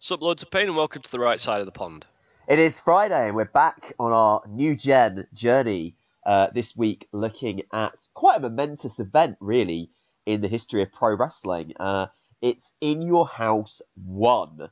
Sup, 0.00 0.22
loads 0.22 0.44
of 0.44 0.50
pain, 0.52 0.68
and 0.68 0.76
welcome 0.76 1.02
to 1.02 1.10
the 1.10 1.18
right 1.18 1.40
side 1.40 1.58
of 1.58 1.66
the 1.66 1.72
pond. 1.72 2.06
It 2.46 2.60
is 2.60 2.78
Friday, 2.78 3.26
and 3.26 3.34
we're 3.34 3.46
back 3.46 3.94
on 3.98 4.12
our 4.12 4.40
new 4.46 4.76
gen 4.76 5.26
journey 5.34 5.96
uh, 6.24 6.50
this 6.54 6.76
week, 6.76 7.08
looking 7.10 7.64
at 7.72 8.06
quite 8.14 8.36
a 8.36 8.40
momentous 8.40 9.00
event, 9.00 9.38
really, 9.40 9.90
in 10.24 10.40
the 10.40 10.46
history 10.46 10.82
of 10.82 10.92
pro 10.92 11.16
wrestling. 11.16 11.72
Uh, 11.80 12.06
it's 12.40 12.74
In 12.80 13.02
Your 13.02 13.26
House 13.26 13.82
1, 14.06 14.70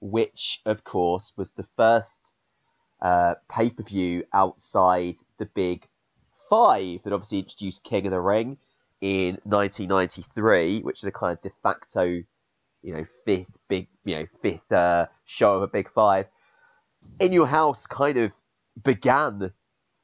which, 0.00 0.62
of 0.64 0.82
course, 0.84 1.34
was 1.36 1.50
the 1.50 1.66
first 1.76 2.32
uh, 3.02 3.34
pay 3.50 3.68
per 3.68 3.82
view 3.82 4.24
outside 4.32 5.16
the 5.36 5.44
big 5.44 5.86
five 6.48 7.02
that 7.02 7.12
obviously 7.12 7.40
introduced 7.40 7.84
King 7.84 8.06
of 8.06 8.12
the 8.12 8.20
Ring 8.22 8.56
in 9.02 9.38
1993, 9.44 10.80
which 10.80 11.00
is 11.00 11.04
a 11.04 11.12
kind 11.12 11.36
of 11.36 11.42
de 11.42 11.50
facto 11.62 12.22
you 12.82 12.94
know, 12.94 13.06
fifth 13.24 13.58
big, 13.68 13.88
you 14.04 14.16
know, 14.16 14.26
fifth 14.42 14.70
uh, 14.72 15.06
show 15.24 15.52
of 15.52 15.62
a 15.62 15.68
big 15.68 15.90
five. 15.90 16.26
In 17.20 17.32
Your 17.32 17.46
House 17.46 17.86
kind 17.86 18.18
of 18.18 18.32
began 18.82 19.52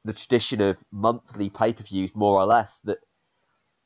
the 0.05 0.13
tradition 0.13 0.61
of 0.61 0.77
monthly 0.91 1.49
pay 1.49 1.73
per 1.73 1.83
views, 1.83 2.15
more 2.15 2.39
or 2.39 2.45
less, 2.45 2.81
that 2.81 2.99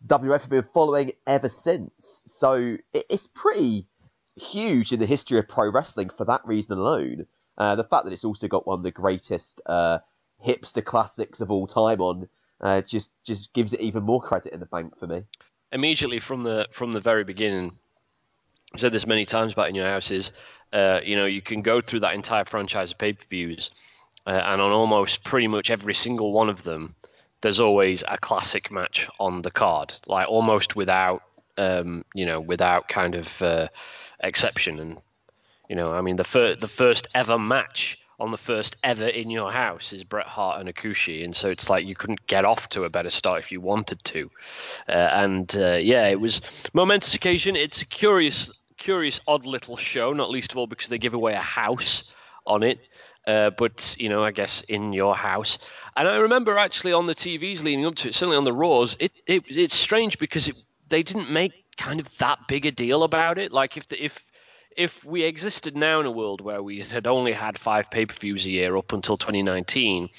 WF 0.08 0.42
have 0.42 0.50
been 0.50 0.68
following 0.74 1.12
ever 1.26 1.50
since. 1.50 2.24
So 2.26 2.78
it's 2.94 3.28
pretty 3.28 3.88
huge 4.36 4.92
in 4.92 5.00
the 5.00 5.06
history 5.06 5.38
of 5.38 5.48
pro 5.48 5.70
wrestling 5.72 6.10
for 6.10 6.26
that 6.26 6.46
reason 6.46 6.78
alone. 6.78 7.26
Uh, 7.58 7.76
the 7.76 7.84
fact 7.84 8.06
that 8.06 8.14
it's 8.14 8.26
also 8.26 8.48
got 8.48 8.66
one 8.66 8.80
of 8.80 8.84
the 8.84 8.92
greatest 8.92 9.62
uh, 9.66 10.00
hipster 10.46 10.84
classics 10.84 11.40
of 11.40 11.52
all 11.52 11.68
time 11.68 12.02
on 12.02 12.28
uh, 12.62 12.82
just 12.82 13.12
just 13.24 13.54
gives 13.54 13.74
it 13.74 13.82
even 13.82 14.04
more 14.04 14.22
credit 14.22 14.54
in 14.54 14.60
the 14.60 14.66
bank 14.66 14.98
for 14.98 15.08
me. 15.08 15.24
Immediately 15.72 16.20
from 16.20 16.44
the 16.44 16.68
from 16.72 16.94
the 16.94 17.00
very 17.00 17.24
beginning, 17.24 17.78
I've 18.74 18.82
said 18.82 18.92
this 18.92 19.06
many 19.06 19.26
times 19.26 19.54
about 19.54 19.70
in 19.70 19.76
your 19.76 19.86
house 19.86 20.10
is, 20.10 20.32
uh, 20.72 21.00
you 21.04 21.16
know, 21.16 21.28
you 21.28 21.44
can 21.44 21.62
go 21.62 21.80
through 21.80 22.00
that 22.00 22.16
entire 22.16 22.44
franchise 22.44 22.92
of 22.92 22.98
pay 22.98 23.14
per 23.14 23.24
views, 23.30 23.70
uh, 24.26 24.32
and 24.32 24.60
on 24.60 24.72
almost 24.72 25.24
pretty 25.24 25.48
much 25.48 25.70
every 25.70 25.94
single 25.94 26.34
one 26.34 26.50
of 26.50 26.64
them, 26.64 26.96
there's 27.42 27.60
always 27.60 28.04
a 28.08 28.18
classic 28.18 28.72
match 28.72 29.08
on 29.20 29.44
the 29.44 29.52
card, 29.52 29.94
like 30.08 30.28
almost 30.28 30.76
without, 30.76 31.22
um, 31.56 32.04
you 32.16 32.26
know, 32.26 32.40
without 32.40 32.88
kind 32.88 33.14
of 33.14 33.42
uh, 33.44 33.68
exception. 34.20 34.80
And 34.80 34.98
you 35.70 35.76
know, 35.76 35.92
I 35.92 36.02
mean, 36.02 36.16
the 36.16 36.24
first 36.24 36.60
the 36.60 36.68
first 36.68 37.08
ever 37.14 37.38
match 37.38 38.00
on 38.20 38.32
the 38.32 38.38
first 38.38 38.78
ever 38.84 39.06
in 39.06 39.30
your 39.30 39.52
house 39.52 39.94
is 39.94 40.04
Bret 40.04 40.26
Hart 40.26 40.60
and 40.60 40.68
Hakushi, 40.68 41.24
and 41.24 41.36
so 41.36 41.50
it's 41.50 41.70
like 41.70 41.86
you 41.86 41.94
couldn't 41.94 42.26
get 42.26 42.44
off 42.44 42.70
to 42.70 42.86
a 42.86 42.90
better 42.90 43.12
start 43.12 43.42
if 43.42 43.52
you 43.52 43.62
wanted 43.62 44.04
to. 44.06 44.32
Uh, 44.90 44.94
and 44.94 45.56
uh, 45.56 45.74
yeah, 45.74 46.08
it 46.08 46.20
was 46.20 46.42
momentous 46.74 47.14
occasion. 47.14 47.56
It's 47.56 47.84
a 47.84 47.86
curious 47.86 48.50
curious, 48.78 49.22
odd 49.28 49.46
little 49.46 49.78
show, 49.78 50.14
not 50.14 50.30
least 50.30 50.52
of 50.52 50.58
all 50.58 50.68
because 50.68 50.88
they 50.88 50.98
give 50.98 51.14
away 51.14 51.34
a 51.34 51.42
house 51.42 52.14
on 52.46 52.64
it. 52.64 52.80
Uh, 53.26 53.52
but 53.52 53.96
you 53.98 54.10
know, 54.10 54.24
I 54.24 54.32
guess 54.32 54.62
in 54.62 54.92
your 54.92 55.16
house. 55.16 55.58
And 55.96 56.08
I 56.08 56.16
remember 56.16 56.58
actually 56.58 56.94
on 56.94 57.08
the 57.08 57.16
TVs 57.16 57.64
leading 57.64 57.86
up 57.86 57.96
to 57.96 58.10
it, 58.10 58.14
certainly 58.14 58.38
on 58.38 58.44
the 58.44 58.54
Raws, 58.54 58.98
it, 59.00 59.14
it 59.26 59.44
it's 59.48 59.76
strange 59.76 60.20
because 60.20 60.50
it, 60.50 60.62
they 60.90 61.04
didn't 61.04 61.32
make 61.32 61.54
kind 61.78 62.00
of 62.00 62.18
that 62.18 62.40
big 62.48 62.66
a 62.66 62.72
deal 62.72 63.04
about 63.04 63.38
it. 63.38 63.52
Like 63.52 63.78
if 63.78 63.88
the, 63.88 64.04
if 64.04 64.20
if 64.76 65.06
we 65.06 65.24
existed 65.24 65.78
now 65.78 66.00
in 66.00 66.06
a 66.06 66.12
world 66.12 66.42
where 66.42 66.62
we 66.62 66.82
had 66.82 67.08
only 67.08 67.32
had 67.32 67.58
five 67.58 67.90
pay 67.90 68.06
per 68.06 68.14
views 68.14 68.46
a 68.46 68.52
year 68.52 68.76
up 68.76 68.92
until 68.92 69.18
2019, 69.18 70.10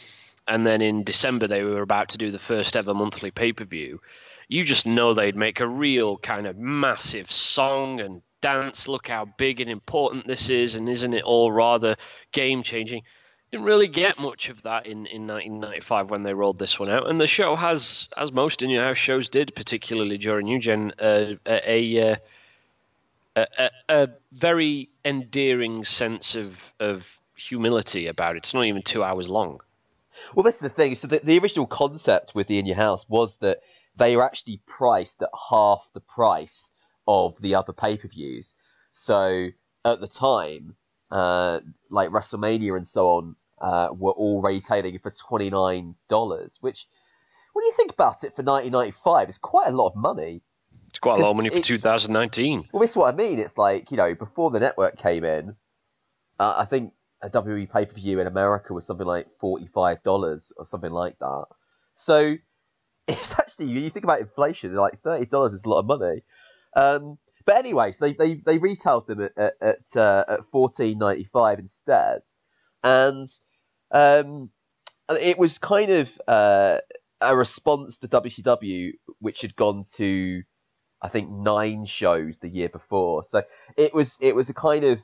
and 0.48 0.66
then 0.66 0.80
in 0.80 1.05
December 1.05 1.46
they 1.46 1.62
were 1.62 1.83
about 1.83 2.11
to 2.11 2.18
do 2.18 2.30
the 2.30 2.39
first 2.39 2.77
ever 2.77 2.94
monthly 2.94 3.30
pay 3.30 3.52
per 3.52 3.64
view, 3.64 4.00
you 4.48 4.64
just 4.64 4.86
know 4.86 5.12
they'd 5.12 5.36
make 5.36 5.61
a 5.61 5.68
real 5.68 6.16
kind 6.16 6.46
of 6.46 6.56
massive 6.56 7.30
song 7.30 8.00
and 8.00 8.22
dance, 8.45 8.87
look 8.89 9.09
how 9.09 9.25
big 9.25 9.62
and 9.62 9.70
important 9.70 10.27
this 10.27 10.50
is, 10.50 10.75
and 10.75 10.87
isn't 10.87 11.14
it 11.14 11.25
all 11.25 11.50
rather 11.50 11.97
game 12.31 12.62
changing? 12.62 13.03
Didn't 13.51 13.64
really 13.64 13.89
get 13.89 14.19
much 14.19 14.51
of 14.51 14.61
that 14.64 14.84
in, 14.84 15.06
in 15.06 15.27
1995 15.27 16.11
when 16.11 16.25
they 16.25 16.34
rolled 16.34 16.59
this 16.59 16.78
one 16.78 16.91
out, 16.91 17.09
and 17.09 17.19
the 17.19 17.27
show 17.27 17.57
has, 17.57 18.11
as 18.18 18.33
most 18.33 18.61
in 18.61 18.68
your 18.68 18.85
house 18.85 18.98
shows 18.98 19.30
did, 19.30 19.55
particularly 19.57 20.18
during 20.18 20.45
New 20.45 20.58
Gen, 20.58 20.92
uh, 20.98 21.36
a, 21.46 22.13
uh, 22.13 22.17
a, 23.35 23.46
a, 23.58 23.70
a 23.89 24.08
very 24.33 24.91
endearing 25.07 25.83
sense 25.85 26.35
of 26.35 26.74
of 26.79 27.08
humility 27.36 28.08
about 28.08 28.36
it. 28.36 28.41
It's 28.41 28.52
not 28.52 28.67
even 28.67 28.83
two 28.83 29.02
hours 29.02 29.30
long. 29.30 29.61
Well, 30.35 30.45
this 30.45 30.57
is 30.57 30.61
the 30.61 30.68
thing. 30.68 30.97
So 30.97 31.07
the, 31.07 31.20
the 31.24 31.39
original 31.39 31.67
concept 31.67 32.35
with 32.35 32.47
the 32.48 32.58
In 32.58 32.67
Your 32.67 32.77
House 32.77 33.07
was 33.08 33.39
that 33.39 33.61
they 33.97 34.17
were 34.17 34.23
actually 34.23 34.61
priced 34.67 35.23
at 35.23 35.30
half 35.48 35.89
the 35.95 36.01
price 36.01 36.73
of 37.07 37.41
the 37.41 37.55
other 37.55 37.73
pay 37.73 37.97
per 37.97 38.09
views. 38.09 38.55
So 38.91 39.48
at 39.85 40.01
the 40.01 40.09
time, 40.09 40.77
uh, 41.11 41.61
like 41.91 42.11
WrestleMania 42.11 42.77
and 42.77 42.87
so 42.87 43.07
on, 43.07 43.37
uh, 43.61 43.89
were 43.92 44.13
all 44.13 44.42
retailing 44.42 44.98
for 44.98 45.11
twenty 45.11 45.51
nine 45.51 45.95
dollars, 46.09 46.59
which 46.61 46.87
when 47.53 47.65
you 47.65 47.73
think 47.73 47.92
about 47.92 48.25
it, 48.25 48.37
for 48.37 48.42
nineteen 48.42 48.73
ninety 48.73 48.95
five, 49.05 49.29
it's 49.29 49.39
quite 49.39 49.69
a 49.69 49.77
lot 49.77 49.89
of 49.89 49.97
money. 49.97 50.42
It's 50.89 50.98
quite 50.98 51.19
a 51.19 51.23
lot 51.23 51.31
of 51.31 51.37
money 51.37 51.51
for 51.51 51.61
2019. 51.61 52.69
Well, 52.73 52.81
this 52.81 52.91
is 52.91 52.97
what 52.97 53.13
I 53.13 53.17
mean. 53.17 53.39
It's 53.39 53.59
like 53.59 53.91
you 53.91 53.97
know, 53.97 54.15
before 54.15 54.51
the 54.51 54.61
network 54.61 54.97
came 54.97 55.25
in, 55.25 55.57
uh, 56.39 56.55
I 56.59 56.65
think 56.67 56.92
a 57.23 57.31
WWE 57.31 57.73
pay 57.73 57.86
per 57.86 57.95
view 57.95 58.21
in 58.21 58.27
America 58.27 58.75
was 58.75 58.86
something 58.86 59.07
like 59.07 59.27
forty 59.41 59.67
five 59.67 60.03
dollars 60.03 60.53
or 60.57 60.65
something 60.65 60.92
like 60.92 61.19
that. 61.19 61.47
So 61.95 62.36
it's 63.09 63.33
actually 63.39 63.67
when 63.67 63.83
you 63.83 63.91
think 63.91 64.05
about 64.05 64.21
inflation, 64.21 64.75
like 64.75 64.98
thirty 64.98 65.27
dollars 65.27 65.55
is 65.55 65.65
a 65.65 65.69
lot 65.69 65.81
of 65.81 65.86
money. 65.86 66.23
Um, 66.77 67.18
but 67.46 67.57
anyway, 67.57 67.92
so 67.92 68.07
they 68.07 68.14
they, 68.14 68.35
they 68.35 68.58
retailed 68.58 69.07
them 69.07 69.20
at 69.23 69.33
at, 69.36 69.55
at, 69.61 69.96
uh, 69.96 70.24
at 70.29 70.40
fourteen 70.51 70.98
ninety 70.98 71.29
five 71.33 71.58
instead, 71.58 72.23
and 72.83 73.29
um, 73.90 74.51
it 75.11 75.39
was 75.39 75.58
kind 75.58 75.90
of 75.90 76.08
uh, 76.27 76.79
a 77.20 77.36
response 77.36 77.98
to 77.98 78.08
WCW, 78.08 78.92
which 79.20 79.42
had 79.42 79.57
gone 79.57 79.85
to 79.96 80.42
I 81.02 81.08
think 81.08 81.30
nine 81.30 81.85
shows 81.85 82.39
the 82.39 82.48
year 82.48 82.70
before. 82.70 83.24
So 83.24 83.42
it 83.77 83.95
was 83.95 84.17
it 84.20 84.35
was 84.35 84.48
a 84.48 84.55
kind 84.55 84.85
of 84.85 85.01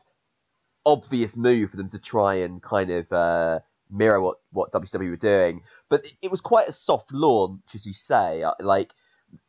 obvious 0.87 1.37
move 1.37 1.71
for 1.71 1.77
them 1.77 1.91
to 1.91 1.99
try 1.99 2.37
and 2.37 2.63
kind 2.63 2.91
of 2.91 3.13
uh, 3.13 3.61
mirror 3.91 4.21
what 4.21 4.39
what 4.51 4.73
WCW 4.73 5.11
were 5.11 5.17
doing. 5.17 5.63
But 5.91 6.07
it 6.23 6.31
was 6.31 6.41
quite 6.41 6.69
a 6.69 6.73
soft 6.73 7.13
launch, 7.13 7.75
as 7.75 7.87
you 7.87 7.93
say. 7.93 8.43
Uh, 8.43 8.55
like 8.61 8.93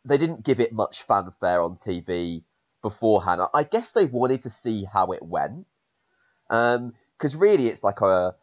they 0.06 0.18
didn't 0.18 0.44
give 0.44 0.59
it 0.59 0.74
much 0.74 1.03
fanfare 1.03 1.62
on 1.62 1.75
TV 1.75 2.44
beforehand. 2.81 3.42
I 3.53 3.64
guess 3.64 3.92
they 3.92 4.06
wanted 4.06 4.44
to 4.44 4.50
see 4.50 4.86
how 4.86 5.12
it 5.12 5.22
went. 5.22 5.68
Because 6.47 7.36
um, 7.36 7.40
really, 7.40 7.68
it's 7.68 7.84
like 7.84 8.02
a 8.02 8.36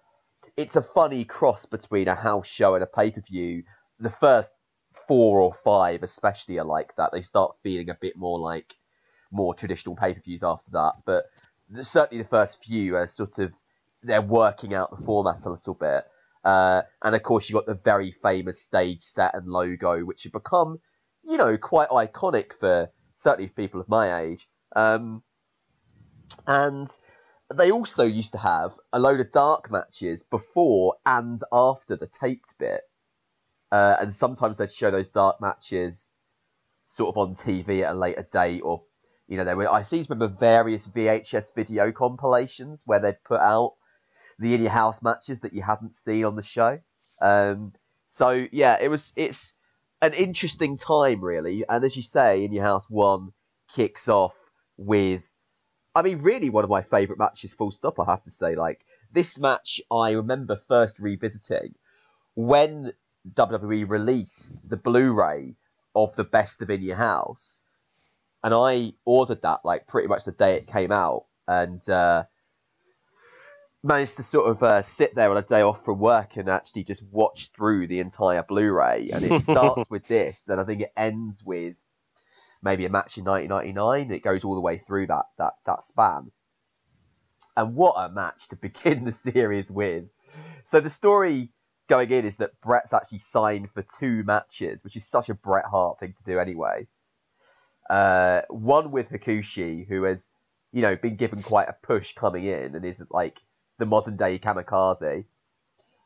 it's 0.57 0.77
a 0.77 0.83
funny 0.83 1.25
cross 1.25 1.67
between 1.67 2.09
a 2.09 2.15
house 2.15 2.47
show 2.47 2.75
and 2.75 2.83
a 2.83 2.87
pay 2.87 3.11
per 3.11 3.21
view. 3.21 3.65
The 4.01 4.11
first 4.11 4.53
four 5.07 5.41
or 5.41 5.55
five, 5.65 6.03
especially, 6.03 6.59
are 6.59 6.65
like 6.65 6.95
that. 6.97 7.13
They 7.13 7.23
start 7.23 7.57
feeling 7.63 7.91
a 7.91 7.99
bit 8.01 8.17
more 8.17 8.39
like 8.39 8.75
more 9.31 9.55
traditional 9.55 9.97
pay 9.97 10.15
per 10.15 10.21
views 10.21 10.43
after 10.43 10.71
that. 10.73 10.95
But 11.05 11.27
the, 11.69 11.85
certainly, 11.85 12.23
the 12.23 12.29
first 12.29 12.65
few 12.65 12.97
are 12.97 13.07
sort 13.07 13.39
of 13.39 13.53
they're 14.03 14.23
working 14.23 14.75
out 14.75 14.91
the 14.91 15.05
format 15.05 15.45
a 15.45 15.51
little 15.51 15.75
bit. 15.75 16.05
Uh, 16.45 16.83
and 17.03 17.15
of 17.15 17.23
course, 17.23 17.49
you 17.49 17.55
got 17.55 17.67
the 17.67 17.75
very 17.75 18.13
famous 18.23 18.63
stage 18.63 19.03
set 19.03 19.35
and 19.35 19.49
logo, 19.49 20.05
which 20.05 20.23
have 20.23 20.33
become 20.33 20.79
you 21.29 21.37
know, 21.37 21.57
quite 21.59 21.91
iconic 21.91 22.53
for 22.59 22.91
certainly 23.15 23.49
for 23.49 23.55
people 23.55 23.81
of 23.81 23.89
my 23.89 24.23
age. 24.23 24.49
Um, 24.75 25.23
and 26.47 26.89
they 27.55 27.71
also 27.71 28.05
used 28.05 28.33
to 28.33 28.39
have 28.39 28.73
a 28.93 28.99
load 28.99 29.21
of 29.21 29.31
dark 29.31 29.71
matches 29.71 30.23
before 30.23 30.97
and 31.05 31.41
after 31.53 31.97
the 31.97 32.07
taped 32.07 32.55
bit. 32.59 32.81
Uh, 33.71 33.97
and 34.01 34.15
sometimes 34.15 34.57
they'd 34.57 34.73
show 34.73 34.91
those 34.91 35.09
dark 35.09 35.41
matches 35.41 36.13
sort 36.87 37.11
of 37.15 37.19
on 37.19 37.35
TV 37.35 37.83
at 37.83 37.93
a 37.93 37.99
later 37.99 38.27
date, 38.33 38.63
or 38.65 38.83
you 39.27 39.37
know, 39.37 39.45
there 39.45 39.57
were 39.57 39.71
I 39.71 39.83
seem 39.83 40.05
to 40.05 40.15
remember 40.15 40.35
various 40.35 40.87
VHS 40.87 41.55
video 41.55 41.93
compilations 41.93 42.83
where 42.87 42.99
they'd 42.99 43.23
put 43.25 43.41
out 43.41 43.75
the 44.39 44.55
in 44.55 44.63
your 44.63 44.71
house 44.71 45.03
matches 45.03 45.41
that 45.41 45.53
you 45.53 45.61
hadn't 45.61 45.95
seen 45.95 46.25
on 46.25 46.35
the 46.35 46.43
show. 46.43 46.81
Um, 47.21 47.75
so 48.07 48.47
yeah, 48.51 48.79
it 48.81 48.89
was 48.89 49.13
it's 49.17 49.53
an 50.01 50.13
interesting 50.13 50.77
time, 50.77 51.23
really. 51.25 51.65
And 51.69 51.85
as 51.85 51.97
you 51.97 52.03
say, 52.03 52.45
in 52.45 52.53
your 52.53 52.65
house 52.65 52.89
one 52.89 53.33
kicks 53.75 54.09
off 54.09 54.35
with, 54.77 55.23
I 55.95 56.03
mean, 56.03 56.19
really 56.19 56.51
one 56.51 56.65
of 56.65 56.71
my 56.71 56.83
favourite 56.83 57.19
matches, 57.19 57.55
full 57.55 57.73
stop, 57.73 57.99
I 57.99 58.05
have 58.05 58.23
to 58.25 58.31
say. 58.31 58.55
Like, 58.55 58.85
this 59.13 59.39
match 59.39 59.81
I 59.91 60.13
remember 60.13 60.61
first 60.69 60.99
revisiting 60.99 61.75
when 62.35 62.93
WWE 63.35 63.89
released 63.89 64.69
the 64.69 64.77
Blu 64.77 65.13
ray 65.13 65.57
of 65.95 66.15
the 66.15 66.25
best 66.25 66.63
of 66.63 66.71
In 66.71 66.83
Your 66.83 66.97
House. 66.97 67.61
And 68.45 68.55
I 68.55 68.93
ordered 69.05 69.43
that, 69.43 69.65
like, 69.65 69.89
pretty 69.89 70.07
much 70.07 70.25
the 70.25 70.33
day 70.33 70.55
it 70.55 70.69
came 70.69 70.93
out. 70.93 71.25
And, 71.49 71.87
uh, 71.89 72.25
managed 73.89 74.19
to 74.19 74.23
sort 74.23 74.47
of 74.51 74.63
uh, 74.63 74.83
sit 74.85 75.15
there 75.17 75.31
on 75.31 75.39
a 75.39 75.43
day 75.43 75.63
off 75.63 75.85
from 75.85 75.99
work 76.01 76.37
and 76.37 76.49
actually 76.49 76.85
just 76.85 77.03
watch 77.11 77.51
through 77.57 77.89
the 77.89 78.01
entire 78.01 78.45
Blu-ray. 78.45 79.11
And 79.13 79.25
it 79.25 79.43
starts 79.43 79.91
with 79.91 80.07
this, 80.09 80.49
and 80.49 80.61
I 80.61 80.65
think 80.65 80.83
it 80.83 80.93
ends 80.97 81.45
with 81.45 81.77
maybe 82.63 82.87
a 82.87 82.91
match 82.91 83.19
in 83.19 83.25
1999. 83.25 84.13
It 84.13 84.23
goes 84.25 84.45
all 84.45 84.55
the 84.55 84.61
way 84.63 84.79
through 84.79 85.09
that 85.09 85.27
that 85.39 85.55
that 85.67 85.85
span. 85.85 86.31
and 87.57 87.75
what 87.75 87.95
a 87.97 88.11
match 88.11 88.49
to 88.49 88.57
begin 88.69 89.05
the 89.05 89.13
series 89.13 89.71
with. 89.71 90.05
So 90.65 90.81
the 90.81 90.91
story 90.91 91.51
going 91.89 92.11
in 92.11 92.27
is 92.27 92.37
that 92.39 92.61
Bret's 92.63 92.93
actually 92.95 93.21
signed 93.21 93.71
for 93.73 93.85
two 93.99 94.23
matches, 94.25 94.85
which 94.85 94.97
is 94.97 95.07
such 95.07 95.29
a 95.31 95.35
Bret 95.35 95.65
Hart 95.67 95.99
thing 96.01 96.15
to 96.17 96.25
do 96.25 96.39
anyway. 96.39 96.87
Uh, 97.91 98.43
one 98.51 98.91
with 98.91 99.11
Hakushi, 99.11 99.89
who 99.89 100.05
has, 100.05 100.29
you 100.73 100.83
know, 100.83 100.97
been 100.97 101.17
given 101.17 101.43
quite 101.43 101.69
a 101.69 101.77
push 101.83 102.15
coming 102.15 102.45
in 102.45 102.75
and 102.75 102.85
is 102.85 103.03
like 103.11 103.41
the 103.79 103.87
modern 103.87 104.17
day 104.17 104.39
kamikaze. 104.39 105.25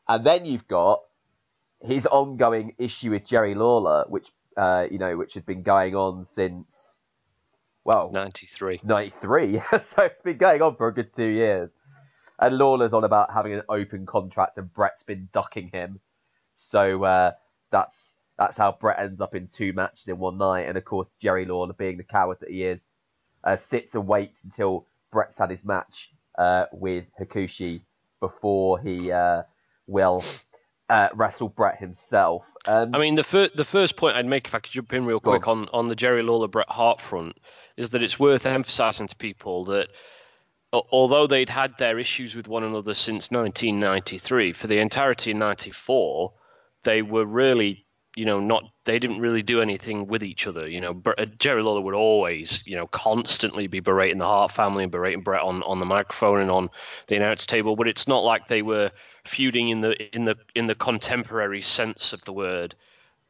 And 0.07 0.25
then 0.25 0.45
you've 0.45 0.67
got 0.67 1.03
his 1.81 2.05
ongoing 2.05 2.75
issue 2.77 3.11
with 3.11 3.25
Jerry 3.25 3.55
Lawler, 3.55 4.05
which 4.07 4.31
uh, 4.55 4.87
you 4.91 4.99
know, 4.99 5.17
which 5.17 5.33
had 5.33 5.45
been 5.45 5.63
going 5.63 5.95
on 5.95 6.23
since 6.23 7.01
well, 7.83 8.11
93. 8.11 8.79
93. 8.83 9.61
so 9.81 10.03
it's 10.03 10.21
been 10.21 10.37
going 10.37 10.61
on 10.61 10.75
for 10.75 10.87
a 10.87 10.93
good 10.93 11.11
two 11.11 11.27
years. 11.27 11.75
And 12.39 12.57
Lawler's 12.57 12.93
on 12.93 13.03
about 13.03 13.31
having 13.31 13.53
an 13.53 13.63
open 13.69 14.05
contract, 14.05 14.57
and 14.57 14.73
Bret's 14.73 15.03
been 15.03 15.29
ducking 15.31 15.69
him. 15.71 15.99
So 16.55 17.03
uh, 17.03 17.31
that's 17.71 18.17
that's 18.37 18.57
how 18.57 18.75
Bret 18.79 18.99
ends 18.99 19.21
up 19.21 19.35
in 19.35 19.47
two 19.47 19.73
matches 19.73 20.07
in 20.07 20.17
one 20.17 20.37
night. 20.37 20.67
And 20.67 20.77
of 20.77 20.85
course, 20.85 21.09
Jerry 21.19 21.45
Lawler, 21.45 21.73
being 21.73 21.97
the 21.97 22.03
coward 22.03 22.37
that 22.39 22.49
he 22.49 22.63
is, 22.63 22.87
uh, 23.43 23.57
sits 23.57 23.95
and 23.95 24.07
waits 24.07 24.43
until 24.43 24.87
Bret's 25.11 25.37
had 25.37 25.51
his 25.51 25.63
match 25.63 26.11
uh, 26.37 26.65
with 26.71 27.05
Hakushi 27.19 27.81
before 28.19 28.79
he 28.79 29.11
uh, 29.11 29.43
will 29.87 30.23
uh, 30.89 31.09
wrestle 31.13 31.49
Bret 31.49 31.77
himself. 31.77 32.43
Um, 32.65 32.95
I 32.95 32.99
mean, 32.99 33.15
the 33.15 33.23
fir- 33.23 33.49
the 33.53 33.65
first 33.65 33.97
point 33.97 34.15
I'd 34.15 34.25
make, 34.25 34.47
if 34.47 34.55
I 34.55 34.59
could 34.59 34.71
jump 34.71 34.93
in 34.93 35.05
real 35.05 35.19
quick 35.19 35.47
on. 35.47 35.63
on. 35.63 35.69
on 35.73 35.87
the 35.89 35.95
Jerry 35.95 36.23
Lawler 36.23 36.47
Bret 36.47 36.69
Hart 36.69 37.01
front, 37.01 37.37
is 37.75 37.89
that 37.89 38.03
it's 38.03 38.19
worth 38.19 38.45
emphasising 38.45 39.07
to 39.07 39.15
people 39.15 39.65
that 39.65 39.89
although 40.73 41.27
they'd 41.27 41.49
had 41.49 41.77
their 41.77 41.99
issues 41.99 42.35
with 42.35 42.47
one 42.47 42.63
another 42.63 42.93
since 42.93 43.29
1993, 43.29 44.53
for 44.53 44.67
the 44.67 44.79
entirety 44.79 45.31
of 45.31 45.37
94, 45.37 46.33
they 46.83 47.01
were 47.01 47.25
really 47.25 47.82
you 48.15 48.25
know, 48.25 48.39
not 48.39 48.63
they 48.85 48.99
didn't 48.99 49.19
really 49.19 49.41
do 49.41 49.61
anything 49.61 50.07
with 50.07 50.23
each 50.23 50.45
other. 50.45 50.67
You 50.67 50.81
know, 50.81 51.01
uh, 51.17 51.25
Jerry 51.39 51.63
Lawler 51.63 51.81
would 51.81 51.95
always, 51.95 52.65
you 52.65 52.75
know, 52.75 52.85
constantly 52.87 53.67
be 53.67 53.79
berating 53.79 54.19
the 54.19 54.25
Hart 54.25 54.51
family 54.51 54.83
and 54.83 54.91
berating 54.91 55.21
Bret 55.21 55.41
on, 55.41 55.63
on 55.63 55.79
the 55.79 55.85
microphone 55.85 56.39
and 56.39 56.51
on 56.51 56.69
the 57.07 57.15
announce 57.15 57.45
table. 57.45 57.75
But 57.75 57.87
it's 57.87 58.07
not 58.07 58.23
like 58.23 58.47
they 58.47 58.61
were 58.61 58.91
feuding 59.25 59.69
in 59.69 59.81
the 59.81 60.15
in 60.15 60.25
the 60.25 60.35
in 60.53 60.67
the 60.67 60.75
contemporary 60.75 61.61
sense 61.61 62.13
of 62.13 62.23
the 62.25 62.33
word 62.33 62.75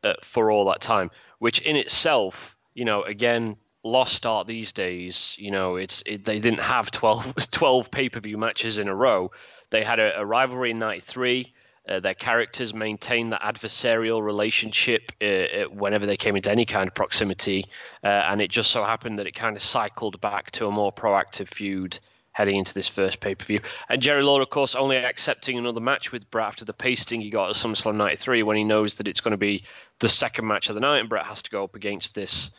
uh, 0.03 0.15
for 0.21 0.51
all 0.51 0.65
that 0.65 0.81
time. 0.81 1.11
Which 1.39 1.61
in 1.61 1.77
itself, 1.77 2.57
you 2.73 2.83
know, 2.83 3.03
again, 3.03 3.55
lost 3.83 4.25
art 4.25 4.47
these 4.47 4.73
days. 4.73 5.35
You 5.39 5.51
know, 5.51 5.77
it's 5.77 6.03
it, 6.05 6.25
they 6.25 6.39
didn't 6.39 6.61
have 6.61 6.91
12, 6.91 7.35
12 7.51 7.89
pay 7.89 8.09
per 8.09 8.19
view 8.19 8.37
matches 8.37 8.79
in 8.79 8.89
a 8.89 8.95
row. 8.95 9.31
They 9.69 9.83
had 9.83 9.99
a, 9.99 10.19
a 10.19 10.25
rivalry 10.25 10.71
in 10.71 10.79
'93 10.79 11.53
uh, 11.87 11.99
their 11.99 12.13
characters 12.13 12.73
maintained 12.73 13.33
that 13.33 13.41
adversarial 13.41 14.23
relationship 14.23 15.11
uh, 15.21 15.25
uh, 15.25 15.63
whenever 15.65 16.05
they 16.05 16.17
came 16.17 16.35
into 16.35 16.49
any 16.49 16.65
kind 16.65 16.87
of 16.87 16.93
proximity, 16.93 17.65
uh, 18.03 18.07
and 18.07 18.41
it 18.41 18.49
just 18.49 18.71
so 18.71 18.83
happened 18.83 19.19
that 19.19 19.27
it 19.27 19.35
kind 19.35 19.57
of 19.57 19.63
cycled 19.63 20.19
back 20.21 20.51
to 20.51 20.65
a 20.67 20.71
more 20.71 20.93
proactive 20.93 21.47
feud 21.47 21.99
heading 22.31 22.55
into 22.55 22.73
this 22.73 22.87
first 22.87 23.19
pay 23.19 23.35
per 23.35 23.45
view. 23.45 23.59
And 23.89 24.01
Jerry 24.01 24.23
Lawler, 24.23 24.43
of 24.43 24.49
course, 24.49 24.75
only 24.75 24.97
accepting 24.97 25.57
another 25.57 25.81
match 25.81 26.11
with 26.11 26.29
Bret 26.31 26.47
after 26.47 26.65
the 26.65 26.73
pasting 26.73 27.21
he 27.21 27.29
got 27.29 27.49
at 27.49 27.55
SummerSlam 27.55 27.95
93 27.95 28.43
when 28.43 28.57
he 28.57 28.63
knows 28.63 28.95
that 28.95 29.07
it's 29.07 29.21
going 29.21 29.31
to 29.31 29.37
be 29.37 29.63
the 29.99 30.09
second 30.09 30.47
match 30.47 30.69
of 30.69 30.75
the 30.75 30.81
night, 30.81 30.99
and 30.99 31.09
Bret 31.09 31.25
has 31.25 31.41
to 31.43 31.51
go 31.51 31.63
up 31.63 31.75
against 31.75 32.15
this, 32.15 32.51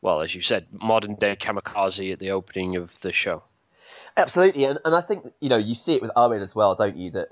well, 0.00 0.20
as 0.20 0.34
you 0.34 0.42
said, 0.42 0.66
modern 0.72 1.14
day 1.16 1.34
kamikaze 1.34 2.12
at 2.12 2.18
the 2.18 2.30
opening 2.30 2.76
of 2.76 2.98
the 3.00 3.12
show. 3.12 3.42
Absolutely, 4.16 4.64
and, 4.64 4.78
and 4.84 4.94
I 4.94 5.00
think 5.00 5.32
you 5.40 5.48
know 5.48 5.58
you 5.58 5.74
see 5.74 5.94
it 5.94 6.02
with 6.02 6.10
Owen 6.16 6.40
as 6.40 6.54
well, 6.54 6.74
don't 6.74 6.96
you? 6.96 7.10
That 7.10 7.28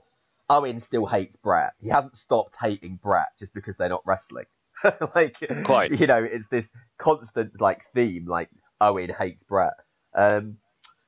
Owen 0.50 0.80
still 0.80 1.06
hates 1.06 1.36
Bret. 1.36 1.72
He 1.80 1.88
hasn't 1.88 2.16
stopped 2.16 2.56
hating 2.60 2.98
Bret 3.02 3.28
just 3.38 3.54
because 3.54 3.76
they're 3.76 3.88
not 3.88 4.02
wrestling. 4.06 4.46
like, 5.14 5.36
Quite. 5.64 5.92
you 5.92 6.06
know, 6.06 6.22
it's 6.22 6.48
this 6.48 6.70
constant 6.98 7.60
like 7.60 7.84
theme. 7.94 8.26
Like 8.26 8.50
Owen 8.80 9.10
hates 9.10 9.42
Bret. 9.44 9.74
Um, 10.14 10.58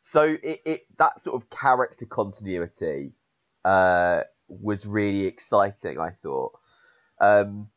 so 0.03 0.23
it, 0.23 0.63
it 0.65 0.87
that 0.99 1.21
sort 1.21 1.41
of 1.41 1.51
character 1.51 2.07
continuity 2.07 3.13
uh, 3.65 4.23
was 4.49 4.87
really 4.87 5.27
exciting. 5.27 5.99
I 5.99 6.11
thought, 6.11 6.53
um, 7.21 7.69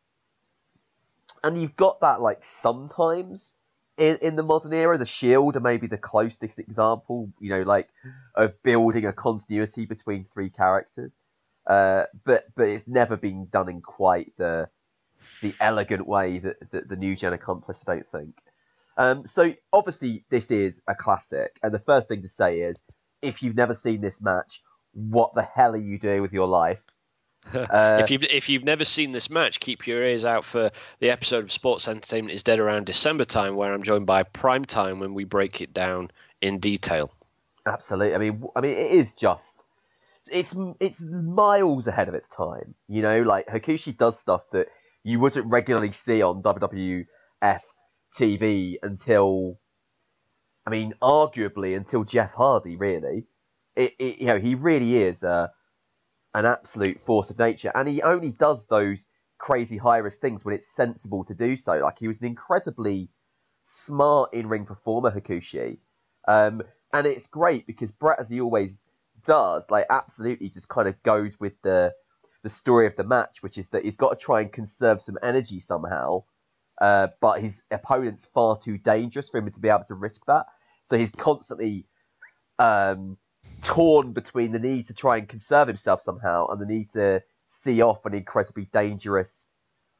and 1.43 1.59
you've 1.59 1.75
got 1.75 2.01
that 2.01 2.21
like 2.21 2.43
sometimes 2.43 3.53
in, 3.97 4.17
in 4.21 4.35
the 4.35 4.43
modern 4.43 4.73
era, 4.73 4.97
the 4.97 5.05
Shield 5.05 5.57
are 5.57 5.61
maybe 5.61 5.87
the 5.87 5.97
closest 5.97 6.59
example. 6.59 7.29
You 7.39 7.49
know, 7.49 7.61
like 7.63 7.89
of 8.35 8.61
building 8.63 9.05
a 9.05 9.13
continuity 9.13 9.85
between 9.85 10.23
three 10.23 10.49
characters. 10.49 11.17
Uh, 11.69 12.05
but 12.25 12.45
but 12.55 12.67
it's 12.67 12.87
never 12.87 13.15
been 13.15 13.45
done 13.45 13.69
in 13.69 13.79
quite 13.79 14.33
the 14.37 14.67
the 15.41 15.53
elegant 15.59 16.05
way 16.07 16.39
that, 16.39 16.55
that 16.71 16.89
the 16.89 16.95
new 16.95 17.15
gen 17.15 17.31
accomplished. 17.31 17.83
I 17.87 17.93
don't 17.93 18.07
think. 18.07 18.35
Um, 18.97 19.27
so 19.27 19.53
obviously 19.71 20.25
this 20.29 20.49
is 20.49 20.81
a 20.87 20.95
classic, 20.95 21.57
and 21.61 21.73
the 21.73 21.79
first 21.79 22.09
thing 22.09 22.23
to 22.23 22.27
say 22.27 22.61
is, 22.61 22.81
if 23.21 23.43
you've 23.43 23.55
never 23.55 23.75
seen 23.75 24.01
this 24.01 24.19
match, 24.19 24.61
what 24.93 25.35
the 25.35 25.43
hell 25.43 25.73
are 25.73 25.77
you 25.77 25.99
doing 25.99 26.23
with 26.23 26.33
your 26.33 26.47
life? 26.47 26.81
Uh, 27.53 27.99
if 28.03 28.11
you've 28.11 28.23
if 28.25 28.49
you've 28.49 28.65
never 28.65 28.83
seen 28.83 29.11
this 29.11 29.29
match, 29.29 29.59
keep 29.59 29.87
your 29.87 30.03
ears 30.03 30.25
out 30.25 30.45
for 30.45 30.69
the 30.99 31.09
episode 31.09 31.43
of 31.43 31.51
Sports 31.51 31.87
Entertainment 31.87 32.33
is 32.33 32.43
Dead 32.43 32.59
around 32.59 32.85
December 32.85 33.23
time, 33.23 33.55
where 33.55 33.73
I'm 33.73 33.81
joined 33.81 34.05
by 34.05 34.21
Prime 34.23 34.65
Time 34.65 34.99
when 34.99 35.13
we 35.13 35.23
break 35.23 35.61
it 35.61 35.73
down 35.73 36.11
in 36.41 36.59
detail. 36.59 37.11
Absolutely. 37.65 38.13
I 38.13 38.17
mean, 38.17 38.43
I 38.55 38.61
mean, 38.61 38.77
it 38.77 38.91
is 38.91 39.13
just 39.13 39.63
it's 40.31 40.55
it's 40.79 41.05
miles 41.07 41.87
ahead 41.87 42.07
of 42.07 42.13
its 42.13 42.29
time. 42.29 42.75
You 42.87 43.01
know, 43.01 43.21
like 43.21 43.47
Hakushi 43.47 43.97
does 43.97 44.19
stuff 44.19 44.41
that 44.51 44.67
you 45.03 45.19
wouldn't 45.19 45.47
regularly 45.47 45.91
see 45.91 46.21
on 46.21 46.41
WWF 46.43 47.05
TV 48.17 48.75
until, 48.81 49.59
I 50.65 50.69
mean, 50.69 50.93
arguably 51.01 51.75
until 51.75 52.03
Jeff 52.03 52.33
Hardy. 52.33 52.75
Really, 52.75 53.27
it, 53.75 53.93
it 53.99 54.19
you 54.19 54.27
know 54.27 54.39
he 54.39 54.55
really 54.55 54.97
is 54.97 55.23
a, 55.23 55.51
an 56.33 56.45
absolute 56.45 57.01
force 57.01 57.29
of 57.29 57.39
nature, 57.39 57.71
and 57.75 57.87
he 57.87 58.01
only 58.01 58.31
does 58.31 58.67
those 58.67 59.07
crazy 59.37 59.77
high 59.77 59.97
risk 59.97 60.19
things 60.19 60.43
when 60.43 60.53
it's 60.53 60.75
sensible 60.75 61.23
to 61.25 61.33
do 61.33 61.57
so. 61.57 61.79
Like 61.79 61.97
he 61.99 62.07
was 62.07 62.19
an 62.19 62.27
incredibly 62.27 63.09
smart 63.63 64.33
in 64.33 64.47
ring 64.47 64.65
performer, 64.65 65.11
Hakushi. 65.11 65.79
Um, 66.27 66.61
and 66.93 67.07
it's 67.07 67.27
great 67.27 67.67
because 67.67 67.91
Bret, 67.91 68.19
as 68.19 68.29
he 68.29 68.41
always 68.41 68.81
does, 69.29 69.69
like 69.69 69.85
absolutely 69.91 70.49
just 70.49 70.69
kind 70.69 70.87
of 70.87 71.01
goes 71.03 71.39
with 71.39 71.53
the 71.61 71.93
the 72.41 72.49
story 72.49 72.87
of 72.87 72.95
the 72.95 73.03
match, 73.03 73.43
which 73.43 73.59
is 73.59 73.67
that 73.67 73.85
he's 73.85 73.95
got 73.95 74.09
to 74.09 74.15
try 74.15 74.41
and 74.41 74.51
conserve 74.51 75.01
some 75.01 75.17
energy 75.21 75.59
somehow, 75.59 76.23
uh, 76.81 77.09
but 77.21 77.39
his 77.39 77.61
opponent's 77.69 78.25
far 78.25 78.57
too 78.57 78.79
dangerous 78.79 79.29
for 79.29 79.37
him 79.37 79.51
to 79.51 79.59
be 79.59 79.69
able 79.69 79.83
to 79.83 79.93
risk 79.93 80.25
that. 80.25 80.47
So 80.85 80.97
he's 80.97 81.11
constantly 81.11 81.85
um, 82.57 83.17
torn 83.61 84.13
between 84.13 84.51
the 84.51 84.59
need 84.59 84.87
to 84.87 84.95
try 84.95 85.17
and 85.17 85.29
conserve 85.29 85.67
himself 85.67 86.01
somehow 86.01 86.47
and 86.47 86.59
the 86.59 86.65
need 86.65 86.89
to 86.91 87.21
see 87.45 87.83
off 87.83 88.05
an 88.05 88.15
incredibly 88.15 88.65
dangerous 88.65 89.45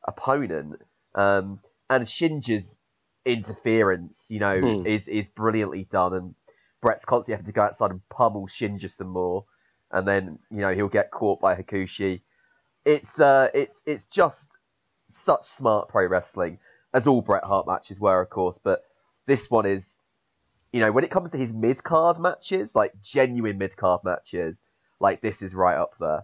opponent. 0.08 0.82
Um, 1.14 1.60
and 1.88 2.06
Shinja's 2.06 2.78
interference, 3.26 4.28
you 4.32 4.40
know, 4.40 4.60
hmm. 4.60 4.88
is 4.88 5.08
is 5.08 5.28
brilliantly 5.28 5.84
done 5.84 6.14
and 6.16 6.36
Bret's 6.82 7.06
constantly 7.06 7.34
having 7.34 7.48
to 7.48 7.54
go 7.54 7.64
outside 7.64 7.92
and 7.92 8.08
pummel 8.10 8.48
Shinja 8.48 8.90
some 8.90 9.10
more, 9.10 9.46
and 9.92 10.08
then 10.08 10.40
you 10.50 10.62
know 10.62 10.74
he'll 10.74 10.88
get 10.88 11.12
caught 11.12 11.40
by 11.42 11.56
Hakushi. 11.56 12.22
It's 12.86 13.20
uh, 13.20 13.50
it's 13.54 13.84
it's 13.86 14.06
just 14.06 14.58
such 15.10 15.46
smart 15.46 15.90
pro 15.90 16.06
wrestling, 16.06 16.60
as 16.94 17.08
all 17.08 17.22
Bret 17.22 17.44
Hart 17.44 17.68
matches 17.68 18.00
were, 18.00 18.22
of 18.22 18.30
course. 18.30 18.58
But 18.58 18.84
this 19.26 19.50
one 19.50 19.66
is, 19.66 20.00
you 20.72 20.80
know, 20.80 20.92
when 20.92 21.04
it 21.04 21.12
comes 21.12 21.32
to 21.32 21.38
his 21.38 21.54
mid 21.54 21.84
card 21.84 22.20
matches, 22.20 22.76
like 22.76 22.94
genuine 23.02 23.58
mid 23.58 23.76
card 23.76 24.02
matches, 24.04 24.62
like 25.00 25.22
this 25.22 25.42
is 25.42 25.54
right 25.54 25.78
up 25.78 25.96
there. 26.00 26.24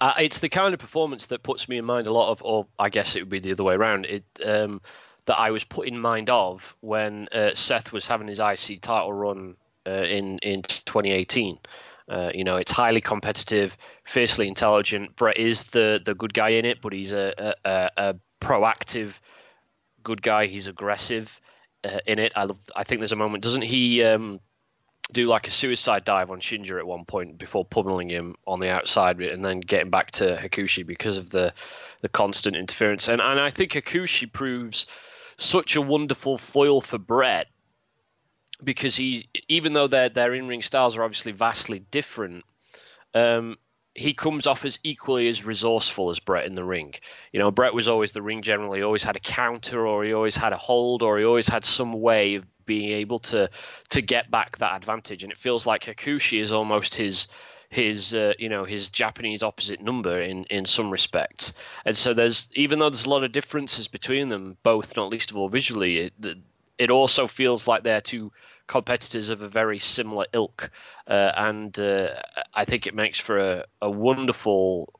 Uh, 0.00 0.14
it's 0.20 0.38
the 0.38 0.48
kind 0.48 0.74
of 0.74 0.80
performance 0.80 1.26
that 1.26 1.42
puts 1.42 1.68
me 1.68 1.76
in 1.76 1.84
mind 1.84 2.06
a 2.06 2.12
lot 2.12 2.30
of, 2.30 2.42
or 2.42 2.66
I 2.78 2.88
guess 2.88 3.16
it 3.16 3.22
would 3.22 3.28
be 3.28 3.40
the 3.40 3.52
other 3.52 3.64
way 3.64 3.74
around. 3.74 4.06
It 4.06 4.24
um, 4.44 4.80
that 5.28 5.38
I 5.38 5.50
was 5.50 5.62
put 5.62 5.86
in 5.86 5.98
mind 5.98 6.30
of 6.30 6.74
when 6.80 7.28
uh, 7.32 7.54
Seth 7.54 7.92
was 7.92 8.08
having 8.08 8.28
his 8.28 8.40
IC 8.40 8.80
title 8.80 9.12
run 9.12 9.56
uh, 9.86 9.90
in 9.90 10.38
in 10.38 10.62
2018. 10.62 11.58
Uh, 12.08 12.30
you 12.34 12.44
know, 12.44 12.56
it's 12.56 12.72
highly 12.72 13.02
competitive, 13.02 13.76
fiercely 14.04 14.48
intelligent. 14.48 15.14
Bret 15.16 15.36
is 15.36 15.66
the 15.66 16.00
the 16.04 16.14
good 16.14 16.32
guy 16.32 16.50
in 16.50 16.64
it, 16.64 16.80
but 16.80 16.94
he's 16.94 17.12
a 17.12 17.54
a, 17.64 17.90
a 17.96 18.16
proactive 18.40 19.20
good 20.02 20.22
guy. 20.22 20.46
He's 20.46 20.66
aggressive 20.66 21.38
uh, 21.84 21.98
in 22.06 22.18
it. 22.18 22.32
I 22.34 22.44
love. 22.44 22.60
I 22.74 22.84
think 22.84 23.00
there's 23.00 23.12
a 23.12 23.16
moment, 23.16 23.44
doesn't 23.44 23.62
he? 23.62 24.02
Um, 24.02 24.40
do 25.12 25.24
like 25.24 25.48
a 25.48 25.50
suicide 25.50 26.04
dive 26.04 26.30
on 26.30 26.40
Shinja 26.40 26.78
at 26.78 26.86
one 26.86 27.06
point 27.06 27.38
before 27.38 27.64
pummeling 27.64 28.10
him 28.10 28.36
on 28.46 28.60
the 28.60 28.68
outside 28.68 29.18
and 29.20 29.42
then 29.42 29.60
getting 29.60 29.88
back 29.88 30.10
to 30.12 30.36
Hakushi 30.36 30.86
because 30.86 31.16
of 31.16 31.30
the 31.30 31.52
the 32.02 32.08
constant 32.08 32.56
interference. 32.56 33.08
And 33.08 33.20
and 33.20 33.38
I 33.38 33.50
think 33.50 33.72
Hakushi 33.72 34.32
proves 34.32 34.86
such 35.38 35.76
a 35.76 35.80
wonderful 35.80 36.36
foil 36.36 36.80
for 36.80 36.98
Bret 36.98 37.46
because 38.62 38.96
he, 38.96 39.28
even 39.48 39.72
though 39.72 39.86
their 39.86 40.08
their 40.08 40.34
in 40.34 40.48
ring 40.48 40.62
styles 40.62 40.96
are 40.96 41.04
obviously 41.04 41.32
vastly 41.32 41.78
different, 41.78 42.44
um, 43.14 43.56
he 43.94 44.14
comes 44.14 44.46
off 44.46 44.64
as 44.64 44.78
equally 44.82 45.28
as 45.28 45.44
resourceful 45.44 46.10
as 46.10 46.18
Bret 46.18 46.46
in 46.46 46.54
the 46.54 46.64
ring. 46.64 46.94
You 47.32 47.38
know, 47.38 47.50
Bret 47.50 47.74
was 47.74 47.88
always 47.88 48.12
the 48.12 48.22
ring 48.22 48.42
general. 48.42 48.72
He 48.72 48.82
always 48.82 49.04
had 49.04 49.16
a 49.16 49.20
counter, 49.20 49.86
or 49.86 50.04
he 50.04 50.12
always 50.12 50.36
had 50.36 50.52
a 50.52 50.56
hold, 50.56 51.02
or 51.02 51.18
he 51.18 51.24
always 51.24 51.48
had 51.48 51.64
some 51.64 51.92
way 51.92 52.34
of 52.34 52.44
being 52.66 52.90
able 52.90 53.20
to 53.20 53.48
to 53.90 54.02
get 54.02 54.30
back 54.30 54.58
that 54.58 54.76
advantage. 54.76 55.22
And 55.22 55.32
it 55.32 55.38
feels 55.38 55.66
like 55.66 55.84
Hakushi 55.84 56.40
is 56.40 56.52
almost 56.52 56.96
his 56.96 57.28
his 57.68 58.14
uh, 58.14 58.32
you 58.38 58.48
know 58.48 58.64
his 58.64 58.88
Japanese 58.88 59.42
opposite 59.42 59.80
number 59.80 60.20
in 60.20 60.44
in 60.44 60.64
some 60.64 60.90
respects. 60.90 61.52
And 61.84 61.96
so 61.96 62.14
there's 62.14 62.50
even 62.54 62.78
though 62.78 62.90
there's 62.90 63.06
a 63.06 63.10
lot 63.10 63.24
of 63.24 63.32
differences 63.32 63.88
between 63.88 64.28
them, 64.28 64.56
both 64.62 64.96
not 64.96 65.10
least 65.10 65.30
of 65.30 65.36
all 65.36 65.48
visually, 65.48 65.98
it, 65.98 66.12
it 66.78 66.90
also 66.90 67.26
feels 67.26 67.66
like 67.66 67.82
they're 67.82 68.00
two 68.00 68.32
competitors 68.66 69.30
of 69.30 69.42
a 69.42 69.48
very 69.48 69.78
similar 69.78 70.26
ilk, 70.32 70.70
uh, 71.06 71.32
and 71.36 71.78
uh, 71.78 72.08
I 72.54 72.64
think 72.64 72.86
it 72.86 72.94
makes 72.94 73.18
for 73.18 73.38
a, 73.38 73.64
a 73.82 73.90
wonderful 73.90 74.92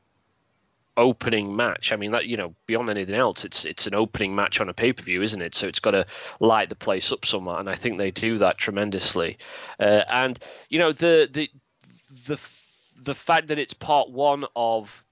opening 0.97 1.55
match. 1.55 1.93
I 1.93 1.95
mean, 1.95 2.11
that 2.11 2.25
you 2.25 2.37
know, 2.37 2.53
beyond 2.67 2.89
anything 2.89 3.15
else, 3.15 3.45
it's 3.45 3.65
it's 3.65 3.87
an 3.87 3.95
opening 3.95 4.35
match 4.35 4.61
on 4.61 4.69
a 4.69 4.73
pay 4.73 4.93
per 4.93 5.03
view, 5.03 5.23
isn't 5.23 5.41
it? 5.41 5.55
So 5.55 5.67
it's 5.67 5.79
got 5.79 5.91
to 5.91 6.05
light 6.39 6.69
the 6.69 6.75
place 6.75 7.11
up 7.11 7.25
somewhat, 7.25 7.61
and 7.61 7.69
I 7.69 7.75
think 7.75 7.97
they 7.97 8.11
do 8.11 8.37
that 8.39 8.57
tremendously. 8.57 9.37
Uh, 9.79 10.03
and 10.07 10.37
you 10.67 10.77
know, 10.79 10.91
the 10.91 11.27
the 11.31 11.49
the 12.27 12.39
the 13.01 13.15
fact 13.15 13.47
that 13.47 13.59
it's 13.59 13.73
part 13.73 14.09
one 14.09 14.45
of 14.55 15.03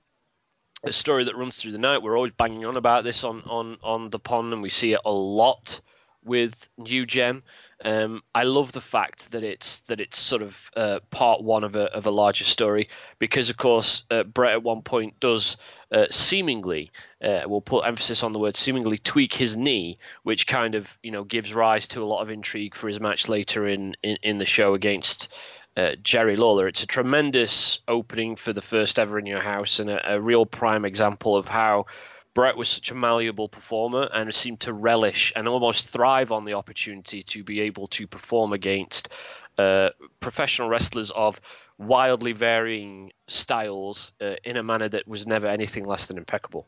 a 0.84 0.92
story 0.92 1.26
that 1.26 1.36
runs 1.36 1.58
through 1.58 1.72
the 1.72 1.78
night. 1.78 2.02
We're 2.02 2.16
always 2.16 2.34
banging 2.34 2.66
on 2.66 2.78
about 2.78 3.04
this 3.04 3.24
on 3.24 3.42
on 3.44 3.78
on 3.84 4.10
the 4.10 4.20
pond, 4.20 4.54
and 4.54 4.62
we 4.62 4.70
see 4.70 4.94
it 4.94 5.02
a 5.06 5.12
lot 5.12 5.82
with 6.24 6.68
New 6.78 7.06
Gen. 7.06 7.42
Um, 7.84 8.22
I 8.36 8.44
love 8.44 8.72
the 8.72 8.82
fact 8.82 9.32
that 9.32 9.44
it's 9.44 9.82
that 9.82 10.00
it's 10.00 10.20
sort 10.20 10.42
of 10.42 10.72
uh, 10.76 11.00
part 11.10 11.42
one 11.42 11.64
of 11.64 11.76
a 11.76 11.86
of 11.94 12.06
a 12.06 12.12
larger 12.12 12.44
story 12.44 12.90
because, 13.18 13.50
of 13.50 13.58
course, 13.58 14.06
uh, 14.12 14.24
Bret 14.24 14.54
at 14.54 14.64
one 14.64 14.82
point 14.82 15.20
does 15.20 15.58
uh, 15.92 16.08
seemingly, 16.12 16.92
uh, 17.24 17.44
we'll 17.48 17.62
put 17.62 17.86
emphasis 17.86 18.24
on 18.24 18.34
the 18.34 18.40
word 18.40 18.58
seemingly, 18.58 18.98
tweak 18.98 19.34
his 19.34 19.56
knee, 19.56 19.98
which 20.24 20.48
kind 20.48 20.76
of 20.76 20.98
you 21.02 21.12
know 21.12 21.24
gives 21.24 21.56
rise 21.56 21.88
to 21.90 22.04
a 22.04 22.06
lot 22.06 22.22
of 22.22 22.30
intrigue 22.30 22.76
for 22.76 22.88
his 22.88 23.00
match 23.00 23.30
later 23.30 23.68
in 23.68 23.96
in, 24.04 24.18
in 24.22 24.38
the 24.38 24.46
show 24.46 24.74
against 24.74 25.34
uh, 25.78 25.96
Jerry 26.02 26.36
Lawler. 26.36 26.68
It's 26.68 26.82
a 26.82 26.88
tremendous 26.88 27.80
opening 27.88 28.36
for 28.36 28.52
the 28.52 28.64
first 28.64 28.98
ever 28.98 29.20
in 29.20 29.28
your 29.28 29.42
house 29.42 29.80
and 29.80 29.90
a, 29.92 30.16
a, 30.16 30.20
real 30.20 30.46
prime 30.46 30.86
example 30.86 31.36
of 31.36 31.48
how 31.48 31.86
Bret 32.34 32.58
was 32.58 32.68
such 32.68 32.90
a 32.90 32.96
malleable 32.96 33.48
performer 33.48 34.10
and 34.12 34.34
seemed 34.34 34.62
to 34.62 34.74
relish 34.74 35.32
and 35.36 35.48
almost 35.48 35.90
thrive 35.90 36.32
on 36.32 36.46
the 36.46 36.54
opportunity 36.54 37.22
to 37.24 37.44
be 37.44 37.62
able 37.62 37.88
to 37.90 38.08
perform 38.08 38.54
against 38.54 39.14
uh, 39.60 39.90
professional 40.20 40.68
wrestlers 40.68 41.12
of 41.12 41.40
wildly 41.78 42.32
varying 42.32 43.12
styles 43.28 44.14
uh, 44.20 44.34
in 44.44 44.58
a 44.58 44.64
manner 44.64 44.90
that 44.90 45.08
was 45.08 45.28
never 45.28 45.46
anything 45.46 45.86
less 45.86 46.08
than 46.08 46.18
impeccable. 46.18 46.68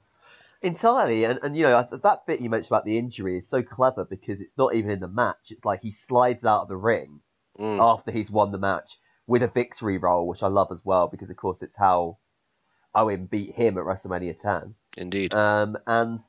Entirely, 0.62 1.24
and, 1.24 1.40
and 1.42 1.56
you 1.56 1.64
know 1.64 1.88
that 1.90 2.26
bit 2.28 2.42
you 2.42 2.50
mentioned 2.50 2.72
about 2.72 2.86
the 2.86 2.98
injury 2.98 3.38
is 3.38 3.48
so 3.48 3.64
clever 3.64 4.06
because 4.06 4.42
it's 4.42 4.58
not 4.58 4.76
even 4.76 4.92
in 4.92 5.00
the 5.00 5.08
match. 5.08 5.52
It's 5.52 5.66
like 5.66 5.82
he 5.82 5.90
slides 5.90 6.46
out 6.46 6.64
of 6.64 6.68
the 6.68 6.76
ring 6.76 7.22
mm. 7.60 7.80
after 7.80 8.12
he's 8.12 8.32
won 8.32 8.52
the 8.52 8.58
match 8.58 8.98
with 9.28 9.44
a 9.44 9.48
victory 9.48 9.98
roll, 9.98 10.28
which 10.28 10.44
I 10.44 10.48
love 10.48 10.72
as 10.72 10.84
well 10.84 11.08
because 11.08 11.30
of 11.30 11.38
course 11.38 11.62
it's 11.62 11.76
how 11.76 12.18
Owen 12.96 13.26
beat 13.26 13.54
him 13.54 13.78
at 13.78 13.84
WrestleMania 13.84 14.40
10. 14.40 14.76
Indeed. 14.98 15.34
Um, 15.34 15.78
and 15.86 16.20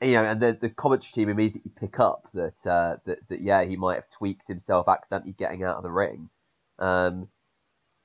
you 0.00 0.14
know, 0.14 0.24
and 0.24 0.40
the 0.40 0.58
the 0.60 0.70
commentary 0.70 1.12
team 1.12 1.28
immediately 1.28 1.70
pick 1.78 2.00
up 2.00 2.28
that 2.34 2.66
uh, 2.66 2.96
that 3.04 3.20
that 3.28 3.40
yeah 3.40 3.64
he 3.64 3.76
might 3.76 3.94
have 3.94 4.08
tweaked 4.08 4.48
himself 4.48 4.88
accidentally 4.88 5.32
getting 5.32 5.62
out 5.62 5.76
of 5.76 5.84
the 5.84 5.92
ring. 5.92 6.28
Um, 6.78 7.28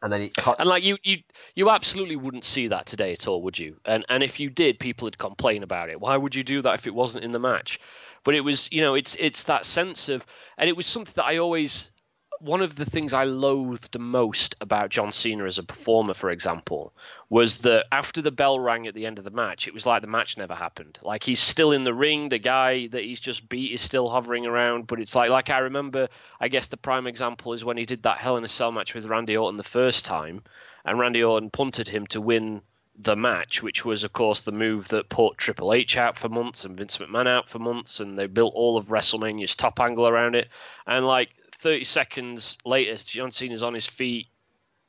and 0.02 0.14
then 0.14 0.22
it 0.22 0.36
cuts. 0.36 0.60
And 0.60 0.70
like 0.70 0.84
you, 0.84 0.98
you, 1.04 1.18
you 1.56 1.72
absolutely 1.72 2.16
wouldn't 2.16 2.46
see 2.46 2.68
that 2.68 2.86
today 2.86 3.14
at 3.14 3.28
all, 3.28 3.42
would 3.44 3.58
you? 3.58 3.78
And 3.84 4.06
and 4.10 4.22
if 4.22 4.40
you 4.40 4.52
did, 4.52 4.80
people 4.80 5.06
would 5.06 5.18
complain 5.18 5.64
about 5.64 5.90
it. 5.90 6.00
Why 6.00 6.16
would 6.16 6.36
you 6.36 6.44
do 6.44 6.62
that 6.62 6.76
if 6.76 6.88
it 6.88 6.94
wasn't 6.94 7.26
in 7.26 7.32
the 7.32 7.40
match? 7.40 7.80
But 8.24 8.36
it 8.36 8.42
was, 8.42 8.72
you 8.72 8.82
know, 8.82 8.94
it's 8.94 9.16
it's 9.16 9.46
that 9.46 9.66
sense 9.66 10.10
of, 10.10 10.26
and 10.58 10.70
it 10.70 10.78
was 10.78 10.86
something 10.86 11.14
that 11.16 11.26
I 11.26 11.38
always 11.38 11.92
one 12.40 12.62
of 12.62 12.76
the 12.76 12.86
things 12.86 13.14
I 13.14 13.24
loathed 13.24 13.98
most 14.00 14.56
about 14.62 14.90
John 14.90 15.12
Cena 15.12 15.46
as 15.46 15.58
a 15.58 15.64
performer, 15.64 16.14
for 16.14 16.30
example, 16.30 16.94
was 17.30 17.60
that 17.60 17.86
after 17.92 18.22
the 18.22 18.32
bell 18.32 18.60
rang 18.60 18.88
at 18.88 18.94
the 18.94 19.06
end 19.06 19.18
of 19.18 19.24
the 19.24 19.32
match, 19.32 19.68
it 19.68 19.74
was 19.74 19.86
like 19.86 20.02
the 20.02 20.08
match 20.08 20.38
never 20.38 20.54
happened. 20.54 21.00
Like 21.02 21.24
he's 21.24 21.40
still 21.40 21.72
in 21.72 21.84
the 21.84 21.94
ring, 21.94 22.30
the 22.30 22.40
guy 22.40 22.88
that 22.88 23.04
he's 23.04 23.20
just 23.20 23.50
beat 23.50 23.74
is 23.74 23.82
still 23.82 24.10
hovering 24.10 24.46
around, 24.46 24.88
but 24.88 25.00
it's 25.00 25.16
like 25.16 25.30
like 25.30 25.50
I 25.50 25.60
remember. 25.60 26.08
I 26.40 26.48
guess 26.48 26.68
the 26.68 26.78
prime 26.78 27.08
example 27.08 27.54
is 27.54 27.66
when 27.66 27.78
he 27.78 27.86
did 27.86 28.04
that 28.04 28.18
Hell 28.18 28.38
in 28.38 28.44
a 28.44 28.48
Cell 28.48 28.72
match 28.72 28.94
with 28.94 29.06
Randy 29.06 29.36
Orton 29.36 29.58
the 29.58 29.64
first 29.64 30.06
time, 30.06 30.44
and 30.86 31.00
Randy 31.00 31.24
Orton 31.24 31.50
punted 31.50 31.90
him 31.90 32.08
to 32.08 32.22
win 32.22 32.62
the 33.00 33.16
match, 33.16 33.62
which 33.62 33.86
was, 33.86 34.04
of 34.04 34.12
course, 34.12 34.42
the 34.42 34.52
move 34.52 34.88
that 34.88 35.10
put 35.10 35.38
Triple 35.38 35.74
H 35.74 35.98
out 35.98 36.18
for 36.18 36.30
months 36.30 36.66
and 36.66 36.76
Vince 36.76 36.98
McMahon 36.98 37.28
out 37.28 37.48
for 37.48 37.60
months, 37.60 38.00
and 38.00 38.18
they 38.18 38.26
built 38.26 38.54
all 38.56 38.76
of 38.76 38.88
WrestleMania's 38.88 39.56
top 39.56 39.80
angle 39.80 40.08
around 40.08 40.36
it. 40.36 40.48
And 40.88 41.06
like 41.06 41.30
30 41.68 41.84
seconds 41.84 42.58
later, 42.64 42.96
John 42.96 43.34
Cena's 43.34 43.62
on 43.62 43.74
his 43.74 43.86
feet, 43.86 44.28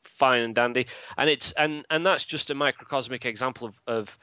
fine 0.00 0.42
and 0.42 0.54
dandy, 0.54 0.86
and 1.16 1.28
it's 1.28 1.50
and 1.50 1.84
and 1.90 2.06
that's 2.06 2.24
just 2.24 2.50
a 2.50 2.54
microcosmic 2.54 3.26
example 3.26 3.66
of, 3.66 3.74
of 3.88 4.18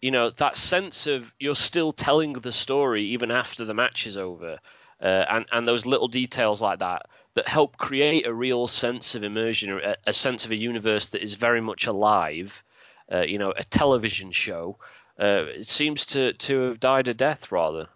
you 0.00 0.12
know 0.12 0.30
that 0.30 0.56
sense 0.56 1.08
of 1.08 1.34
you're 1.40 1.56
still 1.56 1.92
telling 1.92 2.34
the 2.34 2.52
story 2.52 3.06
even 3.06 3.32
after 3.32 3.64
the 3.64 3.74
match 3.74 4.06
is 4.06 4.16
over, 4.16 4.60
uh, 5.02 5.04
and 5.04 5.46
and 5.50 5.66
those 5.66 5.84
little 5.84 6.06
details 6.06 6.62
like 6.62 6.78
that 6.78 7.06
that 7.34 7.48
help 7.48 7.76
create 7.76 8.24
a 8.24 8.32
real 8.32 8.68
sense 8.68 9.16
of 9.16 9.24
immersion, 9.24 9.80
a, 9.82 9.96
a 10.06 10.12
sense 10.12 10.44
of 10.44 10.52
a 10.52 10.56
universe 10.56 11.08
that 11.08 11.24
is 11.24 11.34
very 11.34 11.60
much 11.60 11.88
alive. 11.88 12.62
Uh, 13.10 13.22
you 13.22 13.38
know, 13.38 13.52
a 13.56 13.64
television 13.64 14.30
show. 14.30 14.78
Uh, 15.18 15.46
it 15.58 15.68
seems 15.68 16.06
to 16.06 16.34
to 16.34 16.60
have 16.68 16.78
died 16.78 17.08
a 17.08 17.14
death 17.14 17.50
rather. 17.50 17.88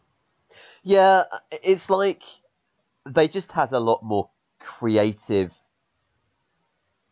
Yeah, 0.83 1.27
it's 1.63 1.89
like 1.89 2.25
they 3.09 3.29
just 3.29 3.53
had 3.53 3.73
a 3.73 3.81
lot 3.81 4.03
more 4.03 4.31
creative 4.61 5.53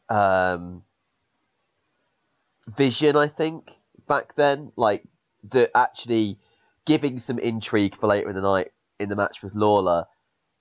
um, 0.09 0.83
vision, 2.77 3.17
I 3.17 3.29
think, 3.29 3.73
back 4.09 4.35
then. 4.35 4.73
Like 4.77 5.05
the 5.49 5.71
actually 5.77 6.39
giving 6.85 7.19
some 7.19 7.39
intrigue 7.39 7.97
for 7.97 8.07
later 8.07 8.31
in 8.31 8.37
the 8.37 8.43
night 8.43 8.71
in 8.99 9.09
the 9.09 9.17
match 9.17 9.43
with 9.43 9.55
Lawler 9.55 10.07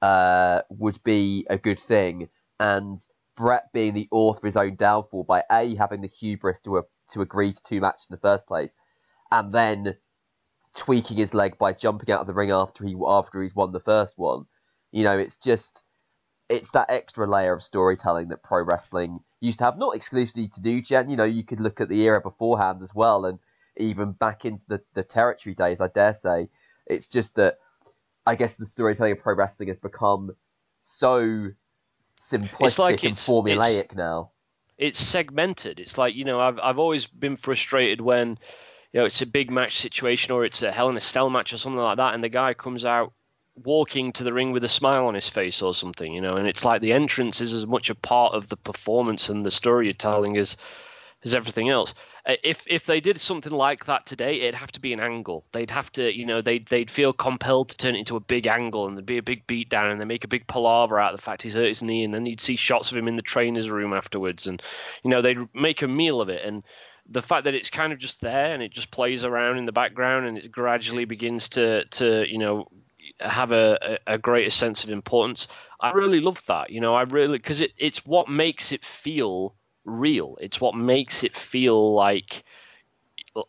uh, 0.02 0.62
would 0.70 1.02
be 1.04 1.46
a 1.50 1.58
good 1.58 1.80
thing, 1.80 2.30
and 2.60 2.98
Bret 3.38 3.72
being 3.74 3.94
the 3.94 4.10
author 4.12 4.40
of 4.40 4.44
his 4.44 4.58
own 4.58 4.76
downfall 4.76 5.24
by 5.24 5.44
a 5.50 5.76
having 5.76 6.02
the 6.02 6.08
hubris 6.08 6.62
to 6.62 6.78
a, 6.78 6.84
to 7.10 7.22
agree 7.22 7.54
to 7.54 7.64
two 7.64 7.80
matches 7.80 8.08
in 8.10 8.16
the 8.16 8.22
first 8.22 8.48
place, 8.48 8.76
and 9.32 9.54
then 9.54 9.96
tweaking 10.76 11.18
his 11.18 11.34
leg 11.34 11.58
by 11.58 11.74
jumping 11.74 12.12
out 12.14 12.22
of 12.22 12.28
the 12.28 12.34
ring 12.34 12.52
after 12.52 12.86
he 12.86 12.96
after 13.06 13.42
he's 13.42 13.56
won 13.56 13.72
the 13.72 13.80
first 13.80 14.18
one 14.18 14.46
you 14.92 15.04
know, 15.04 15.18
it's 15.18 15.38
just 15.38 15.84
it's 16.50 16.72
that 16.72 16.92
extra 16.92 17.28
layer 17.28 17.54
of 17.54 17.64
storytelling 17.64 18.30
that 18.30 18.44
pro 18.44 18.64
wrestling 18.64 19.22
used 19.40 19.60
to 19.60 19.66
have, 19.66 19.78
not 19.78 19.96
exclusively 19.96 20.50
to 20.50 20.62
New 20.62 20.82
Gen. 20.82 21.10
You 21.10 21.18
know, 21.18 21.24
you 21.24 21.44
could 21.44 21.62
look 21.62 21.80
at 21.82 21.90
the 21.90 22.02
era 22.02 22.22
beforehand 22.22 22.82
as 22.82 22.94
well, 22.94 23.26
and 23.26 23.40
even 23.78 24.12
back 24.12 24.46
into 24.46 24.66
the, 24.68 24.82
the 24.94 25.04
territory 25.04 25.56
days, 25.56 25.82
I 25.82 25.88
dare 25.88 26.14
say. 26.14 26.50
It's 26.86 27.08
just 27.08 27.36
that 27.36 27.58
I 28.26 28.36
guess 28.36 28.58
the 28.58 28.66
storytelling 28.66 29.14
of 29.14 29.20
pro 29.20 29.34
wrestling 29.34 29.70
has 29.70 29.78
become 29.78 30.36
so 30.78 31.52
simplistic 32.18 32.80
like 32.80 33.04
and 33.04 33.16
formulaic 33.16 33.86
it's, 33.86 33.96
now. 33.96 34.32
It's 34.78 35.00
segmented. 35.00 35.80
It's 35.80 35.98
like, 35.98 36.16
you 36.16 36.26
know, 36.26 36.40
I've, 36.40 36.60
I've 36.60 36.80
always 36.80 37.08
been 37.08 37.38
frustrated 37.38 38.02
when, 38.02 38.38
you 38.92 39.00
know, 39.00 39.06
it's 39.06 39.22
a 39.22 39.28
big 39.28 39.52
match 39.52 39.80
situation 39.80 40.32
or 40.32 40.44
it's 40.44 40.64
a 40.64 40.72
Hell 40.72 40.90
in 40.90 40.98
a 40.98 41.02
Cell 41.02 41.30
match 41.30 41.54
or 41.54 41.58
something 41.58 41.82
like 41.82 41.98
that, 41.98 42.14
and 42.14 42.24
the 42.24 42.30
guy 42.30 42.54
comes 42.54 42.86
out 42.86 43.14
walking 43.56 44.14
to 44.14 44.24
the 44.24 44.34
ring 44.34 44.52
with 44.52 44.64
a 44.64 44.70
smile 44.70 45.08
on 45.08 45.16
his 45.16 45.30
face 45.30 45.62
or 45.62 45.74
something, 45.74 46.14
you 46.14 46.22
know. 46.22 46.36
And 46.36 46.48
it's 46.48 46.66
like 46.66 46.82
the 46.82 46.94
entrance 46.94 47.42
is 47.42 47.54
as 47.54 47.68
much 47.68 47.90
a 47.90 47.96
part 47.96 48.34
of 48.34 48.50
the 48.50 48.58
performance 48.58 49.30
and 49.30 49.46
the 49.46 49.52
story 49.52 49.86
you're 49.86 49.94
telling 49.94 50.38
as 50.38 50.58
as 51.24 51.36
everything 51.36 51.70
else. 51.70 51.94
Uh, 52.26 52.36
if 52.44 52.64
if 52.68 52.86
they 52.86 53.00
did 53.00 53.20
something 53.20 53.52
like 53.52 53.86
that 53.86 54.06
today, 54.06 54.42
it'd 54.42 54.56
have 54.56 54.72
to 54.72 54.80
be 54.80 54.94
an 54.94 55.00
angle. 55.00 55.46
They'd 55.52 55.72
have 55.72 55.92
to, 55.94 56.16
you 56.16 56.26
know, 56.26 56.42
they'd 56.42 56.68
they'd 56.68 56.90
feel 56.90 57.14
compelled 57.14 57.70
to 57.70 57.78
turn 57.78 57.96
it 57.96 58.00
into 58.00 58.16
a 58.16 58.22
big 58.22 58.48
angle, 58.48 58.88
and 58.88 58.96
there'd 58.96 59.06
be 59.06 59.18
a 59.18 59.24
big 59.24 59.46
beatdown, 59.48 59.92
and 59.92 60.00
they 60.00 60.06
make 60.06 60.24
a 60.24 60.30
big 60.30 60.48
palaver 60.48 61.00
out 61.00 61.14
of 61.14 61.20
the 61.20 61.24
fact 61.24 61.42
he's 61.42 61.56
hurt 61.56 61.68
his 61.68 61.84
knee, 61.84 62.04
and 62.04 62.14
then 62.14 62.26
you'd 62.26 62.42
see 62.42 62.56
shots 62.56 62.92
of 62.92 62.98
him 62.98 63.08
in 63.08 63.16
the 63.16 63.22
trainer's 63.22 63.70
room 63.70 63.94
afterwards, 63.94 64.48
and 64.48 64.62
you 65.04 65.10
know 65.10 65.22
they'd 65.22 65.54
make 65.54 65.82
a 65.82 65.88
meal 65.88 66.22
of 66.22 66.30
it, 66.30 66.44
and 66.46 66.64
the 67.10 67.22
fact 67.22 67.46
that 67.46 67.56
it's 67.56 67.70
kind 67.70 67.92
of 67.92 68.00
just 68.00 68.22
there 68.22 68.54
and 68.54 68.62
it 68.62 68.72
just 68.72 68.92
plays 68.92 69.26
around 69.26 69.58
in 69.58 69.66
the 69.66 69.72
background 69.72 70.28
and 70.28 70.38
it 70.38 70.52
gradually 70.52 71.04
begins 71.04 71.50
to 71.50 71.84
to 71.86 72.26
you 72.32 72.38
know 72.38 72.68
have 73.22 73.52
a, 73.52 74.00
a, 74.08 74.18
greater 74.18 74.50
sense 74.50 74.84
of 74.84 74.90
importance. 74.90 75.48
I 75.80 75.92
really 75.92 76.20
love 76.20 76.42
that. 76.48 76.70
You 76.70 76.82
know, 76.82 76.94
I 76.94 77.04
really 77.04 77.38
because 77.38 77.62
it, 77.62 77.72
it's 77.78 78.06
what 78.06 78.30
makes 78.30 78.72
it 78.72 78.86
feel 78.86 79.56
real. 79.86 80.38
It's 80.42 80.62
what 80.62 80.76
makes 80.76 81.24
it 81.24 81.36
feel 81.36 81.94
like 81.94 82.44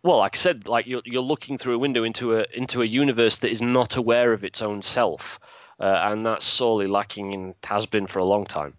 well, 0.02 0.18
like 0.18 0.36
I 0.36 0.38
said, 0.38 0.68
like 0.68 0.86
you're 0.86 1.02
you're 1.04 1.22
looking 1.22 1.58
through 1.58 1.74
a 1.74 1.78
window 1.78 2.04
into 2.04 2.38
a 2.38 2.46
into 2.54 2.82
a 2.82 2.86
universe 2.86 3.36
that 3.38 3.50
is 3.50 3.62
not 3.62 3.96
aware 3.96 4.32
of 4.32 4.44
its 4.44 4.62
own 4.62 4.82
self. 4.82 5.40
uh, 5.80 6.10
and 6.12 6.24
that's 6.24 6.44
sorely 6.44 6.86
lacking 6.86 7.34
and 7.34 7.54
has 7.64 7.86
been 7.86 8.06
for 8.06 8.20
a 8.20 8.24
long 8.24 8.44
time. 8.44 8.74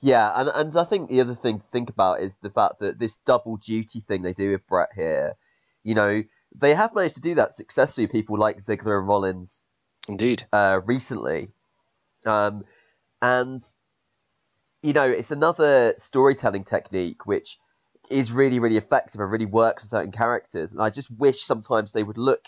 Yeah, 0.00 0.32
and 0.34 0.48
and 0.54 0.76
I 0.76 0.84
think 0.84 1.10
the 1.10 1.20
other 1.20 1.34
thing 1.34 1.58
to 1.58 1.66
think 1.66 1.90
about 1.90 2.20
is 2.20 2.36
the 2.36 2.50
fact 2.50 2.78
that 2.80 2.98
this 2.98 3.18
double 3.18 3.56
duty 3.56 4.00
thing 4.00 4.22
they 4.22 4.32
do 4.32 4.52
with 4.52 4.66
Bret 4.66 4.90
here, 4.94 5.36
you 5.82 5.94
know, 5.94 6.22
they 6.54 6.74
have 6.74 6.94
managed 6.94 7.16
to 7.16 7.20
do 7.20 7.34
that 7.34 7.54
successfully. 7.54 8.06
People 8.06 8.38
like 8.38 8.58
Ziggler 8.58 8.98
and 8.98 9.08
Rollins, 9.08 9.64
indeed, 10.08 10.46
uh, 10.52 10.80
recently, 10.84 11.48
um, 12.26 12.64
and 13.22 13.60
you 14.82 14.92
know, 14.92 15.08
it's 15.08 15.30
another 15.30 15.94
storytelling 15.98 16.64
technique 16.64 17.26
which 17.26 17.58
is 18.10 18.32
really, 18.32 18.58
really 18.58 18.76
effective 18.76 19.20
and 19.20 19.30
really 19.30 19.46
works 19.46 19.82
for 19.82 19.88
certain 19.88 20.12
characters. 20.12 20.72
And 20.72 20.80
I 20.80 20.90
just 20.90 21.10
wish 21.10 21.42
sometimes 21.42 21.92
they 21.92 22.02
would 22.02 22.18
look 22.18 22.44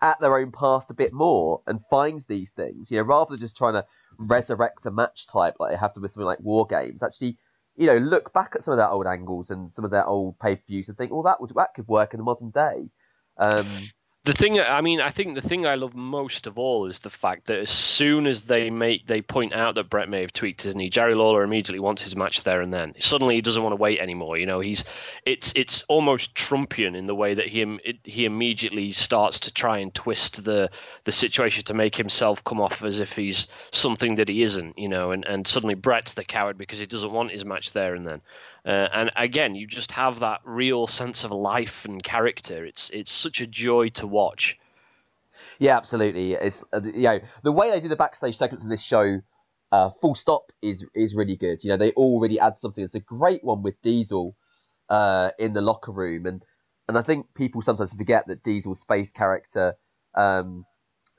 at 0.00 0.20
their 0.20 0.36
own 0.36 0.52
past 0.52 0.90
a 0.90 0.94
bit 0.94 1.12
more 1.12 1.62
and 1.66 1.80
find 1.88 2.20
these 2.28 2.52
things, 2.52 2.90
you 2.90 2.98
know, 2.98 3.04
rather 3.04 3.30
than 3.30 3.40
just 3.40 3.56
trying 3.56 3.74
to 3.74 3.86
resurrect 4.18 4.84
a 4.86 4.90
match 4.90 5.26
type 5.26 5.54
like 5.58 5.70
they 5.70 5.76
have 5.76 5.92
to 5.92 6.00
with 6.00 6.12
something 6.12 6.26
like 6.26 6.40
War 6.40 6.66
Games. 6.66 7.02
Actually, 7.02 7.38
you 7.76 7.86
know, 7.86 7.98
look 7.98 8.32
back 8.32 8.52
at 8.54 8.62
some 8.62 8.72
of 8.72 8.78
their 8.78 8.88
old 8.88 9.06
angles 9.06 9.50
and 9.50 9.70
some 9.70 9.84
of 9.84 9.90
their 9.90 10.06
old 10.06 10.38
pay 10.38 10.56
per 10.56 10.62
views 10.66 10.88
and 10.88 10.98
think, 10.98 11.12
well, 11.12 11.22
that 11.22 11.40
would 11.40 11.52
that 11.56 11.74
could 11.74 11.88
work 11.88 12.14
in 12.14 12.18
the 12.18 12.24
modern 12.24 12.50
day. 12.50 12.90
Um, 13.38 13.66
the 14.24 14.32
thing 14.32 14.60
i 14.60 14.80
mean 14.80 15.00
i 15.00 15.10
think 15.10 15.34
the 15.34 15.40
thing 15.40 15.66
i 15.66 15.74
love 15.74 15.94
most 15.94 16.46
of 16.46 16.56
all 16.58 16.86
is 16.86 17.00
the 17.00 17.10
fact 17.10 17.46
that 17.46 17.58
as 17.58 17.70
soon 17.70 18.26
as 18.26 18.42
they 18.42 18.70
make 18.70 19.06
they 19.06 19.20
point 19.20 19.52
out 19.52 19.74
that 19.74 19.90
Bret 19.90 20.08
may 20.08 20.20
have 20.20 20.32
tweaked 20.32 20.62
his 20.62 20.76
knee 20.76 20.88
jerry 20.88 21.14
lawler 21.14 21.42
immediately 21.42 21.80
wants 21.80 22.02
his 22.02 22.14
match 22.14 22.44
there 22.44 22.60
and 22.60 22.72
then. 22.72 22.94
Suddenly 22.98 23.34
he 23.36 23.40
doesn't 23.40 23.62
want 23.62 23.72
to 23.72 23.80
wait 23.80 24.00
anymore 24.00 24.38
you 24.38 24.46
know 24.46 24.60
he's 24.60 24.84
it's 25.26 25.52
it's 25.56 25.82
almost 25.88 26.34
trumpian 26.34 26.94
in 26.96 27.06
the 27.06 27.14
way 27.14 27.34
that 27.34 27.48
he 27.48 27.78
he 28.04 28.24
immediately 28.24 28.92
starts 28.92 29.40
to 29.40 29.52
try 29.52 29.78
and 29.78 29.92
twist 29.92 30.44
the 30.44 30.70
the 31.04 31.12
situation 31.12 31.64
to 31.64 31.74
make 31.74 31.96
himself 31.96 32.44
come 32.44 32.60
off 32.60 32.82
as 32.84 33.00
if 33.00 33.16
he's 33.16 33.48
something 33.72 34.16
that 34.16 34.28
he 34.28 34.42
isn't 34.42 34.78
you 34.78 34.88
know 34.88 35.10
and 35.10 35.24
and 35.24 35.46
suddenly 35.48 35.74
Bret's 35.74 36.14
the 36.14 36.24
coward 36.24 36.56
because 36.56 36.78
he 36.78 36.86
doesn't 36.86 37.12
want 37.12 37.32
his 37.32 37.44
match 37.44 37.72
there 37.72 37.94
and 37.94 38.06
then 38.06 38.20
uh, 38.64 38.88
and 38.92 39.10
again, 39.16 39.54
you 39.54 39.66
just 39.66 39.92
have 39.92 40.20
that 40.20 40.40
real 40.44 40.86
sense 40.86 41.24
of 41.24 41.32
life 41.32 41.84
and 41.84 42.02
character. 42.02 42.64
It's 42.64 42.90
it's 42.90 43.12
such 43.12 43.40
a 43.40 43.46
joy 43.46 43.88
to 43.90 44.06
watch. 44.06 44.58
Yeah, 45.58 45.76
absolutely. 45.76 46.34
It's 46.34 46.64
uh, 46.72 46.80
you 46.84 47.02
know 47.02 47.20
the 47.42 47.52
way 47.52 47.70
they 47.70 47.80
do 47.80 47.88
the 47.88 47.96
backstage 47.96 48.36
segments 48.36 48.64
of 48.64 48.70
this 48.70 48.82
show, 48.82 49.20
uh, 49.72 49.90
full 50.00 50.14
stop, 50.14 50.52
is 50.62 50.86
is 50.94 51.14
really 51.14 51.36
good. 51.36 51.64
You 51.64 51.70
know 51.70 51.76
they 51.76 51.90
all 51.92 52.20
really 52.20 52.38
add 52.38 52.56
something. 52.56 52.84
It's 52.84 52.94
a 52.94 53.00
great 53.00 53.42
one 53.42 53.62
with 53.62 53.80
Diesel 53.82 54.36
uh, 54.88 55.30
in 55.38 55.54
the 55.54 55.62
locker 55.62 55.92
room, 55.92 56.26
and 56.26 56.44
and 56.88 56.96
I 56.96 57.02
think 57.02 57.34
people 57.34 57.62
sometimes 57.62 57.94
forget 57.94 58.28
that 58.28 58.44
Diesel's 58.44 58.84
face 58.84 59.10
character 59.10 59.74
um, 60.14 60.66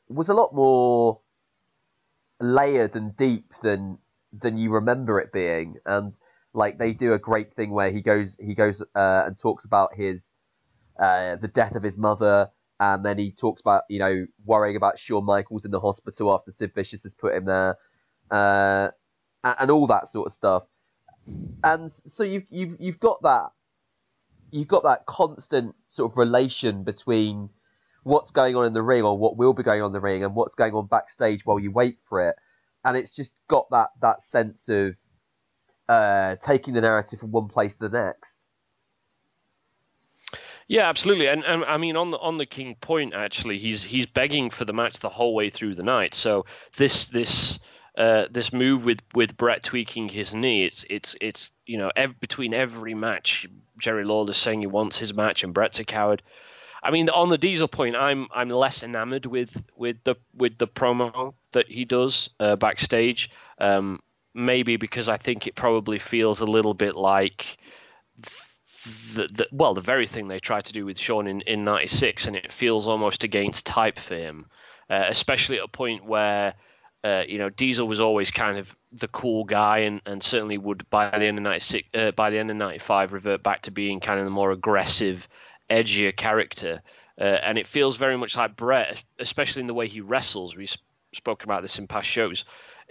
was 0.08 0.30
a 0.30 0.34
lot 0.34 0.54
more 0.54 1.20
layered 2.40 2.96
and 2.96 3.16
deep 3.18 3.54
than 3.62 3.98
than 4.32 4.58
you 4.58 4.72
remember 4.72 5.20
it 5.20 5.34
being, 5.34 5.76
and 5.86 6.14
like 6.54 6.78
they 6.78 6.94
do 6.94 7.14
a 7.14 7.20
great 7.20 7.54
thing 7.56 7.72
where 7.72 7.92
he 7.92 8.02
goes 8.02 8.38
he 8.40 8.54
goes 8.54 8.82
uh, 8.96 9.24
and 9.26 9.38
talks 9.38 9.66
about 9.66 9.96
his 9.96 10.34
uh, 11.00 11.36
the 11.38 11.48
death 11.48 11.76
of 11.76 11.84
his 11.84 11.98
mother, 11.98 12.50
and 12.80 13.06
then 13.06 13.18
he 13.18 13.32
talks 13.32 13.62
about 13.62 13.84
you 13.90 14.00
know 14.00 14.26
worrying 14.46 14.76
about 14.76 15.00
Shawn 15.00 15.26
Michaels 15.26 15.66
in 15.66 15.72
the 15.72 15.80
hospital 15.80 16.34
after 16.34 16.52
Sid 16.52 16.74
Vicious 16.76 17.04
has 17.04 17.16
put 17.16 17.36
him 17.36 17.46
there, 17.46 17.78
uh, 18.30 18.90
and 19.44 19.72
all 19.72 19.88
that 19.88 20.10
sort 20.10 20.28
of 20.28 20.34
stuff. 20.34 20.64
And 21.64 21.92
so 21.92 22.24
you've 22.24 22.46
you've 22.50 22.76
you've 22.80 23.00
got 23.00 23.22
that 23.24 23.50
you've 24.52 24.68
got 24.68 24.84
that 24.84 25.06
constant 25.08 25.76
sort 25.88 26.12
of 26.12 26.18
relation 26.18 26.84
between 26.84 27.50
what's 28.04 28.32
going 28.32 28.56
on 28.56 28.66
in 28.66 28.74
the 28.74 28.84
ring 28.84 29.04
or 29.04 29.18
what 29.18 29.38
will 29.38 29.54
be 29.54 29.64
going 29.64 29.82
on 29.82 29.88
in 29.88 29.94
the 29.94 30.02
ring 30.02 30.24
and 30.24 30.36
what's 30.36 30.56
going 30.56 30.74
on 30.74 30.86
backstage 30.86 31.46
while 31.46 31.60
you 31.60 31.72
wait 31.72 31.98
for 32.08 32.30
it, 32.30 32.36
and 32.86 32.96
it's 32.96 33.16
just 33.16 33.40
got 33.48 33.68
that 33.72 33.90
that 34.02 34.22
sense 34.22 34.70
of 34.70 34.96
uh, 35.90 36.36
taking 36.38 36.74
the 36.74 36.82
narrative 36.82 37.20
from 37.20 37.32
one 37.32 37.48
place 37.48 37.78
to 37.78 37.90
the 37.90 37.98
next. 37.98 38.48
Yeah, 40.68 40.88
absolutely, 40.88 41.28
and, 41.28 41.44
and 41.44 41.66
I 41.66 41.78
mean 41.78 41.98
on 41.98 42.12
the 42.12 42.18
on 42.18 42.38
the 42.38 42.46
King 42.46 42.76
point, 42.80 43.14
actually, 43.14 43.60
he's 43.60 43.84
he's 43.84 44.06
begging 44.06 44.50
for 44.50 44.66
the 44.66 44.74
match 44.74 45.00
the 45.00 45.10
whole 45.10 45.36
way 45.36 45.50
through 45.50 45.76
the 45.76 45.84
night. 45.84 46.16
So 46.16 46.46
this 46.78 47.08
this 47.08 47.60
uh, 47.98 48.28
this 48.32 48.54
move 48.54 48.86
with 48.86 49.00
with 49.14 49.36
Bret 49.36 49.64
tweaking 49.64 50.10
his 50.10 50.34
knee, 50.34 50.66
it's 50.66 50.86
it's 50.90 51.16
it's 51.20 51.52
you 51.66 51.78
know 51.78 51.92
ev- 51.96 52.20
between 52.20 52.54
every 52.54 52.94
match, 52.94 53.46
Jerry 53.78 54.06
Lawler 54.06 54.34
saying 54.34 54.62
he 54.62 54.68
wants 54.68 54.98
his 54.98 55.14
match 55.14 55.44
and 55.44 55.54
Bret's 55.54 55.80
a 55.80 55.84
coward. 55.84 56.24
I 56.82 56.92
mean, 56.92 57.10
on 57.10 57.30
the 57.30 57.38
Diesel 57.38 57.68
point, 57.68 57.96
I'm 57.96 58.28
I'm 58.34 58.50
less 58.50 58.84
enamored 58.84 59.26
with 59.26 59.62
with 59.76 59.98
the 60.04 60.16
with 60.34 60.58
the 60.58 60.68
promo 60.68 61.34
that 61.52 61.68
he 61.68 61.86
does 61.86 62.30
uh, 62.40 62.56
backstage. 62.56 63.30
Um, 63.58 64.02
maybe 64.34 64.78
because 64.78 65.10
I 65.10 65.18
think 65.18 65.48
it 65.48 65.56
probably 65.56 66.00
feels 66.00 66.42
a 66.42 66.46
little 66.46 66.74
bit 66.74 66.96
like 66.96 67.58
the, 69.14 69.28
the, 69.28 69.48
well, 69.52 69.74
the 69.74 69.82
very 69.82 70.08
thing 70.08 70.28
they 70.28 70.40
tried 70.40 70.66
to 70.66 70.74
do 70.74 70.86
with 70.86 71.00
Shawn 71.00 71.28
in, 71.28 71.42
in 71.42 71.64
96, 71.64 72.28
and 72.28 72.36
it 72.36 72.52
feels 72.52 72.88
almost 72.88 73.24
against 73.24 73.66
type 73.66 73.98
for 73.98 74.16
him, 74.16 74.46
uh, 74.90 75.06
especially 75.08 75.58
at 75.60 75.66
a 75.66 75.70
point 75.70 76.06
where, 76.06 76.54
uh, 77.04 77.24
you 77.28 77.38
know, 77.38 77.50
Diesel 77.50 77.88
was 77.88 78.02
always 78.02 78.32
kind 78.32 78.58
of 78.58 78.76
the 78.92 79.08
cool 79.08 79.44
guy 79.46 79.80
and, 79.80 80.02
and 80.06 80.22
certainly 80.22 80.58
would, 80.58 80.90
by 80.90 81.10
the 81.10 81.26
end 81.26 81.38
of 81.38 81.44
96, 81.44 81.88
uh, 81.94 82.12
by 82.12 82.30
the 82.30 82.38
end 82.38 82.52
of 82.52 82.58
95, 82.58 83.14
revert 83.14 83.44
back 83.44 83.62
to 83.64 83.72
being 83.72 84.00
kind 84.00 84.20
of 84.20 84.26
the 84.26 84.32
more 84.32 84.52
aggressive, 84.52 85.28
edgier 85.70 86.16
character. 86.16 86.82
Uh, 87.20 87.24
and 87.24 87.58
it 87.58 87.68
feels 87.68 87.96
very 87.98 88.18
much 88.18 88.36
like 88.36 88.56
Bret, 88.56 89.04
especially 89.20 89.62
in 89.62 89.68
the 89.68 89.74
way 89.74 89.88
he 89.88 90.02
wrestles. 90.02 90.56
We've 90.56 90.76
spoken 91.14 91.50
about 91.50 91.62
this 91.62 91.80
in 91.80 91.88
past 91.88 92.08
shows. 92.08 92.44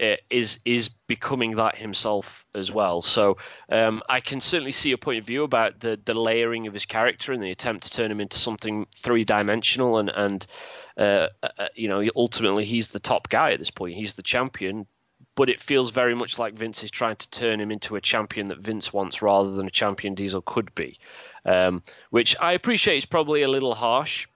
Uh, 0.03 0.17
is 0.31 0.59
is 0.65 0.89
becoming 1.07 1.55
that 1.57 1.77
himself 1.77 2.45
as 2.57 2.73
well. 2.73 3.03
So 3.03 3.37
um, 3.69 4.03
I 4.09 4.19
can 4.19 4.41
certainly 4.41 4.73
see 4.73 4.91
a 4.91 4.99
point 4.99 5.21
of 5.21 5.25
view 5.25 5.45
about 5.45 5.79
the 5.79 5.97
the 6.05 6.15
layering 6.15 6.67
of 6.67 6.75
his 6.75 6.87
character 6.87 7.33
and 7.33 7.41
the 7.41 7.53
attempt 7.53 7.85
to 7.85 7.91
turn 7.91 8.11
him 8.11 8.21
into 8.21 8.37
something 8.37 8.89
three 8.97 9.25
dimensional 9.25 9.99
and 9.99 10.09
and 10.09 10.47
uh, 10.99 11.29
uh, 11.41 11.69
you 11.77 11.87
know 11.87 12.05
ultimately 12.17 12.65
he's 12.65 12.89
the 12.89 12.99
top 12.99 13.29
guy 13.29 13.53
at 13.53 13.61
this 13.61 13.71
point. 13.71 13.95
He's 13.95 14.15
the 14.15 14.23
champion. 14.23 14.87
But 15.35 15.49
it 15.49 15.61
feels 15.61 15.93
very 15.93 16.15
much 16.15 16.39
like 16.39 16.55
Vince 16.55 16.83
is 16.83 16.91
trying 16.91 17.17
to 17.17 17.31
turn 17.31 17.59
him 17.61 17.71
into 17.71 17.97
a 17.97 18.01
champion 18.03 18.49
that 18.49 18.59
Vince 18.59 18.93
wants 18.93 19.23
rather 19.23 19.53
than 19.53 19.67
a 19.67 19.71
champion 19.71 20.15
Diesel 20.15 20.43
could 20.43 20.75
be, 20.75 20.99
um, 21.47 21.83
which 22.11 22.37
I 22.39 22.53
appreciate 22.53 22.99
is 22.99 23.07
probably 23.07 23.43
a 23.43 23.49
little 23.49 23.75
harsh, 23.75 24.27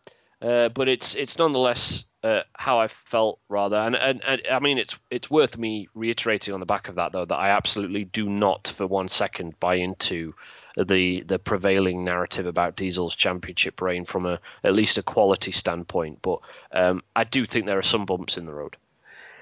uh, 0.41 0.71
but 0.71 0.89
it's 0.89 1.15
it's 1.15 1.39
nonetheless 1.39 2.05
uh, 2.27 2.43
how 2.55 2.81
I 2.81 2.89
felt 2.89 3.39
rather, 3.49 3.77
and, 3.77 3.95
and, 3.95 4.21
and 4.25 4.43
I 4.51 4.59
mean 4.59 4.79
it's 4.79 4.99
it's 5.11 5.31
worth 5.31 5.57
me 5.57 5.89
reiterating 5.95 6.55
on 6.55 6.61
the 6.61 6.67
back 6.67 6.89
of 6.89 6.97
that 6.97 7.13
though 7.13 7.25
that 7.25 7.37
I 7.37 7.51
absolutely 7.51 8.05
do 8.05 8.29
not 8.29 8.67
for 8.67 8.85
one 8.85 9.09
second 9.09 9.59
buy 9.61 9.77
into 9.77 10.35
the 10.77 11.23
the 11.23 11.39
prevailing 11.39 12.05
narrative 12.05 12.47
about 12.47 12.75
Diesel's 12.75 13.15
championship 13.15 13.81
reign 13.81 14.05
from 14.05 14.27
a 14.27 14.41
at 14.65 14.75
least 14.75 14.99
a 14.99 15.05
quality 15.05 15.53
standpoint, 15.53 16.19
but 16.21 16.41
um, 16.73 17.03
I 17.15 17.23
do 17.23 17.47
think 17.47 17.67
there 17.67 17.79
are 17.79 17.83
some 17.83 18.07
bumps 18.07 18.37
in 18.37 18.47
the 18.47 18.55
road. 18.55 18.77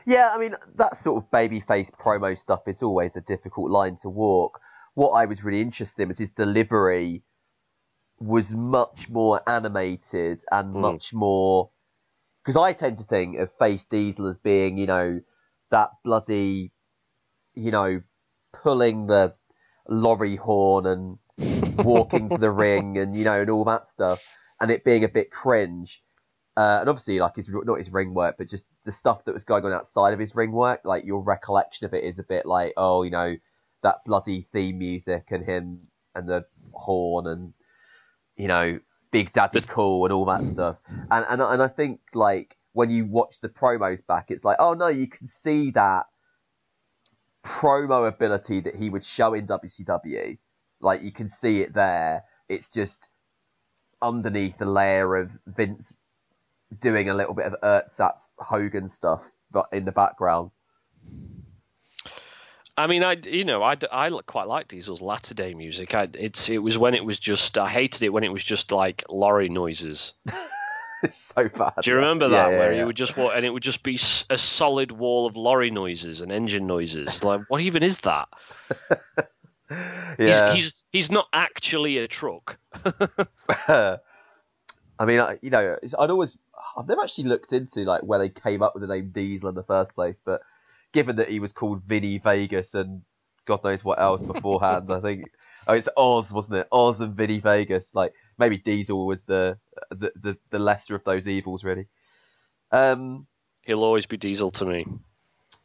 Yeah, 0.05 0.31
I 0.35 0.39
mean 0.39 0.55
that 0.75 0.99
sort 0.99 1.25
of 1.25 1.31
babyface 1.31 1.91
promo 1.91 2.37
stuff 2.37 2.69
is 2.69 2.83
always 2.83 3.17
a 3.17 3.23
difficult 3.23 3.71
line 3.71 3.97
to 4.03 4.11
walk. 4.11 4.61
What 4.93 5.13
I 5.13 5.25
was 5.25 5.43
really 5.43 5.63
interested 5.63 6.03
in 6.03 6.09
was 6.09 6.19
his 6.19 6.31
delivery 6.31 7.23
was 8.21 8.55
much 8.55 9.09
more 9.09 9.41
animated 9.49 10.45
and 10.53 10.75
mm. 10.75 10.81
much 10.81 11.15
more 11.15 11.71
because 12.45 12.57
I 12.57 12.75
tend 12.75 12.99
to 12.99 13.05
think 13.05 13.39
of 13.39 13.51
Face 13.59 13.87
Diesel 13.87 14.27
as 14.27 14.37
being, 14.37 14.77
you 14.77 14.87
know, 14.87 15.21
that 15.71 15.91
bloody, 16.05 16.73
you 17.55 17.71
know, 17.71 18.03
pulling 18.53 19.07
the 19.07 19.35
lorry 19.89 20.37
horn 20.37 20.87
and 20.87 21.19
walking 21.85 22.29
to 22.29 22.39
the 22.39 22.51
ring 22.51 22.99
and 22.99 23.17
you 23.17 23.25
know 23.25 23.41
and 23.41 23.51
all 23.51 23.65
that 23.65 23.87
stuff, 23.87 24.23
and 24.61 24.71
it 24.71 24.85
being 24.85 25.05
a 25.05 25.09
bit 25.09 25.31
cringe. 25.31 26.03
Uh, 26.57 26.79
and 26.81 26.89
obviously, 26.89 27.19
like 27.19 27.35
his 27.35 27.51
not 27.51 27.79
his 27.79 27.93
ring 27.93 28.15
work, 28.15 28.37
but 28.39 28.49
just 28.49 28.67
the 28.85 28.93
stuff 28.93 29.25
that 29.25 29.35
was 29.35 29.45
going 29.45 29.65
on 29.65 29.73
outside 29.73 30.13
of 30.13 30.21
his 30.21 30.37
ring 30.37 30.53
work. 30.53 30.83
Like 30.85 31.05
your 31.05 31.21
recollection 31.23 31.87
of 31.87 31.95
it 31.95 32.05
is 32.05 32.19
a 32.19 32.25
bit 32.25 32.47
like, 32.47 32.75
oh, 32.77 33.03
you 33.03 33.11
know, 33.11 33.37
that 33.83 34.05
bloody 34.05 34.43
theme 34.53 34.79
music 34.79 35.29
and 35.31 35.45
him 35.45 35.81
and 36.15 36.29
the 36.29 36.45
horn 36.73 37.27
and 37.27 37.55
you 38.37 38.49
know 38.49 38.79
Big 39.15 39.33
Daddy 39.33 39.61
Cool 39.61 40.07
and 40.07 40.13
all 40.13 40.25
that 40.25 40.41
mm. 40.41 40.51
stuff. 40.51 40.77
And, 40.89 41.25
and 41.29 41.41
and 41.41 41.63
I 41.63 41.69
think 41.69 42.01
like 42.15 42.57
when 42.73 42.91
you 42.91 43.05
watch 43.05 43.41
the 43.41 43.49
promos 43.49 44.05
back, 44.05 44.33
it's 44.33 44.45
like, 44.45 44.57
oh 44.59 44.75
no, 44.75 44.89
you 44.89 45.07
can 45.07 45.29
see 45.29 45.71
that 45.71 46.07
promo 47.45 48.09
ability 48.09 48.59
that 48.63 48.75
he 48.75 48.91
would 48.91 49.05
show 49.05 49.33
in 49.35 49.47
WCW. 49.47 50.37
Like 50.81 51.03
you 51.03 51.13
can 51.13 51.29
see 51.29 51.61
it 51.61 51.73
there. 51.75 52.25
It's 52.49 52.69
just 52.69 53.09
underneath 54.03 54.59
the 54.59 54.67
layer 54.67 55.15
of 55.15 55.31
Vince 55.47 55.95
doing 56.81 57.09
a 57.09 57.15
little 57.15 57.35
bit 57.35 57.47
of 57.47 57.55
Ersatz 57.63 58.31
Hogan 58.37 58.89
stuff, 58.89 59.23
but 59.53 59.69
in 59.73 59.85
the 59.85 59.93
background. 59.93 60.51
I 62.77 62.87
mean, 62.89 63.05
I 63.05 63.13
you 63.13 63.45
know 63.45 63.63
I, 63.63 63.77
I 63.93 64.11
quite 64.27 64.49
like 64.49 64.69
Diesel's 64.69 65.01
latter 65.01 65.35
day 65.35 65.55
music. 65.55 65.95
I, 65.95 66.09
it's 66.15 66.49
it 66.49 66.59
was 66.59 66.77
when 66.77 66.95
it 66.95 67.05
was 67.05 67.19
just 67.19 67.57
I 67.57 67.69
hated 67.69 68.03
it 68.03 68.13
when 68.13 68.25
it 68.25 68.33
was 68.33 68.43
just 68.43 68.73
like 68.73 69.05
lorry 69.09 69.49
noises. 69.49 70.13
so 71.13 71.49
bad. 71.49 71.75
Do 71.83 71.91
you 71.91 71.97
remember 71.97 72.29
that 72.31 72.49
Yeah, 72.51 72.59
where 72.59 72.73
yeah. 72.73 72.79
he 72.79 72.85
would 72.85 72.97
just 72.97 73.17
walk 73.17 73.33
and 73.37 73.45
it 73.45 73.51
would 73.51 73.63
just 73.63 73.83
be 73.83 73.95
a 74.31 74.39
solid 74.39 74.91
wall 74.91 75.27
of 75.27 75.37
lorry 75.37 75.71
noises 75.71 76.21
and 76.21 76.33
engine 76.33 76.67
noises? 76.67 77.23
Like, 77.25 77.43
what 77.49 77.61
even 77.61 77.83
is 77.83 78.01
that? 78.01 78.29
yeah. 80.19 80.53
He's, 80.55 80.65
he's 80.65 80.85
he's 80.91 81.11
not 81.11 81.29
actually 81.33 81.99
a 81.99 82.09
truck. 82.09 82.59
I 84.99 85.07
mean, 85.07 85.21
I, 85.21 85.39
you 85.43 85.51
know, 85.51 85.77
I'd 85.99 86.11
always, 86.11 86.37
I've 86.77 86.87
never 86.89 87.03
actually 87.03 87.25
looked 87.25 87.53
into 87.53 87.81
like 87.81 88.03
where 88.03 88.19
they 88.19 88.29
came 88.29 88.63
up 88.63 88.75
with 88.75 88.83
the 88.83 88.87
name 88.89 89.11
Diesel 89.11 89.49
in 89.49 89.55
the 89.55 89.63
first 89.65 89.95
place, 89.95 90.21
but 90.25 90.41
given 90.95 91.17
that 91.17 91.29
he 91.29 91.41
was 91.41 91.53
called 91.53 91.83
Vinny 91.83 92.19
Vegas 92.19 92.73
and 92.73 93.03
God 93.47 93.63
knows 93.63 93.85
what 93.85 94.01
else 94.01 94.23
beforehand, 94.23 94.91
I 94.91 95.01
think, 95.01 95.27
oh, 95.67 95.75
it's 95.75 95.89
Oz, 95.97 96.33
wasn't 96.33 96.61
it? 96.61 96.69
Oz 96.73 97.01
and 97.01 97.15
Vinny 97.15 97.41
Vegas. 97.41 97.95
Like 97.95 98.15
maybe 98.39 98.57
Diesel 98.57 99.07
was 99.07 99.21
the 99.23 99.59
the 99.91 100.13
the, 100.23 100.39
the 100.51 100.59
lesser 100.59 100.95
of 100.95 101.05
those 101.05 101.29
evils, 101.29 101.63
really. 101.65 101.87
Um, 102.73 103.27
He'll 103.63 103.85
always 103.85 104.07
be 104.07 104.17
Diesel 104.17 104.51
to 104.53 104.65
me. 104.65 104.87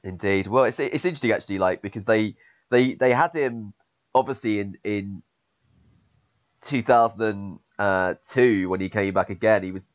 Indeed. 0.03 0.47
Well, 0.47 0.65
it's 0.65 0.79
it's 0.79 1.05
interesting 1.05 1.31
actually, 1.31 1.59
like 1.59 1.81
because 1.81 2.05
they 2.05 2.35
they 2.69 2.95
they 2.95 3.13
had 3.13 3.33
him 3.33 3.73
obviously 4.15 4.59
in 4.59 4.77
in 4.83 5.21
2002 6.63 8.69
when 8.69 8.81
he 8.81 8.89
came 8.89 9.13
back 9.13 9.29
again. 9.29 9.63
He 9.63 9.71
was 9.71 9.85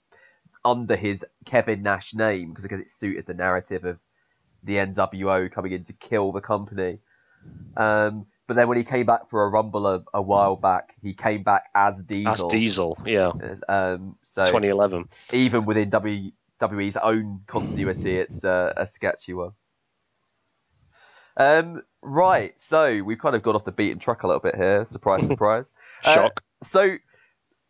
under 0.65 0.97
his 0.97 1.23
Kevin 1.45 1.83
Nash 1.83 2.15
name 2.15 2.51
because 2.51 2.63
because 2.63 2.81
it 2.81 2.91
suited 2.91 3.27
the 3.27 3.35
narrative 3.35 3.85
of 3.85 3.99
the 4.65 4.77
NWO 4.77 5.51
coming 5.51 5.73
in 5.73 5.85
to 5.85 5.93
kill 5.93 6.33
the 6.33 6.41
company. 6.41 6.99
Um, 7.77 8.27
but 8.47 8.57
then 8.57 8.69
when 8.69 8.77
he 8.77 8.85
came 8.85 9.07
back 9.07 9.31
for 9.31 9.45
a 9.45 9.49
Rumble 9.49 9.87
a, 9.87 10.05
a 10.13 10.21
while 10.21 10.57
back, 10.57 10.95
he 11.03 11.15
came 11.15 11.43
back 11.43 11.65
as 11.75 12.03
Diesel. 12.03 12.33
That's 12.33 12.45
Diesel, 12.45 12.99
yeah. 13.07 13.33
Um, 13.69 14.17
so 14.23 14.45
2011. 14.45 15.09
even 15.33 15.65
within 15.65 15.91
WWE's 15.91 16.97
own 16.97 17.41
continuity, 17.47 18.19
it's 18.19 18.45
uh, 18.45 18.73
a 18.77 18.87
sketchy 18.87 19.33
one. 19.33 19.53
Um, 21.37 21.83
right, 22.03 22.53
so 22.61 23.03
we've 23.03 23.19
kind 23.19 23.35
of 23.35 23.43
got 23.43 23.55
off 23.55 23.65
the 23.65 23.73
beaten 23.73 23.99
track 23.99 24.23
a 24.23 24.27
little 24.27 24.41
bit 24.41 24.57
here. 24.57 24.85
Surprise, 24.85 25.27
surprise. 25.27 25.75
Uh, 26.05 26.15
Shock. 26.15 26.43
so, 26.63 26.97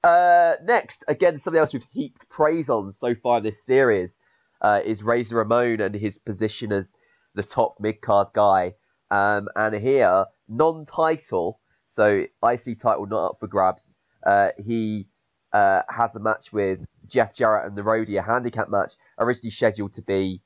uh, 0.03 0.55
next, 0.65 1.05
again, 1.07 1.39
something 1.39 1.61
else 1.61 1.73
we've 1.73 1.87
heaped 1.93 2.29
praise 2.29 2.69
on 2.69 2.91
so 2.91 3.15
far 3.15 3.41
this 3.41 3.65
series 3.65 4.21
uh, 4.65 4.81
is 4.83 5.03
Razor 5.03 5.37
Ramon 5.37 5.83
and 5.83 5.95
his 5.95 6.17
position 6.17 6.73
as 6.73 6.95
the 7.35 7.43
top 7.43 7.77
mid 7.81 8.01
card 8.01 8.29
guy. 8.33 8.75
Um, 9.11 9.49
and 9.55 9.75
here, 9.75 10.25
non 10.49 10.87
title, 10.87 11.61
so 11.85 12.25
IC 12.43 12.79
title 12.79 13.07
not 13.07 13.27
up 13.27 13.37
for 13.41 13.47
grabs. 13.47 13.93
Uh, 14.27 14.53
he 14.59 15.07
uh, 15.53 15.83
has 15.91 16.17
a 16.17 16.21
match 16.21 16.51
with 16.51 16.81
Jeff 17.07 17.35
Jarrett 17.35 17.67
and 17.67 17.77
the 17.77 17.83
Roadie, 17.83 18.19
a 18.19 18.23
handicap 18.23 18.71
match, 18.71 18.95
originally 19.19 19.51
scheduled 19.51 19.93
to 19.93 20.03
be 20.03 20.41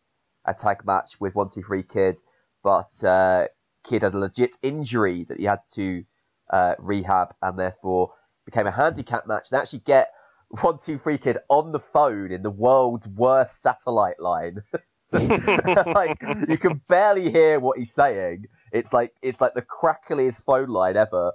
a 0.44 0.52
tag 0.52 0.84
match 0.84 1.20
with 1.20 1.36
123 1.36 1.84
Kid, 1.84 2.20
but 2.64 3.04
uh, 3.04 3.46
Kid 3.84 4.02
had 4.02 4.14
a 4.14 4.18
legit 4.18 4.58
injury 4.62 5.26
that 5.28 5.38
he 5.38 5.44
had 5.44 5.60
to 5.74 6.04
uh, 6.50 6.74
rehab 6.80 7.34
and 7.40 7.56
therefore 7.56 8.14
became 8.44 8.66
a 8.66 8.72
handicap 8.72 9.28
match. 9.28 9.50
They 9.50 9.58
actually 9.58 9.80
get 9.80 10.12
123 10.62 11.18
Kid 11.18 11.38
on 11.48 11.72
the 11.72 11.80
phone 11.80 12.32
in 12.32 12.42
the 12.42 12.50
world's 12.50 13.06
worst 13.06 13.60
satellite 13.60 14.18
line. 14.18 14.62
like 15.12 16.18
you 16.48 16.56
can 16.58 16.80
barely 16.88 17.30
hear 17.30 17.60
what 17.60 17.78
he's 17.78 17.92
saying. 17.92 18.46
It's 18.72 18.92
like 18.92 19.14
it's 19.22 19.40
like 19.40 19.54
the 19.54 19.62
crackliest 19.62 20.44
phone 20.44 20.68
line 20.68 20.96
ever. 20.96 21.32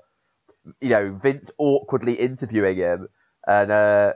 You 0.82 0.90
know, 0.90 1.14
Vince 1.22 1.52
awkwardly 1.58 2.14
interviewing 2.14 2.78
him, 2.78 3.08
and 3.48 3.72
uh, 3.72 4.14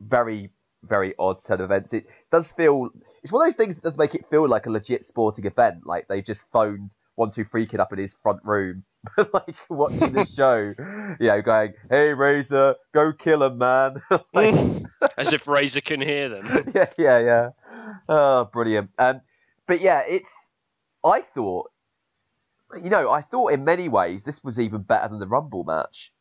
very 0.00 0.50
very 0.86 1.14
odd 1.18 1.40
set 1.40 1.60
of 1.60 1.64
events. 1.66 1.92
It 1.92 2.06
does 2.30 2.52
feel 2.52 2.90
it's 3.22 3.32
one 3.32 3.42
of 3.42 3.46
those 3.46 3.56
things 3.56 3.74
that 3.76 3.82
does 3.82 3.98
make 3.98 4.14
it 4.14 4.28
feel 4.30 4.48
like 4.48 4.66
a 4.66 4.70
legit 4.70 5.04
sporting 5.04 5.44
event. 5.46 5.86
Like 5.86 6.08
they 6.08 6.22
just 6.22 6.50
phoned 6.52 6.94
one 7.16 7.30
two 7.30 7.44
three 7.44 7.66
kid 7.66 7.80
up 7.80 7.92
in 7.92 7.98
his 7.98 8.14
front 8.22 8.40
room, 8.44 8.84
like 9.32 9.56
watching 9.68 10.12
the 10.12 10.24
show. 10.36 10.74
You 11.20 11.26
know, 11.28 11.42
going, 11.42 11.74
"Hey 11.90 12.12
Razor, 12.14 12.76
go 12.92 13.12
kill 13.12 13.42
him, 13.42 13.58
man." 13.58 14.02
like, 14.34 14.54
As 15.16 15.32
if 15.32 15.46
Razor 15.48 15.80
can 15.80 16.00
hear 16.00 16.28
them. 16.28 16.72
yeah, 16.74 16.90
yeah, 16.98 17.18
yeah. 17.20 17.50
Oh, 18.08 18.44
brilliant. 18.52 18.90
Um, 18.98 19.20
but 19.66 19.80
yeah, 19.80 20.02
it's. 20.08 20.50
I 21.04 21.20
thought, 21.20 21.70
you 22.82 22.90
know, 22.90 23.08
I 23.08 23.20
thought 23.22 23.52
in 23.52 23.64
many 23.64 23.88
ways 23.88 24.24
this 24.24 24.42
was 24.42 24.58
even 24.58 24.82
better 24.82 25.08
than 25.08 25.20
the 25.20 25.28
Rumble 25.28 25.62
match. 25.64 26.12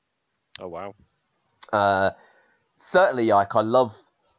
Oh 0.59 0.67
wow. 0.67 0.93
Uh, 1.73 2.11
certainly, 2.75 3.25
like 3.25 3.55
I 3.55 3.61
love, 3.61 3.95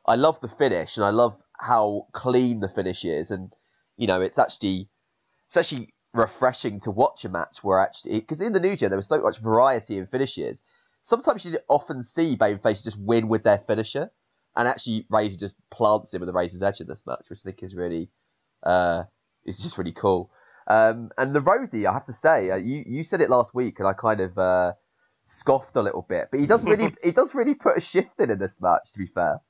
I 0.07 0.17
love 0.17 0.41
the 0.41 0.49
finish, 0.49 0.97
and 0.97 1.05
I 1.05 1.11
love 1.11 1.37
how 1.59 2.07
clean 2.13 2.61
the 2.61 2.69
finish 2.69 3.05
is, 3.05 3.31
and 3.31 3.53
you 3.97 4.07
know, 4.07 4.21
it's 4.21 4.39
actually, 4.39 4.89
it's 5.49 5.57
actually 5.57 5.95
refreshing 6.13 6.81
to 6.81 6.91
watch 6.91 7.25
a 7.25 7.29
match 7.29 7.63
where 7.63 7.79
actually, 7.79 8.21
because 8.21 8.41
in 8.41 8.53
the 8.53 8.61
New 8.61 8.77
Gen 8.77 8.91
there 8.91 8.99
was 8.99 9.09
so 9.09 9.21
much 9.21 9.39
variety 9.39 9.99
in 9.99 10.07
finishes. 10.07 10.63
Sometimes 11.03 11.45
you 11.45 11.59
often 11.69 12.03
see 12.03 12.37
babyfaces 12.37 12.85
just 12.85 12.99
win 12.99 13.29
with 13.29 13.45
their 13.45 13.59
finisher, 13.67 14.11
and 14.57 14.67
actually 14.67 15.07
Razor 15.11 15.39
just 15.39 15.57
plants 15.71 16.13
him 16.13 16.21
with 16.21 16.29
the 16.29 16.33
Razor's 16.33 16.63
Edge 16.63 16.81
in 16.81 16.89
this 16.89 17.05
match, 17.07 17.27
which 17.29 17.41
I 17.45 17.51
think 17.51 17.63
is 17.63 17.75
really, 17.75 18.11
uh, 18.63 19.05
is 19.45 19.59
just 19.59 19.79
really 19.79 19.93
cool. 19.93 20.31
Um, 20.67 21.11
and 21.17 21.35
the 21.35 21.41
Roadie, 21.41 21.87
I 21.87 21.93
have 21.93 22.07
to 22.07 22.13
say, 22.13 22.51
uh, 22.51 22.57
you 22.57 22.83
you 22.87 23.03
said 23.03 23.21
it 23.21 23.31
last 23.31 23.55
week, 23.55 23.79
and 23.79 23.87
I 23.87 23.93
kind 23.93 24.21
of 24.21 24.37
uh, 24.37 24.73
scoffed 25.25 25.77
a 25.77 25.83
little 25.83 26.03
bit, 26.03 26.29
but 26.31 26.41
he 26.41 26.47
does 26.47 26.65
really 26.65 26.93
he 27.05 27.13
does 27.13 27.35
really 27.35 27.55
put 27.55 27.77
a 27.77 27.81
shift 27.81 28.19
in 28.19 28.31
in 28.31 28.39
this 28.39 28.61
match. 28.61 28.93
To 28.93 28.99
be 28.99 29.07
fair, 29.07 29.41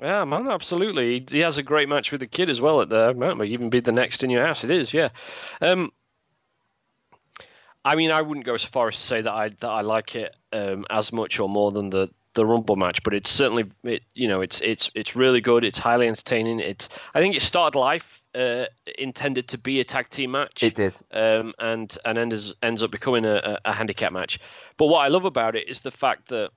Yeah, 0.00 0.24
man, 0.24 0.48
absolutely. 0.48 1.20
He, 1.20 1.26
he 1.38 1.38
has 1.40 1.58
a 1.58 1.62
great 1.62 1.88
match 1.88 2.12
with 2.12 2.20
the 2.20 2.26
kid 2.26 2.50
as 2.50 2.60
well 2.60 2.82
at 2.82 2.88
the 2.88 3.14
might 3.14 3.48
even 3.48 3.70
be 3.70 3.80
the 3.80 3.92
next 3.92 4.22
in 4.24 4.30
your 4.30 4.46
house. 4.46 4.62
It 4.62 4.70
is, 4.70 4.92
yeah. 4.92 5.08
Um, 5.60 5.92
I 7.84 7.94
mean, 7.94 8.10
I 8.10 8.20
wouldn't 8.20 8.44
go 8.44 8.56
so 8.56 8.68
far 8.68 8.88
as 8.88 8.96
to 8.96 9.00
say 9.00 9.20
that 9.22 9.32
I 9.32 9.48
that 9.48 9.68
I 9.70 9.82
like 9.82 10.16
it 10.16 10.34
um, 10.52 10.84
as 10.90 11.12
much 11.12 11.38
or 11.40 11.48
more 11.48 11.72
than 11.72 11.88
the 11.90 12.10
the 12.34 12.44
Rumble 12.44 12.76
match, 12.76 13.02
but 13.02 13.14
it's 13.14 13.30
certainly 13.30 13.64
it 13.84 14.02
you 14.12 14.28
know 14.28 14.42
it's 14.42 14.60
it's 14.60 14.90
it's 14.94 15.16
really 15.16 15.40
good. 15.40 15.64
It's 15.64 15.78
highly 15.78 16.08
entertaining. 16.08 16.60
It's 16.60 16.88
I 17.14 17.20
think 17.20 17.36
it 17.36 17.42
started 17.42 17.78
life 17.78 18.22
uh, 18.34 18.64
intended 18.98 19.48
to 19.48 19.58
be 19.58 19.80
a 19.80 19.84
tag 19.84 20.10
team 20.10 20.32
match 20.32 20.62
it 20.62 20.74
did. 20.74 20.94
um, 21.12 21.54
and 21.58 21.96
and 22.04 22.18
ends 22.18 22.54
ends 22.62 22.82
up 22.82 22.90
becoming 22.90 23.24
a, 23.24 23.58
a 23.64 23.72
handicap 23.72 24.12
match. 24.12 24.40
But 24.76 24.86
what 24.86 24.98
I 24.98 25.08
love 25.08 25.24
about 25.24 25.56
it 25.56 25.68
is 25.68 25.80
the 25.80 25.90
fact 25.90 26.28
that 26.28 26.50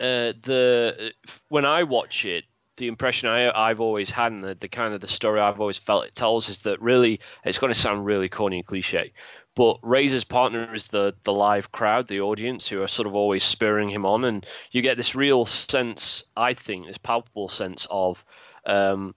uh, 0.00 0.32
the 0.42 1.12
when 1.48 1.64
I 1.64 1.82
watch 1.82 2.24
it, 2.24 2.44
the 2.76 2.88
impression 2.88 3.28
I, 3.28 3.50
I've 3.50 3.80
always 3.80 4.10
had 4.10 4.32
and 4.32 4.42
the, 4.42 4.54
the 4.54 4.68
kind 4.68 4.94
of 4.94 5.00
the 5.00 5.08
story 5.08 5.40
I've 5.40 5.60
always 5.60 5.78
felt 5.78 6.06
it 6.06 6.14
tells 6.14 6.48
is 6.48 6.60
that 6.60 6.80
really 6.80 7.20
it's 7.44 7.58
going 7.58 7.72
to 7.72 7.78
sound 7.78 8.06
really 8.06 8.28
corny 8.28 8.58
and 8.58 8.66
cliche, 8.66 9.12
but 9.54 9.78
Razor's 9.82 10.24
partner 10.24 10.72
is 10.74 10.88
the 10.88 11.14
the 11.24 11.32
live 11.32 11.72
crowd, 11.72 12.06
the 12.06 12.20
audience 12.20 12.68
who 12.68 12.82
are 12.82 12.88
sort 12.88 13.08
of 13.08 13.14
always 13.14 13.42
spurring 13.42 13.90
him 13.90 14.06
on, 14.06 14.24
and 14.24 14.46
you 14.70 14.82
get 14.82 14.96
this 14.96 15.14
real 15.14 15.46
sense, 15.46 16.22
I 16.36 16.54
think, 16.54 16.86
this 16.86 16.98
palpable 16.98 17.48
sense 17.48 17.86
of. 17.90 18.24
Um, 18.64 19.14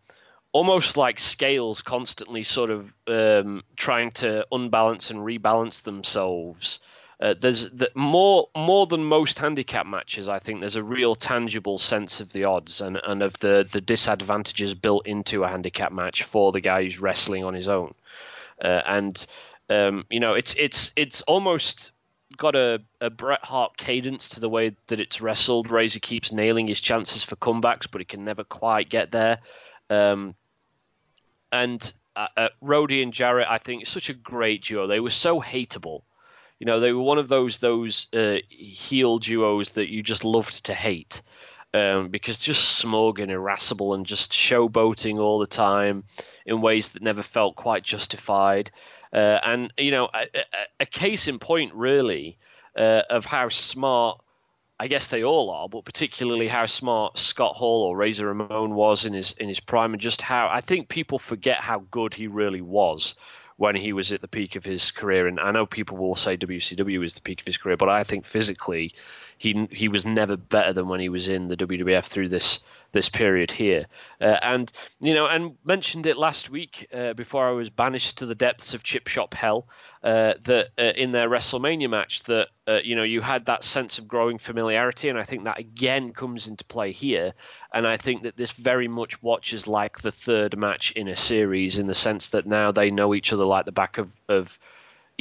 almost 0.54 0.98
like 0.98 1.20
scales 1.20 1.82
constantly 1.82 2.44
sort 2.44 2.72
of 2.72 2.94
um, 3.08 3.62
trying 3.76 4.12
to 4.12 4.46
unbalance 4.52 5.10
and 5.10 5.20
rebalance 5.20 5.84
themselves. 5.84 6.80
Uh, 7.22 7.36
there's 7.40 7.70
the, 7.70 7.92
more 7.94 8.50
more 8.56 8.88
than 8.88 9.04
most 9.04 9.38
handicap 9.38 9.86
matches. 9.86 10.28
I 10.28 10.40
think 10.40 10.60
there's 10.60 10.76
a 10.76 10.84
real 10.84 11.14
tangible 11.14 11.78
sense 11.78 12.20
of 12.20 12.34
the 12.34 12.46
odds 12.46 12.82
and, 12.82 13.00
and 13.04 13.22
of 13.22 13.38
the, 13.40 13.68
the 13.72 13.82
disadvantages 13.82 14.74
built 14.74 15.06
into 15.06 15.44
a 15.44 15.48
handicap 15.48 15.92
match 15.92 16.24
for 16.24 16.52
the 16.52 16.62
guy 16.62 16.84
who's 16.84 17.00
wrestling 17.00 17.44
on 17.44 17.54
his 17.54 17.70
own. 17.70 17.94
Uh, 18.60 18.82
and 18.88 19.28
um, 19.70 20.06
you 20.10 20.20
know, 20.20 20.34
it's 20.34 20.56
it's 20.56 20.92
it's 20.96 21.22
almost 21.22 21.92
got 22.38 22.56
a, 22.56 22.82
a 23.00 23.10
Bret 23.10 23.44
Hart 23.44 23.78
cadence 23.78 24.30
to 24.30 24.40
the 24.40 24.50
way 24.50 24.76
that 24.88 25.00
it's 25.00 25.22
wrestled. 25.22 25.70
Razor 25.70 26.00
keeps 26.00 26.32
nailing 26.32 26.68
his 26.68 26.82
chances 26.82 27.24
for 27.24 27.36
comebacks, 27.36 27.88
but 27.90 28.02
he 28.02 28.06
can 28.06 28.26
never 28.26 28.44
quite 28.44 28.90
get 28.90 29.12
there. 29.12 29.40
Um, 29.90 30.34
and 31.52 31.94
uh, 32.16 32.28
uh, 32.36 32.50
Roadie 32.64 33.04
and 33.04 33.14
Jarrett, 33.14 33.48
I 33.50 33.60
think, 33.60 33.86
such 33.86 34.10
a 34.10 34.14
great 34.14 34.64
duo. 34.64 34.88
They 34.88 35.00
were 35.00 35.10
so 35.10 35.40
hateable. 35.40 36.02
You 36.62 36.67
know, 36.67 36.80
they 36.80 36.93
were 36.93 37.02
one 37.02 37.17
of 37.17 37.28
those 37.28 37.58
those 37.58 38.06
uh, 38.13 38.36
heel 38.47 39.17
duos 39.17 39.71
that 39.71 39.89
you 39.89 40.04
just 40.04 40.24
loved 40.24 40.65
to 40.65 40.76
hate 40.76 41.24
um, 41.74 42.10
because 42.10 42.38
just 42.38 42.78
smug 42.78 43.19
and 43.19 43.32
irascible 43.32 43.95
and 43.95 44.06
just 44.06 44.32
showboating 44.32 45.17
all 45.17 45.39
the 45.39 45.47
time 45.47 46.04
in 46.45 46.62
ways 46.62 46.89
that 46.89 47.02
never 47.02 47.24
felt 47.24 47.56
quite 47.56 47.82
justified. 47.84 48.69
Uh, 49.12 49.39
and 49.43 49.74
you 49.76 49.89
know, 49.89 50.08
a, 50.13 50.28
a, 50.82 50.86
case 50.86 51.28
in 51.28 51.39
point, 51.39 51.74
really, 51.74 52.38
uh, 52.78 53.02
of 53.10 53.26
how 53.26 53.50
smart 53.50 54.21
I 54.80 54.86
guess 54.86 55.08
they 55.08 55.24
all 55.24 55.50
are, 55.50 55.67
but 55.67 55.84
particularly 55.84 56.47
how 56.47 56.67
smart 56.67 57.17
Scott 57.17 57.56
Hall 57.56 57.89
or 57.89 57.97
Razor 57.97 58.28
Ramon 58.28 58.76
was 58.76 59.08
in 59.08 59.13
his 59.13 59.32
in 59.32 59.47
his 59.47 59.60
prime, 59.60 59.93
and 59.93 60.02
just 60.02 60.21
how 60.21 60.47
I 60.47 60.62
think 60.62 60.89
people 60.89 61.17
forget 61.17 61.58
how 61.58 61.80
good 61.89 62.13
he 62.13 62.28
really 62.28 62.62
was 62.62 63.15
when 63.62 63.76
he 63.76 63.93
was 63.93 64.12
at 64.12 64.21
the 64.21 64.28
peak 64.28 64.56
of 64.56 64.65
his 64.65 64.89
career. 64.89 65.28
And 65.28 65.39
I 65.39 65.52
know 65.52 65.67
people 65.67 65.95
will 65.95 66.15
say 66.15 66.36
WCW 66.36 67.06
is 67.06 67.13
the 67.13 67.21
peak 67.21 67.41
of 67.41 67.45
his 67.45 67.58
career, 67.58 67.78
but 67.78 67.89
I 67.89 68.04
think 68.04 68.26
physically 68.26 68.95
he 69.42 69.68
he 69.72 69.88
was 69.88 70.06
never 70.06 70.38
better 70.38 70.72
than 70.72 70.88
when 70.88 71.00
he 71.00 71.10
was 71.10 71.28
in 71.28 71.48
the 71.48 71.58
WWF 71.58 72.06
through 72.06 72.30
this 72.30 72.60
this 72.92 73.10
period 73.10 73.50
here. 73.50 73.88
Uh, 74.22 74.38
and 74.44 74.72
you 75.00 75.16
know, 75.16 75.26
and 75.26 75.58
mentioned 75.66 76.06
it 76.06 76.16
last 76.16 76.52
week 76.52 76.88
uh, 76.94 77.14
before 77.14 77.48
I 77.48 77.52
was 77.52 77.72
banished 77.72 78.20
to 78.20 78.28
the 78.28 78.36
depths 78.36 78.76
of 78.76 78.84
chip 78.84 79.08
shop 79.08 79.34
hell 79.34 79.68
uh, 80.04 80.36
that 80.44 80.70
uh, 80.78 80.94
in 80.96 81.12
their 81.12 81.28
WrestleMania 81.28 81.90
match 81.90 82.22
that 82.26 82.50
uh, 82.68 82.82
you 82.84 82.96
know 82.96 83.02
you 83.02 83.20
had 83.20 83.48
that 83.48 83.64
sense 83.64 83.98
of 83.98 84.08
growing 84.08 84.38
familiarity, 84.38 85.10
and 85.10 85.18
I 85.18 85.24
think 85.24 85.46
that 85.46 85.58
again 85.58 86.14
comes 86.14 86.48
into 86.48 86.64
play 86.66 86.92
here. 86.92 87.34
And 87.74 87.88
I 87.88 87.98
think 87.98 88.22
that 88.22 88.38
this 88.38 88.52
very 88.52 88.88
much 88.88 89.24
watches 89.24 89.66
like 89.66 90.02
the 90.02 90.12
third 90.12 90.56
match 90.56 90.92
in 90.92 91.08
a 91.08 91.16
series 91.16 91.80
in 91.80 91.88
the 91.88 91.96
sense 91.96 92.28
that 92.30 92.46
now 92.46 92.72
they 92.72 92.92
know 92.92 93.16
each 93.16 93.34
other 93.34 93.46
like 93.46 93.66
the 93.66 93.72
back 93.72 93.98
of, 93.98 94.14
of 94.30 94.60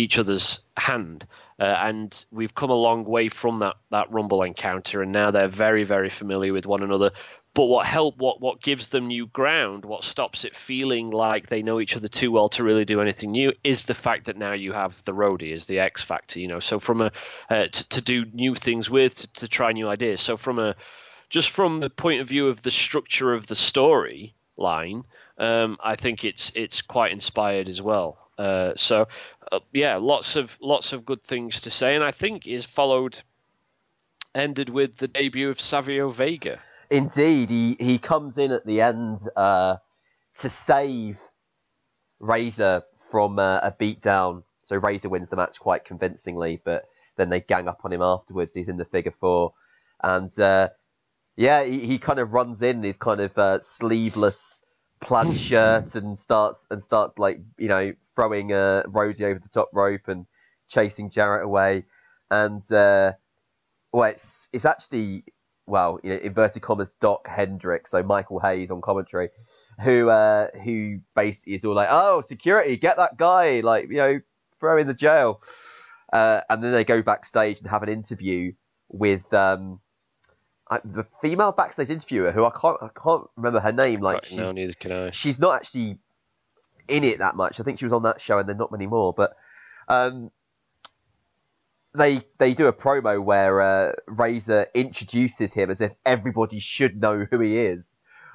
each 0.01 0.19
other's 0.19 0.63
hand. 0.77 1.27
Uh, 1.59 1.65
and 1.65 2.25
we've 2.31 2.55
come 2.55 2.71
a 2.71 2.75
long 2.75 3.05
way 3.05 3.29
from 3.29 3.59
that, 3.61 3.77
that 3.91 4.11
Rumble 4.11 4.43
encounter, 4.43 5.03
and 5.03 5.13
now 5.13 5.31
they're 5.31 5.49
very, 5.49 5.85
very 5.85 6.11
familiar 6.11 6.53
with 6.53 6.67
one 6.67 6.83
another. 6.83 7.13
But 7.53 7.65
what 7.65 7.85
help, 7.85 8.17
what 8.19 8.41
what 8.41 8.63
gives 8.63 8.89
them 8.89 9.09
new 9.09 9.27
ground, 9.27 9.85
what 9.85 10.05
stops 10.05 10.45
it 10.45 10.55
feeling 10.55 11.11
like 11.11 11.49
they 11.49 11.63
know 11.63 11.81
each 11.81 11.97
other 11.97 12.07
too 12.07 12.31
well 12.31 12.49
to 12.51 12.63
really 12.63 12.85
do 12.85 13.01
anything 13.01 13.33
new, 13.33 13.53
is 13.65 13.85
the 13.85 13.95
fact 13.95 14.27
that 14.27 14.37
now 14.37 14.53
you 14.53 14.73
have 14.73 15.03
the 15.05 15.13
roadie 15.13 15.53
as 15.53 15.67
the 15.67 15.81
X 15.81 16.03
factor. 16.03 16.39
You 16.39 16.47
know, 16.47 16.61
so 16.61 16.79
from 16.79 17.01
a 17.01 17.13
uh, 17.51 17.67
to, 17.67 17.89
to 17.89 18.01
do 18.01 18.25
new 18.33 18.55
things 18.55 18.89
with, 18.89 19.17
to, 19.17 19.33
to 19.33 19.49
try 19.49 19.73
new 19.73 19.89
ideas. 19.89 20.21
So 20.21 20.37
from 20.37 20.61
a 20.61 20.77
just 21.29 21.51
from 21.51 21.81
the 21.81 21.91
point 21.91 22.21
of 22.21 22.29
view 22.29 22.49
of 22.49 22.63
the 22.63 22.71
structure 22.71 23.35
of 23.35 23.49
the 23.49 23.57
story 23.57 24.35
line, 24.57 25.03
um, 25.37 25.77
I 25.83 25.97
think 25.97 26.25
it's 26.25 26.53
it's 26.55 26.83
quite 26.83 27.13
inspired 27.13 27.69
as 27.69 27.83
well. 27.83 28.30
Uh, 28.41 28.73
so 28.75 29.07
uh, 29.53 29.61
yeah, 29.71 29.97
lots 29.97 30.35
of 30.35 30.57
lots 30.63 30.95
of 30.95 31.05
good 31.05 31.23
things 31.23 31.61
to 31.61 31.71
say, 31.71 31.95
and 31.95 32.03
I 32.03 32.11
think 32.11 32.47
is 32.47 32.65
followed 32.65 33.21
ended 34.35 34.71
with 34.71 34.97
the 34.97 35.09
debut 35.09 35.51
of 35.51 35.61
Savio 35.61 36.09
Vega. 36.09 36.59
Indeed, 36.89 37.51
he 37.51 37.77
he 37.79 37.99
comes 37.99 38.39
in 38.39 38.51
at 38.51 38.65
the 38.65 38.81
end 38.81 39.21
uh, 39.37 39.77
to 40.39 40.49
save 40.49 41.19
Razor 42.19 42.83
from 43.11 43.39
uh, 43.39 43.59
a 43.59 43.75
beatdown. 43.79 44.45
So 44.65 44.77
Razor 44.77 45.11
wins 45.11 45.29
the 45.29 45.37
match 45.37 45.61
quite 45.61 45.85
convincingly, 45.85 46.63
but 46.65 46.89
then 47.17 47.29
they 47.29 47.41
gang 47.41 47.69
up 47.69 47.81
on 47.85 47.93
him 47.93 48.01
afterwards. 48.01 48.55
He's 48.55 48.71
in 48.71 48.79
the 48.79 48.87
figure 48.87 49.15
four, 49.21 49.53
and 50.03 50.37
uh, 50.41 50.71
yeah, 51.37 51.63
he, 51.65 51.81
he 51.81 51.99
kind 51.99 52.19
of 52.19 52.33
runs 52.33 52.63
in 52.63 52.83
his 52.83 52.97
kind 52.97 53.21
of 53.21 53.37
uh, 53.37 53.61
sleeveless 53.61 54.63
plaid 55.03 55.37
shirt 55.37 55.95
and 55.95 56.19
starts 56.19 56.67
and 56.71 56.83
starts 56.83 57.19
like 57.19 57.39
you 57.59 57.69
know 57.69 57.93
throwing 58.21 58.53
uh, 58.53 58.83
Roadie 58.87 59.23
over 59.23 59.39
the 59.39 59.49
top 59.49 59.71
rope 59.73 60.09
and 60.09 60.27
chasing 60.69 61.09
Jarrett 61.09 61.45
away, 61.45 61.85
and 62.31 62.63
uh, 62.71 63.13
well, 63.93 64.11
it's 64.11 64.51
it's 64.53 64.67
actually 64.67 65.25
well, 65.67 66.01
you 66.03 66.11
know, 66.11 66.17
inverted 66.17 66.63
commas, 66.63 66.91
Doc 67.01 67.27
Hendrix, 67.27 67.93
so 67.93 68.03
Michael 68.03 68.41
Hayes 68.41 68.71
on 68.71 68.83
commentary, 68.83 69.31
who 69.83 70.11
uh, 70.11 70.49
who 70.65 71.01
basically 71.17 71.55
is 71.55 71.65
all 71.65 71.75
like, 71.75 71.89
"Oh, 71.91 72.21
security, 72.21 72.77
get 72.77 72.99
that 72.99 73.17
guy, 73.17 73.61
like 73.61 73.89
you 73.89 73.97
know, 73.97 74.21
throw 74.59 74.75
him 74.75 74.83
in 74.83 74.87
the 74.87 74.95
jail," 74.95 75.41
uh, 76.13 76.43
and 76.51 76.63
then 76.63 76.73
they 76.73 76.85
go 76.85 77.01
backstage 77.01 77.61
and 77.61 77.71
have 77.71 77.83
an 77.83 77.89
interview 77.89 78.53
with 78.89 79.33
um, 79.33 79.81
the 80.85 81.07
female 81.23 81.53
backstage 81.53 81.89
interviewer, 81.89 82.33
who 82.33 82.45
I 82.45 82.51
can't 82.51 82.77
I 82.83 82.89
can't 83.03 83.29
remember 83.37 83.61
her 83.61 83.73
name. 83.73 84.01
Like, 84.01 84.31
no, 84.33 84.53
neither 84.53 84.75
can 84.75 84.93
I. 84.93 85.11
She's 85.11 85.39
not 85.39 85.55
actually 85.55 85.99
in 86.91 87.05
it 87.05 87.19
that 87.19 87.37
much. 87.37 87.61
I 87.61 87.63
think 87.63 87.79
she 87.79 87.85
was 87.85 87.93
on 87.93 88.03
that 88.03 88.21
show, 88.21 88.39
and 88.39 88.49
then 88.49 88.57
not 88.57 88.73
many 88.73 88.87
more. 88.87 89.13
But 89.13 89.37
um, 89.89 90.31
they 91.95 92.23
they 92.39 92.55
do 92.55 92.67
a 92.67 92.73
promo 92.73 93.23
where 93.23 93.61
uh, 93.61 93.93
Razor 94.07 94.67
introduces 94.75 95.53
him 95.53 95.71
as 95.71 95.81
if 95.81 95.93
everybody 96.05 96.61
should 96.61 97.01
know 97.01 97.27
who 97.31 97.41
he 97.41 97.59
is. 97.59 97.91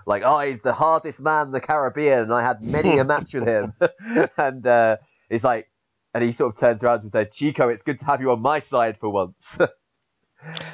Like, 0.07 0.23
oh, 0.23 0.39
he's 0.39 0.61
the 0.61 0.73
hardest 0.73 1.19
man 1.19 1.47
in 1.47 1.51
the 1.51 1.61
Caribbean, 1.61 2.19
and 2.19 2.33
I 2.33 2.43
had 2.43 2.61
many 2.61 2.97
a 2.99 3.03
match 3.03 3.33
with 3.33 3.47
him. 3.47 3.73
and 4.37 4.65
uh, 4.67 4.97
like, 5.43 5.69
and 6.13 6.23
he 6.23 6.31
sort 6.31 6.53
of 6.53 6.59
turns 6.59 6.83
around 6.83 7.01
and 7.01 7.11
says, 7.11 7.27
"Chico, 7.33 7.69
it's 7.69 7.81
good 7.81 7.99
to 7.99 8.05
have 8.05 8.21
you 8.21 8.31
on 8.31 8.41
my 8.41 8.59
side 8.59 8.97
for 8.99 9.09
once." 9.09 9.57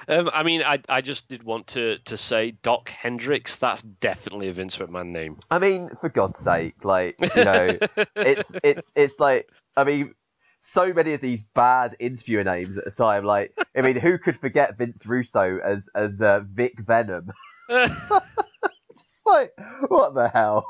um, 0.07 0.29
I 0.33 0.43
mean, 0.43 0.61
I 0.63 0.81
I 0.87 1.01
just 1.01 1.27
did 1.27 1.43
want 1.43 1.67
to 1.67 1.97
to 1.99 2.17
say 2.17 2.51
Doc 2.51 2.89
Hendrix. 2.89 3.57
That's 3.57 3.81
definitely 3.81 4.47
a 4.47 4.53
Vince 4.53 4.77
McMahon 4.77 5.07
name. 5.07 5.39
I 5.51 5.59
mean, 5.59 5.89
for 6.01 6.09
God's 6.09 6.39
sake, 6.39 6.83
like 6.83 7.15
you 7.35 7.43
know, 7.43 7.77
it's 8.15 8.51
it's 8.63 8.91
it's 8.95 9.19
like 9.19 9.49
I 9.75 9.83
mean, 9.83 10.15
so 10.63 10.93
many 10.93 11.13
of 11.13 11.21
these 11.21 11.43
bad 11.53 11.95
interviewer 11.99 12.43
names 12.43 12.77
at 12.77 12.85
the 12.85 12.91
time. 12.91 13.25
Like, 13.25 13.57
I 13.75 13.81
mean, 13.81 13.97
who 13.97 14.17
could 14.17 14.37
forget 14.37 14.77
Vince 14.77 15.05
Russo 15.05 15.59
as 15.59 15.89
as 15.95 16.21
uh, 16.21 16.41
Vic 16.45 16.79
Venom? 16.79 17.31
Just 17.69 19.21
like, 19.25 19.53
what 19.87 20.13
the 20.13 20.29
hell? 20.29 20.65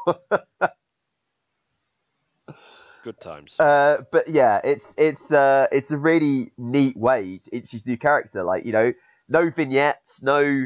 Good 3.06 3.20
times. 3.20 3.56
Uh, 3.60 3.98
but 4.12 4.28
yeah, 4.28 4.62
it's 4.64 4.96
it's 4.98 5.32
uh, 5.32 5.68
it's 5.72 5.92
a 5.92 5.98
really 5.98 6.52
neat 6.58 6.98
way 6.98 7.38
to 7.44 7.56
introduce 7.56 7.86
new 7.86 7.98
character. 8.00 8.42
Like, 8.44 8.66
you 8.66 8.72
know, 8.72 8.94
no 9.30 9.52
vignettes, 9.52 10.24
no, 10.24 10.66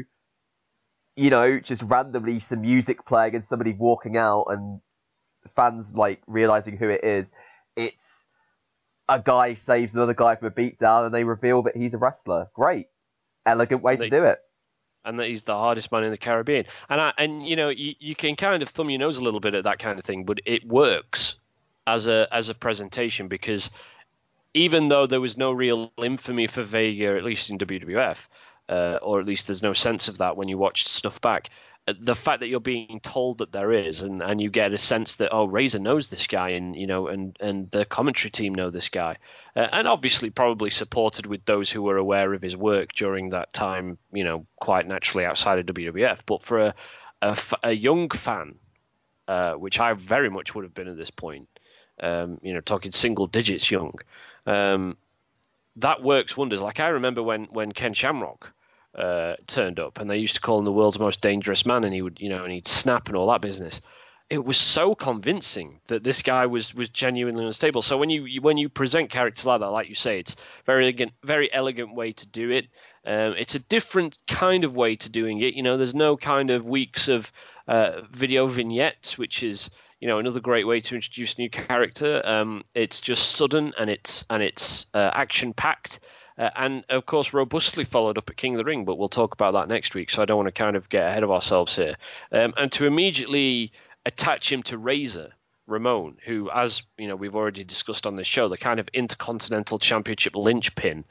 you 1.16 1.28
know, 1.30 1.60
just 1.60 1.82
randomly 1.82 2.40
some 2.40 2.62
music 2.62 3.04
playing 3.04 3.34
and 3.34 3.44
somebody 3.44 3.74
walking 3.74 4.16
out 4.16 4.44
and 4.48 4.80
fans 5.54 5.92
like 5.94 6.22
realizing 6.26 6.78
who 6.78 6.88
it 6.88 7.04
is. 7.04 7.30
It's 7.76 8.24
a 9.06 9.20
guy 9.20 9.52
saves 9.52 9.94
another 9.94 10.14
guy 10.14 10.36
from 10.36 10.48
a 10.48 10.50
beatdown 10.50 11.04
and 11.04 11.14
they 11.14 11.24
reveal 11.24 11.64
that 11.64 11.76
he's 11.76 11.92
a 11.92 11.98
wrestler. 11.98 12.48
Great. 12.54 12.86
Elegant 13.44 13.82
way 13.82 13.96
They- 13.96 14.08
to 14.08 14.18
do 14.18 14.24
it. 14.24 14.38
and 15.04 15.18
that 15.18 15.26
he's 15.28 15.42
the 15.42 15.54
hardest 15.54 15.92
man 15.92 16.04
in 16.04 16.10
the 16.10 16.16
Caribbean. 16.16 16.64
And 16.88 17.02
I, 17.02 17.12
and 17.18 17.46
you 17.46 17.56
know 17.56 17.68
you, 17.68 17.94
you 17.98 18.14
can 18.14 18.34
kind 18.36 18.62
of 18.62 18.70
thumb 18.70 18.88
your 18.88 18.98
nose 18.98 19.18
a 19.18 19.24
little 19.24 19.40
bit 19.40 19.54
at 19.54 19.64
that 19.64 19.78
kind 19.78 19.98
of 19.98 20.06
thing, 20.06 20.24
but 20.24 20.38
it 20.46 20.66
works 20.66 21.36
as 21.94 22.06
a 22.06 22.28
as 22.32 22.48
a 22.48 22.54
presentation 22.54 23.28
because 23.28 23.70
even 24.54 24.88
though 24.88 25.06
there 25.06 25.20
was 25.20 25.36
no 25.38 25.52
real 25.52 25.92
infamy 25.98 26.46
for 26.48 26.62
Vega, 26.62 27.16
at 27.16 27.24
least 27.24 27.50
in 27.50 27.58
WWF, 27.58 28.18
uh, 28.68 28.98
or 29.02 29.20
at 29.20 29.26
least 29.26 29.46
there's 29.46 29.62
no 29.62 29.72
sense 29.72 30.08
of 30.08 30.18
that 30.18 30.36
when 30.36 30.48
you 30.48 30.58
watch 30.58 30.86
stuff 30.86 31.20
back. 31.20 31.50
uh, 31.86 31.94
The 32.00 32.14
fact 32.14 32.40
that 32.40 32.48
you're 32.48 32.60
being 32.60 33.00
told 33.00 33.38
that 33.38 33.52
there 33.52 33.72
is, 33.72 34.02
and, 34.02 34.22
and 34.22 34.40
you 34.40 34.50
get 34.50 34.72
a 34.72 34.78
sense 34.78 35.16
that 35.16 35.30
oh, 35.32 35.46
Razor 35.46 35.78
knows 35.78 36.08
this 36.08 36.26
guy, 36.26 36.50
and 36.50 36.74
you 36.76 36.86
know, 36.86 37.08
and 37.08 37.36
and 37.40 37.70
the 37.70 37.84
commentary 37.84 38.30
team 38.30 38.54
know 38.54 38.70
this 38.70 38.88
guy, 38.88 39.16
uh, 39.56 39.68
and 39.72 39.86
obviously 39.88 40.30
probably 40.30 40.70
supported 40.70 41.26
with 41.26 41.44
those 41.44 41.70
who 41.70 41.82
were 41.82 41.96
aware 41.96 42.34
of 42.34 42.42
his 42.42 42.56
work 42.56 42.92
during 42.94 43.30
that 43.30 43.52
time, 43.52 43.98
you 44.12 44.24
know, 44.24 44.46
quite 44.60 44.86
naturally 44.88 45.24
outside 45.24 45.58
of 45.58 45.66
WWF. 45.66 46.20
But 46.26 46.42
for 46.42 46.58
a 46.58 46.74
a 47.62 47.72
young 47.72 48.08
fan, 48.10 48.58
uh, 49.28 49.54
which 49.54 49.78
I 49.78 49.92
very 49.94 50.30
much 50.30 50.54
would 50.54 50.64
have 50.64 50.74
been 50.74 50.88
at 50.88 50.96
this 50.96 51.10
point, 51.10 51.48
um, 52.02 52.38
you 52.42 52.54
know, 52.54 52.60
talking 52.60 52.92
single 52.92 53.26
digits 53.26 53.70
young, 53.70 53.94
um, 54.46 54.96
that 55.76 56.02
works 56.02 56.36
wonders. 56.36 56.60
Like 56.62 56.80
I 56.80 56.88
remember 56.88 57.22
when 57.22 57.44
when 57.46 57.72
Ken 57.72 57.94
Shamrock 57.94 58.52
uh, 58.94 59.36
turned 59.46 59.78
up, 59.78 59.98
and 60.00 60.10
they 60.10 60.18
used 60.18 60.34
to 60.36 60.40
call 60.40 60.58
him 60.58 60.64
the 60.64 60.72
world's 60.72 60.98
most 60.98 61.20
dangerous 61.20 61.64
man, 61.64 61.84
and 61.84 61.94
he 61.94 62.02
would, 62.02 62.20
you 62.20 62.28
know, 62.28 62.44
and 62.44 62.52
he'd 62.52 62.68
snap 62.68 63.08
and 63.08 63.16
all 63.16 63.28
that 63.28 63.40
business. 63.40 63.80
It 64.28 64.44
was 64.44 64.58
so 64.58 64.94
convincing 64.94 65.80
that 65.88 66.04
this 66.04 66.22
guy 66.22 66.46
was 66.46 66.74
was 66.74 66.88
genuinely 66.88 67.44
unstable. 67.44 67.82
So 67.82 67.98
when 67.98 68.10
you 68.10 68.40
when 68.40 68.56
you 68.56 68.68
present 68.68 69.10
characters 69.10 69.46
like 69.46 69.60
that, 69.60 69.70
like 69.70 69.88
you 69.88 69.94
say, 69.94 70.20
it's 70.20 70.36
very 70.66 70.84
elegant, 70.84 71.12
very 71.24 71.52
elegant 71.52 71.94
way 71.94 72.12
to 72.12 72.26
do 72.26 72.50
it. 72.50 72.66
Um, 73.04 73.34
it's 73.38 73.54
a 73.54 73.60
different 73.60 74.18
kind 74.28 74.64
of 74.64 74.76
way 74.76 74.96
to 74.96 75.08
doing 75.08 75.40
it. 75.40 75.54
You 75.54 75.62
know, 75.62 75.76
there's 75.76 75.94
no 75.94 76.16
kind 76.16 76.50
of 76.50 76.64
weeks 76.64 77.08
of 77.08 77.32
uh, 77.66 78.02
video 78.10 78.46
vignettes, 78.46 79.16
which 79.16 79.42
is 79.42 79.70
you 80.00 80.08
know 80.08 80.18
another 80.18 80.40
great 80.40 80.66
way 80.66 80.80
to 80.80 80.94
introduce 80.94 81.34
a 81.34 81.40
new 81.40 81.50
character. 81.50 82.22
Um, 82.24 82.62
it's 82.74 83.00
just 83.00 83.36
sudden 83.36 83.72
and 83.78 83.90
it's 83.90 84.24
and 84.30 84.42
it's 84.42 84.86
uh, 84.94 85.10
action 85.12 85.52
packed. 85.52 86.00
Uh, 86.38 86.48
and 86.56 86.84
of 86.88 87.04
course, 87.04 87.34
robustly 87.34 87.84
followed 87.84 88.16
up 88.16 88.30
at 88.30 88.36
King 88.36 88.54
of 88.54 88.58
the 88.58 88.64
Ring, 88.64 88.86
but 88.86 88.96
we'll 88.96 89.10
talk 89.10 89.34
about 89.34 89.52
that 89.52 89.68
next 89.68 89.94
week. 89.94 90.08
So 90.08 90.22
I 90.22 90.24
don't 90.24 90.38
want 90.38 90.46
to 90.46 90.52
kind 90.52 90.74
of 90.74 90.88
get 90.88 91.06
ahead 91.06 91.22
of 91.22 91.30
ourselves 91.30 91.76
here. 91.76 91.96
Um, 92.32 92.54
and 92.56 92.72
to 92.72 92.86
immediately 92.86 93.72
attach 94.06 94.50
him 94.50 94.62
to 94.64 94.78
Razor 94.78 95.32
Ramon, 95.70 96.18
who, 96.26 96.50
as 96.50 96.82
you 96.98 97.08
know, 97.08 97.16
we've 97.16 97.36
already 97.36 97.64
discussed 97.64 98.06
on 98.06 98.16
this 98.16 98.26
show, 98.26 98.48
the 98.48 98.58
kind 98.58 98.80
of 98.80 98.88
Intercontinental 98.88 99.78
Championship 99.78 100.34
linchpin. 100.36 101.04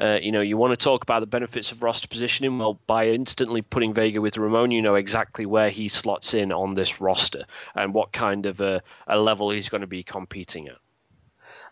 Uh, 0.00 0.18
you 0.20 0.32
know, 0.32 0.40
you 0.40 0.56
want 0.56 0.72
to 0.72 0.82
talk 0.82 1.02
about 1.02 1.20
the 1.20 1.26
benefits 1.26 1.72
of 1.72 1.82
roster 1.82 2.08
positioning. 2.08 2.58
Well, 2.58 2.80
by 2.86 3.08
instantly 3.08 3.62
putting 3.62 3.94
Vega 3.94 4.20
with 4.20 4.36
Ramon, 4.38 4.70
you 4.70 4.82
know 4.82 4.94
exactly 4.94 5.46
where 5.46 5.70
he 5.70 5.88
slots 5.88 6.34
in 6.34 6.52
on 6.52 6.74
this 6.74 7.00
roster 7.00 7.44
and 7.74 7.94
what 7.94 8.12
kind 8.12 8.46
of 8.46 8.60
a, 8.60 8.82
a 9.06 9.18
level 9.18 9.50
he's 9.50 9.68
going 9.68 9.82
to 9.82 9.86
be 9.86 10.02
competing 10.02 10.68
at. 10.68 10.78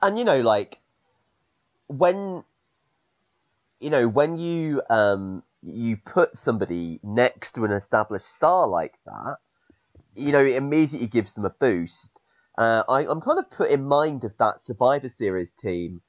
and 0.02 0.18
you 0.18 0.24
know 0.24 0.40
like 0.40 0.78
when 1.88 2.44
you 3.80 3.90
know 3.90 4.08
when 4.08 4.36
you 4.36 4.82
um 4.90 5.42
you 5.62 5.96
put 5.96 6.36
somebody 6.36 7.00
next 7.02 7.52
to 7.52 7.64
an 7.64 7.72
established 7.72 8.26
star 8.26 8.66
like 8.66 8.94
that 9.06 9.36
you 10.14 10.32
know 10.32 10.44
it 10.44 10.56
immediately 10.56 11.06
gives 11.08 11.34
them 11.34 11.44
a 11.44 11.50
boost 11.50 12.20
Uh, 12.56 12.84
I, 12.88 13.06
I'm 13.06 13.20
kind 13.20 13.38
of 13.38 13.50
put 13.50 13.70
in 13.70 13.84
mind 13.84 14.24
of 14.24 14.36
that 14.38 14.60
Survivor 14.60 15.08
Series 15.08 15.52
team 15.54 16.00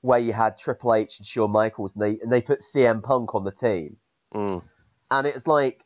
where 0.00 0.18
you 0.18 0.32
had 0.32 0.56
Triple 0.56 0.94
H 0.94 1.18
and 1.18 1.26
Shawn 1.26 1.50
Michaels, 1.50 1.94
and 1.94 2.02
they 2.02 2.20
and 2.20 2.32
they 2.32 2.40
put 2.42 2.60
CM 2.60 3.02
Punk 3.02 3.34
on 3.34 3.44
the 3.44 3.52
team, 3.52 3.96
Mm. 4.34 4.62
and 5.10 5.26
it's 5.26 5.46
like, 5.46 5.84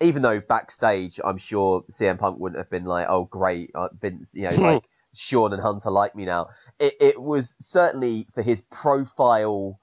even 0.00 0.22
though 0.22 0.40
backstage, 0.40 1.20
I'm 1.22 1.38
sure 1.38 1.82
CM 1.90 2.18
Punk 2.18 2.38
wouldn't 2.38 2.58
have 2.58 2.70
been 2.70 2.84
like, 2.84 3.06
oh 3.08 3.24
great, 3.24 3.70
uh, 3.74 3.88
Vince, 4.00 4.32
you 4.34 4.44
know, 4.44 4.54
like 4.56 4.84
Shawn 5.14 5.52
and 5.52 5.60
Hunter 5.60 5.90
like 5.90 6.14
me 6.14 6.24
now. 6.24 6.48
It 6.78 6.94
it 7.00 7.20
was 7.20 7.56
certainly 7.60 8.28
for 8.34 8.42
his 8.42 8.62
profile 8.62 9.80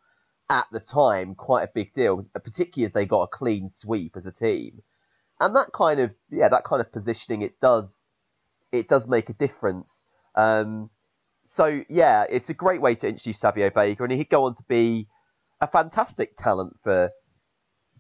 at 0.50 0.66
the 0.72 0.80
time 0.80 1.36
quite 1.36 1.64
a 1.64 1.72
big 1.74 1.94
deal, 1.94 2.20
particularly 2.34 2.86
as 2.86 2.94
they 2.94 3.06
got 3.06 3.24
a 3.24 3.28
clean 3.28 3.68
sweep 3.68 4.16
as 4.18 4.26
a 4.26 4.32
team, 4.32 4.82
and 5.40 5.56
that 5.56 5.74
kind 5.74 6.00
of 6.00 6.12
yeah, 6.32 6.50
that 6.50 6.64
kind 6.64 6.82
of 6.82 6.92
positioning 6.92 7.42
it 7.44 7.60
does 7.60 8.08
it 8.72 8.88
does 8.88 9.08
make 9.08 9.30
a 9.30 9.34
difference. 9.34 10.06
Um, 10.36 10.90
so 11.44 11.84
yeah, 11.90 12.26
it's 12.30 12.50
a 12.50 12.54
great 12.54 12.82
way 12.82 12.96
to 12.96 13.08
introduce 13.08 13.40
Savio 13.40 13.70
Vega, 13.70 14.04
and 14.04 14.12
he'd 14.12 14.30
go 14.30 14.46
on 14.46 14.56
to 14.56 14.64
be 14.64 15.08
a 15.62 15.68
fantastic 15.68 16.36
talent 16.38 16.76
for 16.84 17.12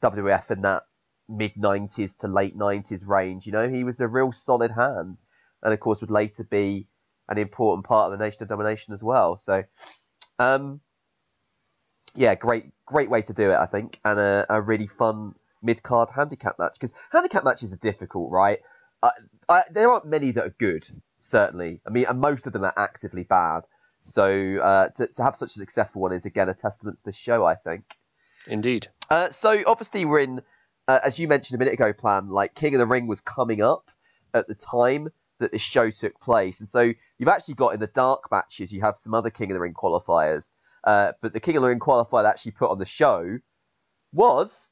WWF 0.02 0.52
in 0.52 0.62
that 0.62 0.84
mid 1.28 1.56
'90s 1.56 2.18
to 2.18 2.28
late 2.28 2.58
'90s 2.58 3.08
range. 3.08 3.46
You 3.46 3.52
know, 3.52 3.70
he 3.70 3.84
was 3.84 4.00
a 4.00 4.08
real 4.08 4.32
solid 4.32 4.72
hand, 4.72 5.20
and 5.64 5.74
of 5.74 5.80
course 5.80 6.02
would 6.02 6.12
later 6.12 6.44
be 6.44 6.88
an 7.28 7.38
important 7.38 7.86
part 7.86 8.12
of 8.12 8.18
the 8.18 8.24
Nation 8.24 8.44
of 8.44 8.50
Domination 8.50 8.94
as 8.94 9.04
well. 9.04 9.38
So, 9.38 9.64
um, 10.40 10.82
yeah, 12.16 12.36
great, 12.36 12.66
great 12.86 13.10
way 13.10 13.22
to 13.22 13.34
do 13.34 13.52
it, 13.52 13.56
I 13.56 13.68
think, 13.68 14.00
and 14.04 14.20
a, 14.20 14.46
a 14.50 14.62
really 14.62 14.88
fun 14.88 15.36
mid 15.62 15.84
card 15.84 16.10
handicap 16.16 16.58
match 16.58 16.74
because 16.74 16.94
handicap 17.12 17.44
matches 17.44 17.74
are 17.74 17.78
difficult, 17.78 18.32
right? 18.32 18.60
I, 19.02 19.12
I, 19.48 19.64
there 19.72 19.92
aren't 19.92 20.06
many 20.06 20.32
that 20.32 20.46
are 20.46 20.56
good, 20.60 20.88
certainly. 21.20 21.82
I 21.86 21.90
mean, 21.90 22.06
and 22.08 22.20
most 22.20 22.48
of 22.48 22.54
them 22.54 22.64
are 22.64 22.74
actively 22.78 23.24
bad. 23.24 23.66
So 24.02 24.58
uh, 24.60 24.90
to, 24.90 25.08
to 25.08 25.24
have 25.24 25.36
such 25.36 25.52
a 25.52 25.60
successful 25.60 26.02
one 26.02 26.14
is 26.14 26.26
again 26.26 26.50
a 26.50 26.54
testament 26.54 26.98
to 26.98 27.04
the 27.04 27.12
show, 27.14 27.46
I 27.46 27.56
think. 27.56 27.84
Indeed. 28.48 28.88
Uh, 29.10 29.30
so 29.30 29.62
obviously 29.66 30.06
we're 30.06 30.20
in, 30.20 30.42
uh, 30.88 31.00
as 31.04 31.20
you 31.20 31.28
mentioned 31.28 31.56
a 31.56 31.60
minute 31.60 31.74
ago, 31.74 31.94
plan 31.94 32.30
like 32.30 32.56
King 32.56 32.76
of 32.76 32.80
the 32.80 32.88
Ring 32.88 33.08
was 33.08 33.22
coming 33.22 33.62
up 33.62 33.90
at 34.34 34.48
the 34.48 34.56
time 34.56 35.10
that 35.40 35.52
this 35.52 35.62
show 35.62 35.90
took 35.90 36.20
place, 36.20 36.60
and 36.60 36.68
so 36.68 36.94
you've 37.18 37.30
actually 37.30 37.54
got 37.54 37.74
in 37.74 37.80
the 37.80 37.88
dark 37.88 38.30
matches 38.30 38.74
you 38.74 38.82
have 38.82 38.98
some 38.98 39.14
other 39.14 39.30
King 39.30 39.52
of 39.52 39.56
the 39.56 39.62
Ring 39.62 39.74
qualifiers, 39.74 40.52
uh, 40.84 41.14
but 41.22 41.34
the 41.34 41.40
King 41.40 41.56
of 41.56 41.64
the 41.64 41.70
Ring 41.70 41.80
qualifier 41.80 42.24
that 42.24 42.30
actually 42.30 42.52
put 42.52 42.70
on 42.70 42.78
the 42.78 42.86
show 42.86 43.40
was 44.12 44.70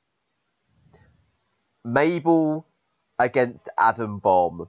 Mabel 1.86 2.67
against 3.20 3.70
Adam 3.78 4.20
Bomb 4.20 4.68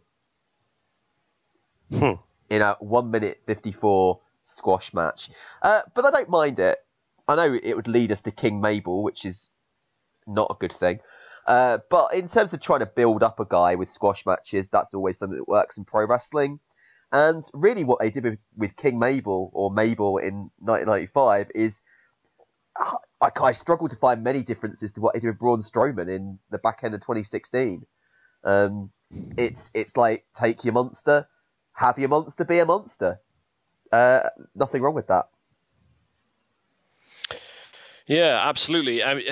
Hmm. 1.91 2.13
in 2.51 2.61
a 2.63 2.77
one 2.81 3.11
minute 3.11 3.41
fifty 3.47 3.73
four 3.73 4.21
squash 4.45 4.93
match. 4.93 5.31
Uh, 5.63 5.83
but 5.95 6.05
I 6.05 6.11
don't 6.11 6.29
mind 6.29 6.59
it. 6.59 6.79
I 7.27 7.35
know 7.35 7.59
it 7.63 7.75
would 7.75 7.89
lead 7.89 8.13
us 8.13 8.21
to 8.23 8.31
King 8.31 8.61
Mabel, 8.61 9.03
which 9.03 9.25
is 9.25 9.51
not 10.27 10.51
a 10.51 10.55
good 10.61 10.73
thing. 10.73 11.01
Uh, 11.47 11.79
but 11.91 12.13
in 12.15 12.29
terms 12.29 12.53
of 12.53 12.61
trying 12.61 12.81
to 12.81 12.87
build 12.87 13.23
up 13.23 13.41
a 13.41 13.45
guy 13.47 13.75
with 13.75 13.91
squash 13.91 14.25
matches, 14.27 14.69
that's 14.69 14.93
always 14.93 15.19
something 15.19 15.39
that 15.39 15.49
works 15.49 15.79
in 15.79 15.85
pro 15.85 16.07
wrestling. 16.07 16.61
And 17.11 17.43
really, 17.55 17.85
what 17.85 18.01
they 18.01 18.11
did 18.11 18.25
with, 18.25 18.39
with 18.57 18.77
King 18.77 18.99
Mabel 18.99 19.51
or 19.55 19.71
Mabel 19.71 20.19
in 20.19 20.51
1995 20.59 21.51
is 21.55 21.81
I, 23.21 23.31
I 23.43 23.53
struggle 23.53 23.89
to 23.89 23.97
find 23.97 24.23
many 24.23 24.43
differences 24.43 24.93
to 24.93 25.01
what 25.01 25.15
they 25.15 25.21
did 25.21 25.29
with 25.29 25.39
Braun 25.39 25.61
Strowman 25.61 26.15
in 26.15 26.39
the 26.51 26.59
back 26.59 26.81
end 26.85 26.95
of 26.95 27.01
2016. 27.01 27.87
Um, 28.49 28.91
it's 29.37 29.71
it's 29.75 29.97
like 29.97 30.25
take 30.33 30.65
your 30.65 30.73
monster, 30.73 31.29
have 31.73 31.99
your 31.99 32.09
monster 32.09 32.45
be 32.45 32.59
a 32.59 32.67
monster. 32.67 33.21
Uh, 33.93 34.31
nothing 34.55 34.83
wrong 34.83 34.95
with 34.95 35.09
that. 35.09 35.29
Yeah, 38.07 38.41
absolutely. 38.43 39.05
I 39.05 39.15
mean, 39.15 39.27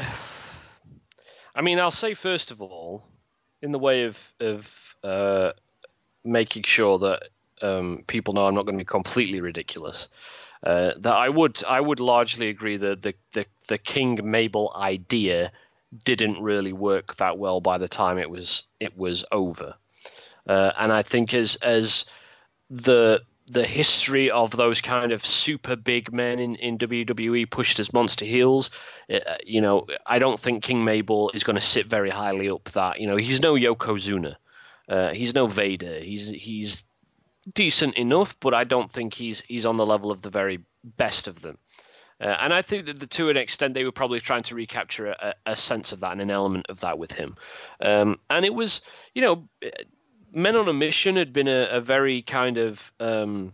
I 1.54 1.62
mean, 1.62 1.78
I'll 1.78 1.90
say 1.90 2.12
first 2.12 2.50
of 2.50 2.60
all, 2.60 3.06
in 3.62 3.72
the 3.72 3.78
way 3.78 4.04
of 4.04 4.34
of 4.38 4.96
uh, 5.02 5.52
making 6.22 6.64
sure 6.64 6.98
that 6.98 7.28
um, 7.62 8.04
people 8.06 8.34
know 8.34 8.46
I'm 8.46 8.54
not 8.54 8.66
going 8.66 8.76
to 8.76 8.84
be 8.84 8.84
completely 8.84 9.40
ridiculous. 9.40 10.08
Uh, 10.62 10.92
that 10.98 11.14
I 11.14 11.28
would 11.30 11.62
I 11.64 11.80
would 11.80 12.00
largely 12.00 12.48
agree 12.48 12.76
that 12.76 13.00
the, 13.00 13.14
the 13.32 13.46
the 13.68 13.78
King 13.78 14.18
Mabel 14.24 14.74
idea 14.78 15.52
didn't 16.04 16.42
really 16.42 16.72
work 16.72 17.16
that 17.16 17.38
well 17.38 17.60
by 17.60 17.78
the 17.78 17.88
time 17.88 18.18
it 18.18 18.30
was 18.30 18.64
it 18.80 18.96
was 18.96 19.24
over, 19.32 19.74
uh, 20.46 20.72
and 20.78 20.92
I 20.92 21.02
think 21.02 21.34
as 21.34 21.56
as 21.56 22.06
the 22.70 23.22
the 23.48 23.64
history 23.64 24.30
of 24.30 24.50
those 24.50 24.80
kind 24.80 25.12
of 25.12 25.24
super 25.24 25.76
big 25.76 26.12
men 26.12 26.38
in, 26.38 26.56
in 26.56 26.78
WWE 26.78 27.48
pushed 27.48 27.78
as 27.78 27.92
monster 27.92 28.24
heels. 28.24 28.70
Uh, 29.12 29.20
you 29.44 29.60
know, 29.60 29.86
I 30.04 30.18
don't 30.18 30.38
think 30.38 30.64
King 30.64 30.84
Mabel 30.84 31.30
is 31.32 31.44
going 31.44 31.54
to 31.54 31.62
sit 31.62 31.86
very 31.86 32.10
highly 32.10 32.50
up 32.50 32.64
that. 32.72 33.00
You 33.00 33.06
know, 33.06 33.16
he's 33.16 33.40
no 33.40 33.54
Yokozuna. 33.54 34.34
Uh, 34.88 35.10
he's 35.10 35.34
no 35.34 35.46
Vader. 35.46 35.94
He's 35.94 36.28
he's 36.28 36.84
decent 37.52 37.94
enough, 37.94 38.36
but 38.40 38.54
I 38.54 38.64
don't 38.64 38.90
think 38.90 39.14
he's 39.14 39.40
he's 39.40 39.66
on 39.66 39.76
the 39.76 39.86
level 39.86 40.10
of 40.10 40.22
the 40.22 40.30
very 40.30 40.60
best 40.84 41.28
of 41.28 41.40
them. 41.40 41.58
Uh, 42.20 42.36
and 42.40 42.54
I 42.54 42.62
think 42.62 42.86
that 42.86 42.98
the, 42.98 43.06
to 43.08 43.28
an 43.28 43.36
extent 43.36 43.74
they 43.74 43.84
were 43.84 43.92
probably 43.92 44.20
trying 44.20 44.42
to 44.44 44.54
recapture 44.54 45.08
a, 45.08 45.34
a 45.44 45.56
sense 45.56 45.92
of 45.92 46.00
that 46.00 46.12
and 46.12 46.20
an 46.20 46.30
element 46.30 46.66
of 46.68 46.80
that 46.80 46.98
with 46.98 47.12
him. 47.12 47.36
Um, 47.80 48.18
and 48.30 48.44
it 48.44 48.54
was, 48.54 48.82
you 49.14 49.22
know, 49.22 49.48
Men 50.32 50.56
on 50.56 50.68
a 50.68 50.72
Mission 50.72 51.16
had 51.16 51.32
been 51.32 51.48
a, 51.48 51.68
a 51.72 51.80
very 51.80 52.22
kind 52.22 52.58
of 52.58 52.92
um, 53.00 53.52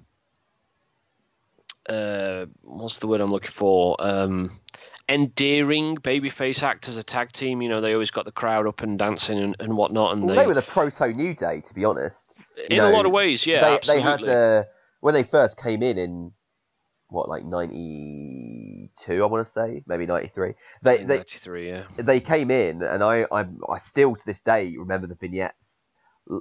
uh, 1.89 2.47
what's 2.63 2.99
the 2.99 3.07
word 3.07 3.21
I'm 3.21 3.31
looking 3.31 3.51
for? 3.51 3.97
Um, 3.99 4.61
endearing 5.09 5.97
babyface 5.97 6.63
act 6.63 6.89
as 6.89 6.97
a 6.97 7.03
tag 7.03 7.33
team. 7.33 7.63
You 7.63 7.69
know, 7.69 7.81
they 7.81 7.93
always 7.93 8.11
got 8.11 8.25
the 8.25 8.33
crowd 8.33 8.67
up 8.67 8.83
and 8.83 8.99
dancing 8.99 9.39
and, 9.39 9.57
and 9.61 9.77
whatnot. 9.77 10.13
And 10.13 10.25
well, 10.25 10.37
they, 10.37 10.43
they, 10.43 10.47
were 10.47 10.55
the 10.55 10.63
proto 10.63 11.13
New 11.13 11.35
Day, 11.35 11.61
to 11.61 11.75
be 11.75 11.85
honest. 11.85 12.35
You 12.57 12.65
in 12.71 12.77
know, 12.79 12.91
a 12.91 12.93
lot 12.93 13.07
of 13.07 13.13
ways, 13.13 13.47
yeah, 13.47 13.79
they, 13.83 13.95
they 13.95 14.01
had 14.01 14.23
uh, 14.23 14.65
when 15.01 15.15
they 15.15 15.25
first 15.25 15.61
came 15.61 15.83
in 15.83 15.99
in 15.99 16.33
what 17.13 17.29
like 17.29 17.45
ninety 17.45 18.91
two, 19.05 19.23
I 19.23 19.27
want 19.27 19.47
to 19.47 19.53
say, 19.53 19.83
maybe 19.87 20.07
ninety 20.07 20.31
three. 20.35 20.55
They 20.83 20.99
they 20.99 21.19
93, 21.19 21.69
yeah. 21.69 21.85
they 21.97 22.21
came 22.21 22.51
in, 22.51 22.83
and 22.83 23.03
I 23.03 23.27
I 23.31 23.47
I 23.69 23.79
still 23.79 24.17
to 24.17 24.27
this 24.27 24.41
day 24.41 24.75
remember 24.77 25.07
the 25.07 25.15
vignettes 25.15 25.87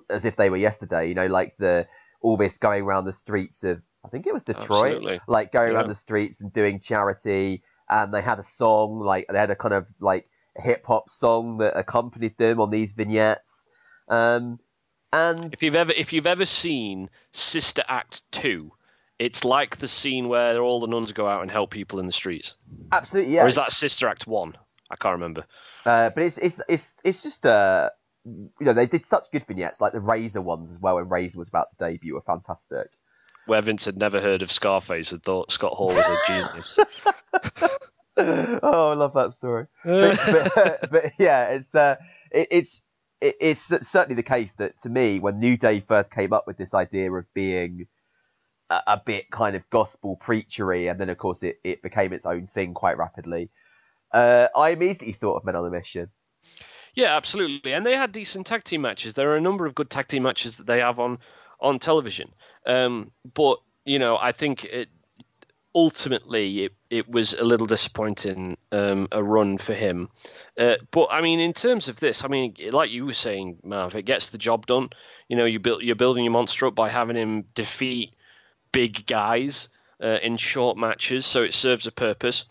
as 0.10 0.26
if 0.26 0.36
they 0.36 0.50
were 0.50 0.58
yesterday. 0.58 1.08
You 1.10 1.16
know, 1.16 1.28
like 1.28 1.56
the 1.58 1.88
all 2.22 2.38
this 2.38 2.58
going 2.58 2.84
around 2.84 3.06
the 3.06 3.14
streets 3.14 3.64
of 3.64 3.82
I 4.04 4.10
think 4.10 4.26
it 4.28 4.34
was 4.34 4.44
Detroit, 4.44 4.96
Absolutely. 4.96 5.22
like 5.28 5.52
going 5.52 5.74
around 5.74 5.90
the 5.90 5.96
streets 5.96 6.42
and 6.42 6.52
doing 6.52 6.80
charity. 6.80 7.64
And 7.90 8.14
they 8.14 8.22
had 8.22 8.40
a 8.40 8.44
song, 8.44 9.00
like 9.00 9.28
they 9.28 9.38
had 9.38 9.52
a 9.52 9.56
kind 9.56 9.74
of 9.74 9.86
like 10.00 10.28
hip 10.56 10.86
hop 10.86 11.10
song 11.10 11.58
that 11.58 11.78
accompanied 11.78 12.38
them 12.38 12.60
on 12.60 12.72
these 12.72 12.94
vignettes. 12.94 13.68
Um, 14.08 14.60
and 15.14 15.54
If 15.54 15.62
you've 15.62 15.76
ever 15.76 15.92
if 15.92 16.14
you've 16.14 16.28
ever 16.28 16.46
seen 16.46 17.10
Sister 17.32 17.84
Act 17.88 18.30
two, 18.32 18.72
it's 19.22 19.46
like 19.46 19.78
the 19.78 19.88
scene 19.88 20.30
where 20.30 20.60
all 20.62 20.80
the 20.80 20.88
nuns 20.88 21.12
go 21.12 21.28
out 21.28 21.44
and 21.44 21.52
help 21.52 21.70
people 21.70 22.00
in 22.00 22.08
the 22.08 22.12
streets. 22.12 22.56
absolutely, 22.92 23.36
yeah. 23.36 23.44
Or 23.44 23.48
is 23.48 23.56
that 23.56 23.72
Sister 23.72 24.08
Act 24.08 24.26
one? 24.26 24.56
I 24.90 24.96
can't 24.96 25.14
remember. 25.14 25.46
Uh, 25.86 26.10
but 26.10 26.24
it's 26.24 26.40
it's 26.40 26.60
it's 26.68 26.96
it's 27.04 27.22
just 27.22 27.46
uh, 27.46 27.92
you 28.26 28.50
know 28.60 28.74
they 28.74 28.88
did 28.88 29.06
such 29.06 29.28
good 29.32 29.46
vignettes 29.46 29.80
like 29.80 29.94
the 29.94 30.00
Razor 30.00 30.42
ones 30.42 30.72
as 30.72 30.80
well 30.80 30.96
when 30.96 31.08
Razor 31.08 31.38
was 31.38 31.50
about 31.50 31.70
to 31.70 31.76
debut 31.78 32.16
were 32.16 32.22
fantastic. 32.22 32.88
Where 33.46 33.62
Vince 33.62 33.86
had 33.86 33.98
never 33.98 34.20
heard 34.20 34.42
of 34.42 34.52
Scarface 34.52 35.12
and 35.12 35.22
thought 35.22 35.52
Scott 35.52 35.74
Hall 35.74 35.94
was 35.94 36.06
a 36.06 36.18
genius. 36.28 36.80
oh, 38.18 38.92
I 38.92 38.94
love 38.94 39.14
that 39.14 39.34
story. 39.36 39.68
But, 39.84 40.20
but, 40.56 40.92
but 40.92 41.12
yeah, 41.20 41.50
it's 41.50 41.76
uh, 41.76 41.98
it, 42.32 42.48
it's 42.50 42.82
it, 43.20 43.36
it's 43.40 43.68
certainly 43.88 44.16
the 44.16 44.24
case 44.24 44.54
that 44.54 44.80
to 44.80 44.90
me 44.90 45.20
when 45.20 45.40
New 45.40 45.58
Day 45.58 45.80
first 45.80 46.12
came 46.12 46.34
up 46.34 46.48
with 46.48 46.58
this 46.58 46.74
idea 46.74 47.12
of 47.12 47.32
being 47.36 47.88
a, 48.72 48.94
a 48.94 49.02
bit 49.06 49.30
kind 49.30 49.56
of 49.56 49.70
gospel 49.70 50.18
preachery, 50.22 50.90
and 50.90 51.00
then 51.00 51.10
of 51.10 51.18
course 51.18 51.44
it, 51.44 51.60
it 51.64 51.82
became 51.82 52.14
its 52.14 52.26
own 52.26 52.48
thing 52.48 52.74
quite 52.74 52.98
rapidly. 52.98 53.50
Uh, 54.12 54.48
I 54.56 54.70
immediately 54.70 55.14
thought 55.14 55.38
of 55.38 55.46
Men 55.46 55.56
on 55.56 55.66
a 55.66 55.70
Mission. 55.70 56.10
Yeah, 56.94 57.16
absolutely. 57.16 57.74
And 57.74 57.86
they 57.86 57.96
had 57.96 58.12
decent 58.12 58.48
tag 58.48 58.64
team 58.64 58.82
matches. 58.82 59.14
There 59.14 59.32
are 59.32 59.38
a 59.38 59.42
number 59.42 59.66
of 59.66 59.76
good 59.76 59.90
tag 59.90 60.08
team 60.08 60.24
matches 60.24 60.58
that 60.58 60.68
they 60.68 60.80
have 60.80 61.00
on 61.00 61.20
on 61.60 61.80
television. 61.80 62.32
Um, 62.66 63.12
but 63.34 63.60
you 63.86 64.00
know, 64.00 64.18
I 64.18 64.32
think 64.32 64.66
it 64.66 64.90
ultimately 65.74 66.66
it, 66.66 66.74
it 66.90 67.10
was 67.10 67.34
a 67.34 67.46
little 67.46 67.68
disappointing 67.68 68.58
um, 68.74 69.08
a 69.12 69.24
run 69.24 69.58
for 69.58 69.74
him. 69.74 70.10
Uh, 70.58 70.76
but 70.92 71.08
I 71.12 71.22
mean, 71.22 71.40
in 71.40 71.54
terms 71.54 71.88
of 71.88 72.00
this, 72.00 72.26
I 72.26 72.28
mean, 72.28 72.56
like 72.72 72.92
you 72.92 73.06
were 73.06 73.14
saying, 73.14 73.60
Mav, 73.64 73.96
it 73.96 74.04
gets 74.04 74.30
the 74.30 74.38
job 74.38 74.66
done. 74.66 74.90
You 75.30 75.38
know, 75.38 75.46
you 75.46 75.60
build 75.60 75.84
you're 75.84 75.96
building 75.96 76.26
your 76.26 76.34
monster 76.34 76.68
up 76.68 76.76
by 76.76 76.90
having 76.90 77.16
him 77.16 77.46
defeat 77.54 78.14
big 78.72 79.06
guys 79.06 79.70
uh, 80.02 80.18
in 80.22 80.38
short 80.38 80.78
matches, 80.78 81.26
so 81.26 81.44
it 81.44 81.54
serves 81.54 81.88
a 81.88 81.92
purpose. 81.92 82.46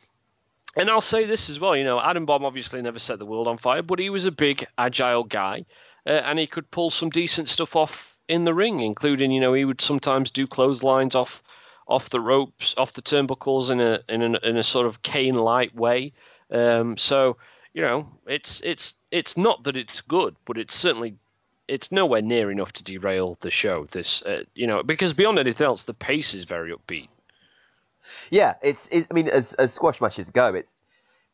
And 0.76 0.88
I'll 0.88 1.00
say 1.00 1.24
this 1.24 1.50
as 1.50 1.58
well, 1.58 1.76
you 1.76 1.84
know, 1.84 2.00
Adam 2.00 2.26
Bomb 2.26 2.44
obviously 2.44 2.80
never 2.80 3.00
set 3.00 3.18
the 3.18 3.26
world 3.26 3.48
on 3.48 3.58
fire, 3.58 3.82
but 3.82 3.98
he 3.98 4.08
was 4.10 4.24
a 4.24 4.30
big, 4.30 4.66
agile 4.78 5.24
guy, 5.24 5.64
uh, 6.06 6.10
and 6.10 6.38
he 6.38 6.46
could 6.46 6.70
pull 6.70 6.90
some 6.90 7.10
decent 7.10 7.48
stuff 7.48 7.74
off 7.74 8.16
in 8.28 8.44
the 8.44 8.54
ring, 8.54 8.80
including 8.80 9.32
you 9.32 9.40
know 9.40 9.52
he 9.52 9.64
would 9.64 9.80
sometimes 9.80 10.30
do 10.30 10.46
clotheslines 10.46 11.14
off 11.14 11.42
off 11.88 12.08
the 12.10 12.20
ropes, 12.20 12.74
off 12.78 12.92
the 12.92 13.02
turnbuckles 13.02 13.70
in 13.70 13.80
a 13.80 14.00
in 14.08 14.22
a, 14.22 14.38
in 14.48 14.56
a 14.56 14.62
sort 14.62 14.86
of 14.86 15.02
Kane 15.02 15.34
light 15.34 15.74
way. 15.74 16.12
Um, 16.50 16.96
so 16.96 17.36
you 17.74 17.82
know, 17.82 18.08
it's 18.26 18.60
it's 18.60 18.94
it's 19.10 19.36
not 19.36 19.64
that 19.64 19.76
it's 19.76 20.00
good, 20.00 20.36
but 20.44 20.56
it's 20.56 20.74
certainly 20.74 21.16
it's 21.70 21.92
nowhere 21.92 22.20
near 22.20 22.50
enough 22.50 22.72
to 22.74 22.84
derail 22.84 23.36
the 23.40 23.50
show. 23.50 23.84
This, 23.84 24.22
uh, 24.22 24.44
you 24.54 24.66
know, 24.66 24.82
because 24.82 25.14
beyond 25.14 25.38
anything 25.38 25.64
else, 25.64 25.84
the 25.84 25.94
pace 25.94 26.34
is 26.34 26.44
very 26.44 26.72
upbeat. 26.72 27.08
Yeah, 28.28 28.54
it's. 28.62 28.88
It, 28.90 29.06
I 29.10 29.14
mean, 29.14 29.28
as, 29.28 29.52
as 29.54 29.72
squash 29.72 30.00
matches 30.00 30.30
go, 30.30 30.54
it's 30.54 30.82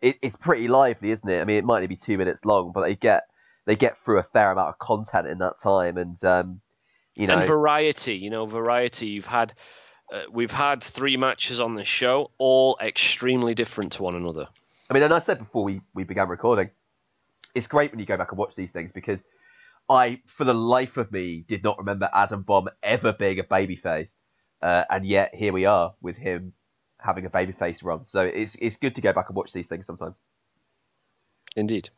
it, 0.02 0.18
it's 0.22 0.36
pretty 0.36 0.68
lively, 0.68 1.10
isn't 1.10 1.28
it? 1.28 1.40
I 1.40 1.44
mean, 1.44 1.56
it 1.56 1.64
might 1.64 1.76
only 1.76 1.86
be 1.86 1.96
two 1.96 2.18
minutes 2.18 2.44
long, 2.44 2.72
but 2.72 2.82
they 2.82 2.94
get 2.94 3.24
they 3.64 3.76
get 3.76 3.96
through 4.04 4.18
a 4.18 4.22
fair 4.22 4.50
amount 4.52 4.68
of 4.68 4.78
content 4.78 5.26
in 5.26 5.38
that 5.38 5.58
time, 5.58 5.96
and 5.96 6.22
um, 6.24 6.60
you 7.14 7.26
know, 7.26 7.38
and 7.38 7.46
variety. 7.46 8.16
You 8.16 8.30
know, 8.30 8.46
variety. 8.46 9.08
You've 9.08 9.26
had 9.26 9.54
uh, 10.12 10.22
we've 10.30 10.52
had 10.52 10.84
three 10.84 11.16
matches 11.16 11.60
on 11.60 11.74
the 11.74 11.84
show, 11.84 12.30
all 12.38 12.78
extremely 12.80 13.54
different 13.54 13.92
to 13.92 14.02
one 14.02 14.14
another. 14.14 14.48
I 14.88 14.94
mean, 14.94 15.02
and 15.02 15.12
I 15.12 15.18
said 15.18 15.38
before 15.38 15.64
we, 15.64 15.80
we 15.94 16.04
began 16.04 16.28
recording, 16.28 16.70
it's 17.54 17.66
great 17.66 17.90
when 17.90 17.98
you 17.98 18.06
go 18.06 18.16
back 18.16 18.30
and 18.30 18.38
watch 18.38 18.54
these 18.54 18.70
things 18.70 18.92
because 18.92 19.24
I, 19.88 20.20
for 20.26 20.44
the 20.44 20.54
life 20.54 20.96
of 20.96 21.12
me, 21.12 21.44
did 21.46 21.62
not 21.62 21.78
remember 21.78 22.10
Adam 22.12 22.42
Bomb 22.42 22.68
ever 22.82 23.12
being 23.12 23.38
a 23.38 23.44
babyface, 23.44 24.14
uh, 24.62 24.84
and 24.90 25.06
yet 25.06 25.34
here 25.34 25.52
we 25.52 25.64
are 25.64 25.94
with 26.00 26.16
him 26.16 26.52
having 26.98 27.26
a 27.26 27.30
babyface 27.30 27.84
run. 27.84 28.04
So 28.04 28.22
it's 28.22 28.56
it's 28.56 28.76
good 28.76 28.94
to 28.96 29.00
go 29.00 29.12
back 29.12 29.28
and 29.28 29.36
watch 29.36 29.52
these 29.52 29.66
things 29.66 29.86
sometimes. 29.86 30.18
Indeed. 31.54 31.90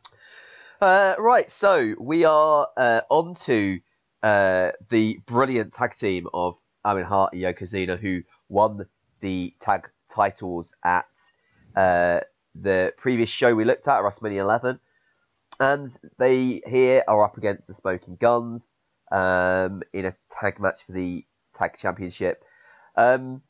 Uh, 0.81 1.17
right, 1.19 1.51
so 1.51 1.95
we 1.99 2.25
are 2.25 2.69
uh, 2.77 3.01
on 3.11 3.35
to 3.35 3.81
uh, 4.23 4.71
the 4.91 5.19
brilliant 5.27 5.73
tag 5.73 5.97
team 5.97 6.29
of 6.33 6.57
Owen 6.85 7.05
Hart 7.05 7.33
and 7.33 7.43
Yokozuna, 7.43 7.99
who 7.99 8.23
won 8.49 8.87
the 9.21 9.55
tag 9.61 9.89
titles 10.09 10.73
at 10.85 11.07
uh, 11.75 12.21
the 12.55 12.93
previous 12.97 13.29
show 13.29 13.55
we 13.55 13.65
looked 13.65 13.89
at, 13.89 14.03
WrestleMania 14.03 14.39
11. 14.39 14.79
And 15.61 15.91
they 16.19 16.63
here 16.67 17.03
are 17.09 17.25
up 17.25 17.37
against 17.37 17.67
the 17.67 17.75
Smoking 17.75 18.17
Guns 18.21 18.73
um, 19.11 19.83
in 19.93 20.05
a 20.05 20.15
tag 20.31 20.61
match 20.61 20.85
for 20.87 20.93
the 20.93 21.25
tag 21.55 21.77
championship. 21.77 22.45
Um, 22.97 23.43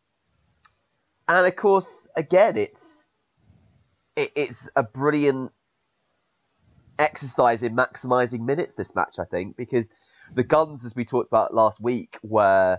and 1.29 1.47
of 1.47 1.57
course, 1.57 2.09
again, 2.17 2.57
it's 2.57 3.09
it, 4.17 4.33
it's 4.35 4.71
a 4.75 4.83
brilliant 4.83 5.53
exercise 6.99 7.63
in 7.63 7.77
maximizing 7.77 8.41
minutes. 8.41 8.75
This 8.75 8.95
match, 8.95 9.19
I 9.19 9.25
think, 9.25 9.57
because 9.57 9.91
the 10.35 10.45
Guns, 10.45 10.85
as 10.85 10.97
we 10.97 11.05
talked 11.05 11.29
about 11.29 11.55
last 11.55 11.81
week, 11.81 12.19
were 12.23 12.79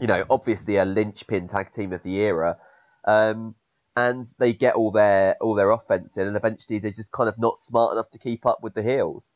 you 0.00 0.06
know 0.06 0.24
obviously 0.30 0.76
a 0.76 0.84
linchpin 0.84 1.48
tag 1.48 1.70
team 1.70 1.92
of 1.92 2.02
the 2.02 2.16
era. 2.20 2.56
Um, 3.04 3.54
and 3.98 4.32
they 4.38 4.52
get 4.52 4.76
all 4.76 4.92
their 4.92 5.36
all 5.40 5.54
their 5.54 5.70
offense 5.72 6.16
in, 6.16 6.28
and 6.28 6.36
eventually 6.36 6.78
they're 6.78 6.92
just 6.92 7.10
kind 7.10 7.28
of 7.28 7.36
not 7.38 7.58
smart 7.58 7.92
enough 7.92 8.08
to 8.10 8.18
keep 8.18 8.46
up 8.46 8.62
with 8.62 8.74
the 8.74 8.82
heels. 8.82 9.30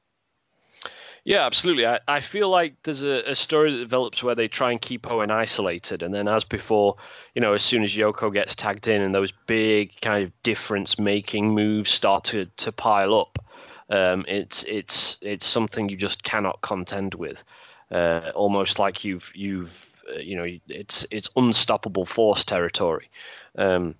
Yeah, 1.25 1.47
absolutely. 1.47 1.87
I, 1.87 2.01
I 2.09 2.21
feel 2.21 2.49
like 2.49 2.75
there's 2.83 3.05
a, 3.05 3.31
a, 3.31 3.35
story 3.37 3.73
that 3.73 3.79
develops 3.79 4.25
where 4.25 4.35
they 4.35 4.49
try 4.49 4.73
and 4.73 4.81
keep 4.81 5.09
Owen 5.09 5.31
isolated, 5.31 6.03
and 6.03 6.13
then 6.13 6.27
as 6.27 6.45
before, 6.45 6.97
you 7.35 7.41
know, 7.41 7.53
as 7.53 7.63
soon 7.63 7.85
as 7.85 7.95
Yoko 7.95 8.33
gets 8.33 8.57
tagged 8.57 8.89
in 8.89 9.01
and 9.03 9.15
those 9.15 9.33
big 9.47 10.01
kind 10.01 10.25
of 10.25 10.43
difference 10.43 10.99
making 10.99 11.55
moves 11.55 11.91
start 11.91 12.25
to, 12.25 12.47
to 12.57 12.73
pile 12.73 13.15
up, 13.15 13.39
um, 13.89 14.25
it's 14.27 14.65
it's 14.65 15.19
it's 15.23 15.47
something 15.47 15.89
you 15.89 15.97
just 15.97 16.23
cannot 16.23 16.61
contend 16.61 17.15
with. 17.15 17.45
Uh, 17.91 18.33
almost 18.35 18.79
like 18.79 19.05
you've 19.05 19.31
you've 19.35 20.03
uh, 20.13 20.19
you 20.19 20.37
know 20.37 20.47
it's 20.69 21.07
it's 21.11 21.31
unstoppable 21.37 22.07
force 22.07 22.45
territory. 22.45 23.09
Um, 23.57 23.95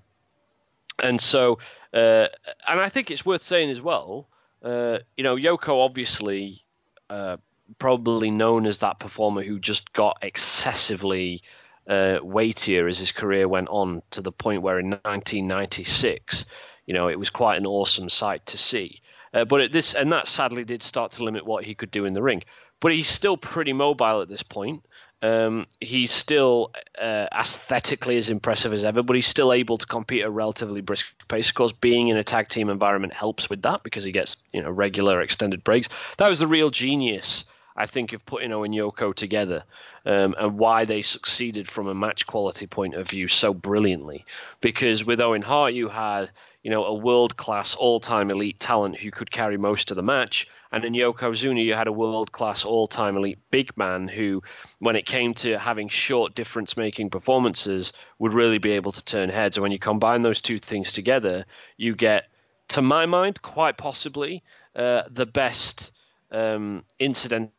and 1.01 1.21
so, 1.21 1.59
uh, 1.93 2.27
and 2.69 2.81
I 2.81 2.89
think 2.89 3.11
it's 3.11 3.25
worth 3.25 3.43
saying 3.43 3.71
as 3.71 3.81
well, 3.81 4.29
uh, 4.63 4.99
you 5.17 5.25
know, 5.25 5.37
Yoko 5.37 5.85
obviously 5.85 6.63
uh, 7.11 7.37
probably 7.79 8.31
known 8.31 8.67
as 8.67 8.79
that 8.79 8.99
performer 8.99 9.43
who 9.43 9.59
just 9.59 9.93
got 9.93 10.19
excessively 10.23 11.43
uh, 11.89 12.19
weightier 12.23 12.87
as 12.87 12.99
his 12.99 13.13
career 13.13 13.49
went 13.49 13.69
on 13.69 14.03
to 14.11 14.21
the 14.21 14.33
point 14.33 14.63
where 14.63 14.79
in 14.79 14.91
1996, 14.91 16.47
you 16.87 16.95
know, 16.95 17.09
it 17.09 17.19
was 17.19 17.31
quite 17.31 17.59
an 17.59 17.67
awesome 17.67 18.09
sight 18.09 18.47
to 18.47 18.59
see. 18.59 19.01
Uh, 19.35 19.45
but 19.45 19.73
this 19.73 19.95
and 19.95 20.13
that 20.13 20.29
sadly 20.29 20.65
did 20.65 20.83
start 20.83 21.13
to 21.13 21.25
limit 21.25 21.47
what 21.47 21.65
he 21.65 21.75
could 21.75 21.91
do 21.91 22.05
in 22.05 22.13
the 22.13 22.23
ring. 22.23 22.43
But 22.81 22.93
he's 22.93 23.09
still 23.09 23.37
pretty 23.37 23.73
mobile 23.73 24.21
at 24.21 24.29
this 24.29 24.43
point. 24.43 24.85
Um, 25.23 25.67
he's 25.81 26.11
still 26.11 26.73
uh, 27.01 27.29
aesthetically 27.33 28.17
as 28.17 28.29
impressive 28.29 28.73
as 28.73 28.85
ever, 28.85 29.05
but 29.05 29.15
he's 29.15 29.27
still 29.27 29.53
able 29.53 29.79
to 29.79 29.87
compete 29.87 30.23
at 30.23 30.27
a 30.27 30.31
relatively 30.31 30.81
brisk 30.81 31.15
pace. 31.29 31.49
Of 31.49 31.55
course, 31.55 31.73
being 31.73 32.09
in 32.09 32.17
a 32.17 32.25
tag 32.25 32.49
team 32.49 32.69
environment 32.69 33.15
helps 33.15 33.49
with 33.49 33.63
that 33.63 33.85
because 33.85 34.03
he 34.03 34.11
gets 34.11 34.37
you 34.53 34.63
know 34.63 34.71
regular 34.71 35.21
extended 35.21 35.63
breaks. 35.63 35.89
That 36.19 36.29
was 36.29 36.41
the 36.41 36.49
real 36.49 36.71
genius, 36.71 37.45
I 37.77 37.87
think, 37.87 38.13
of 38.13 38.27
putting 38.27 38.53
Owen 38.53 38.73
Yoko 38.73 39.15
together 39.15 39.63
um, 40.05 40.35
and 40.37 40.59
why 40.59 40.87
they 40.87 41.03
succeeded 41.03 41.71
from 41.71 41.87
a 41.87 41.95
match 41.95 42.27
quality 42.27 42.67
point 42.67 42.95
of 42.95 43.09
view 43.09 43.29
so 43.29 43.55
brilliantly. 43.55 44.25
Because 44.61 45.05
with 45.05 45.21
Owen 45.21 45.43
Hart, 45.43 45.73
you 45.73 45.89
had 45.89 46.31
you 46.63 46.71
know 46.71 46.85
a 46.85 46.95
world 46.95 47.37
class, 47.37 47.75
all 47.75 48.01
time 48.01 48.31
elite 48.31 48.61
talent 48.61 48.99
who 48.99 49.11
could 49.11 49.31
carry 49.31 49.57
most 49.57 49.91
of 49.91 49.97
the 49.97 50.03
match, 50.03 50.49
and 50.73 50.87
in 50.87 50.95
Yokozuna, 50.95 51.63
you 51.63 51.75
had 51.75 51.87
a 51.87 51.93
world 51.93 52.33
class, 52.33 52.65
all 52.65 52.89
time 52.89 53.17
elite 53.17 53.39
big 53.51 53.77
man 53.77 54.09
who, 54.09 54.43
when 54.79 54.97
it 54.97 55.05
came 55.05 55.35
to 55.35 55.59
having 55.59 55.91
short 55.91 56.35
difference 56.35 56.79
making 56.79 57.11
performances, 57.11 57.93
would 58.19 58.33
really 58.33 58.59
be 58.59 58.73
able 58.73 58.93
to 58.93 59.05
turn 59.05 59.29
heads. 59.29 59.59
And 59.59 59.63
when 59.63 59.73
you 59.73 59.79
combine 59.79 60.23
those 60.23 60.41
two 60.41 60.59
things 60.59 60.93
together, 60.93 61.45
you 61.77 61.95
get, 61.95 62.25
to 62.69 62.81
my 62.81 63.05
mind, 63.05 63.43
quite 63.43 63.77
possibly 63.77 64.43
uh, 64.75 65.03
the 65.11 65.27
best 65.27 65.93
um, 66.31 66.85
incidental 66.99 67.51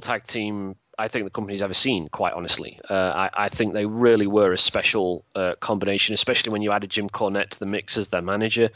tag 0.00 0.24
team 0.24 0.74
I 1.02 1.08
think 1.08 1.24
the 1.24 1.30
company's 1.30 1.62
ever 1.62 1.74
seen. 1.74 2.08
Quite 2.08 2.34
honestly, 2.34 2.78
uh, 2.88 2.94
I, 3.34 3.46
I, 3.46 3.48
think 3.48 3.72
they 3.72 3.86
really 3.86 4.28
were 4.28 4.52
a 4.52 4.58
special 4.58 5.24
uh, 5.34 5.56
combination, 5.58 6.14
especially 6.14 6.52
when 6.52 6.62
you 6.62 6.70
added 6.70 6.90
Jim 6.90 7.08
Cornette 7.08 7.50
to 7.50 7.58
the 7.58 7.66
mix 7.66 7.98
as 7.98 8.06
their 8.06 8.22
manager. 8.22 8.70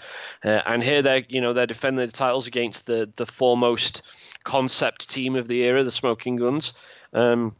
Uh, 0.45 0.61
and 0.67 0.83
here 0.83 1.03
they're 1.03 1.25
you 1.29 1.41
know 1.41 1.53
they're 1.53 1.69
defending 1.69 2.05
the 2.05 2.13
titles 2.13 2.49
against 2.49 2.87
the 2.87 3.09
the 3.17 3.27
foremost 3.27 4.03
concept 4.43 5.09
team 5.09 5.37
of 5.37 5.47
the 5.47 5.63
era, 5.63 5.85
the 5.85 5.91
Smoking 5.93 6.35
Guns. 6.35 6.73
Um, 7.13 7.55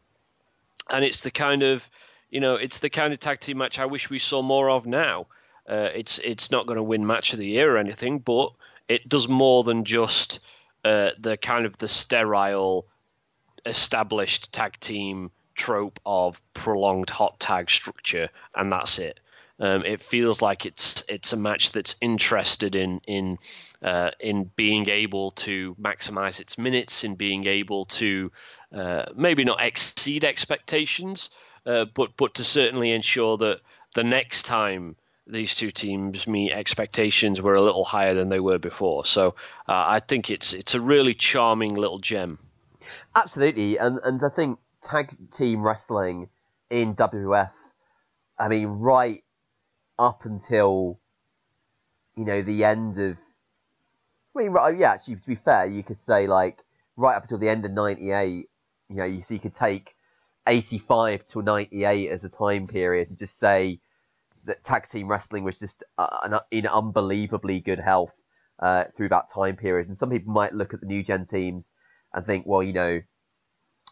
and 0.91 1.05
it's 1.05 1.21
the 1.21 1.31
kind 1.31 1.63
of 1.63 1.89
you 2.29 2.41
know 2.41 2.57
it's 2.57 2.81
the 2.81 2.91
kind 2.91 3.13
of 3.13 3.21
tag 3.21 3.39
team 3.39 3.59
match 3.59 3.79
I 3.79 3.87
wish 3.87 4.11
we 4.11 4.19
saw 4.19 4.43
more 4.43 4.69
of 4.69 4.85
now. 4.85 5.29
Uh, 5.69 5.91
it's 5.95 6.19
it's 6.19 6.51
not 6.51 6.67
going 6.67 6.77
to 6.77 6.83
win 6.83 7.07
match 7.07 7.33
of 7.33 7.39
the 7.39 7.47
year 7.47 7.73
or 7.73 7.79
anything, 7.79 8.19
but 8.19 8.53
it 8.89 9.09
does 9.09 9.29
more 9.29 9.63
than 9.63 9.85
just 9.85 10.41
uh, 10.85 11.11
the 11.21 11.37
kind 11.37 11.67
of 11.67 11.79
the 11.79 11.87
sterile 11.89 12.89
established 13.67 14.53
tag 14.53 14.79
team 14.81 15.31
trope 15.55 15.99
of 16.07 16.41
prolonged 16.55 17.11
hot 17.11 17.41
tag 17.41 17.71
structure, 17.71 18.29
and 18.55 18.73
that's 18.73 18.99
it. 18.99 19.21
Um, 19.59 19.85
it 19.85 20.03
feels 20.03 20.43
like 20.43 20.67
it's 20.67 21.03
it's 21.09 21.33
a 21.33 21.37
match 21.37 21.73
that's 21.73 21.97
interested 22.01 22.77
in 22.77 23.01
in 23.07 23.39
uh, 23.83 24.11
in 24.21 24.51
being 24.55 24.89
able 24.89 25.31
to 25.33 25.75
maximize 25.81 26.41
its 26.41 26.59
minutes, 26.59 27.05
in 27.05 27.15
being 27.15 27.47
able 27.47 27.87
to 27.87 28.31
uh, 28.75 29.07
maybe 29.15 29.45
not 29.45 29.63
exceed 29.63 30.25
expectations, 30.25 31.31
uh, 31.65 31.87
but 31.95 32.17
but 32.19 32.35
to 32.35 32.45
certainly 32.45 32.93
ensure 32.93 33.39
that 33.39 33.61
the 33.95 34.05
next 34.05 34.43
time 34.43 34.95
these 35.27 35.55
two 35.55 35.71
teams 35.71 36.27
meet 36.27 36.53
expectations 36.53 37.43
were 37.43 37.55
a 37.55 37.63
little 37.63 37.85
higher 37.85 38.15
than 38.15 38.29
they 38.29 38.41
were 38.41 38.59
before. 38.59 39.07
So 39.07 39.29
uh, 39.69 39.85
I 39.87 40.01
think 40.01 40.31
it's 40.31 40.53
it's 40.53 40.75
a 40.75 40.81
really 40.81 41.15
charming 41.15 41.75
little 41.75 41.99
gem. 41.99 42.39
Absolutely, 43.17 43.79
and 43.79 43.99
and 44.05 44.23
I 44.23 44.29
think 44.29 44.61
tag 44.81 45.11
team 45.33 45.63
wrestling 45.63 46.29
in 46.71 46.95
WF, 46.95 47.53
I 48.39 48.47
mean, 48.47 48.67
right 48.69 49.25
up 49.99 50.25
until 50.25 51.01
you 52.17 52.25
know 52.25 52.43
the 52.43 52.65
end 52.65 52.99
of, 52.99 53.17
I 54.37 54.39
mean, 54.41 54.51
right, 54.53 54.77
yeah, 54.77 54.93
actually, 54.93 55.17
to 55.17 55.27
be 55.29 55.35
fair, 55.35 55.67
you 55.67 55.83
could 55.83 55.97
say 55.97 56.27
like 56.27 56.63
right 56.97 57.17
up 57.17 57.23
until 57.23 57.39
the 57.39 57.49
end 57.49 57.65
of 57.65 57.73
'98, 57.73 58.49
you 58.89 58.97
know, 58.97 59.05
you 59.05 59.23
so 59.23 59.35
you 59.35 59.41
could 59.41 59.55
take 59.55 59.95
85 60.47 61.25
to 61.29 61.43
98 61.43 62.11
as 62.11 62.25
a 62.25 62.29
time 62.29 62.67
period 62.69 63.09
and 63.09 63.19
just 63.19 63.39
say 63.39 63.81
that 64.45 64.65
tag 64.65 64.89
team 64.89 65.09
wrestling 65.09 65.45
was 65.45 65.59
just 65.59 65.85
uh, 65.99 66.41
in 66.51 66.67
unbelievably 66.67 67.61
good 67.61 67.81
health 67.81 68.13
uh, 68.61 68.85
through 68.97 69.11
that 69.11 69.29
time 69.33 69.57
period. 69.57 69.89
And 69.89 69.97
some 69.97 70.11
people 70.11 70.33
might 70.33 70.55
look 70.55 70.75
at 70.75 70.81
the 70.81 70.87
new 70.87 71.03
gen 71.03 71.25
teams 71.25 71.71
and 72.17 72.27
think, 72.27 72.47
well, 72.47 72.63
you 72.63 72.73
know, 72.73 73.01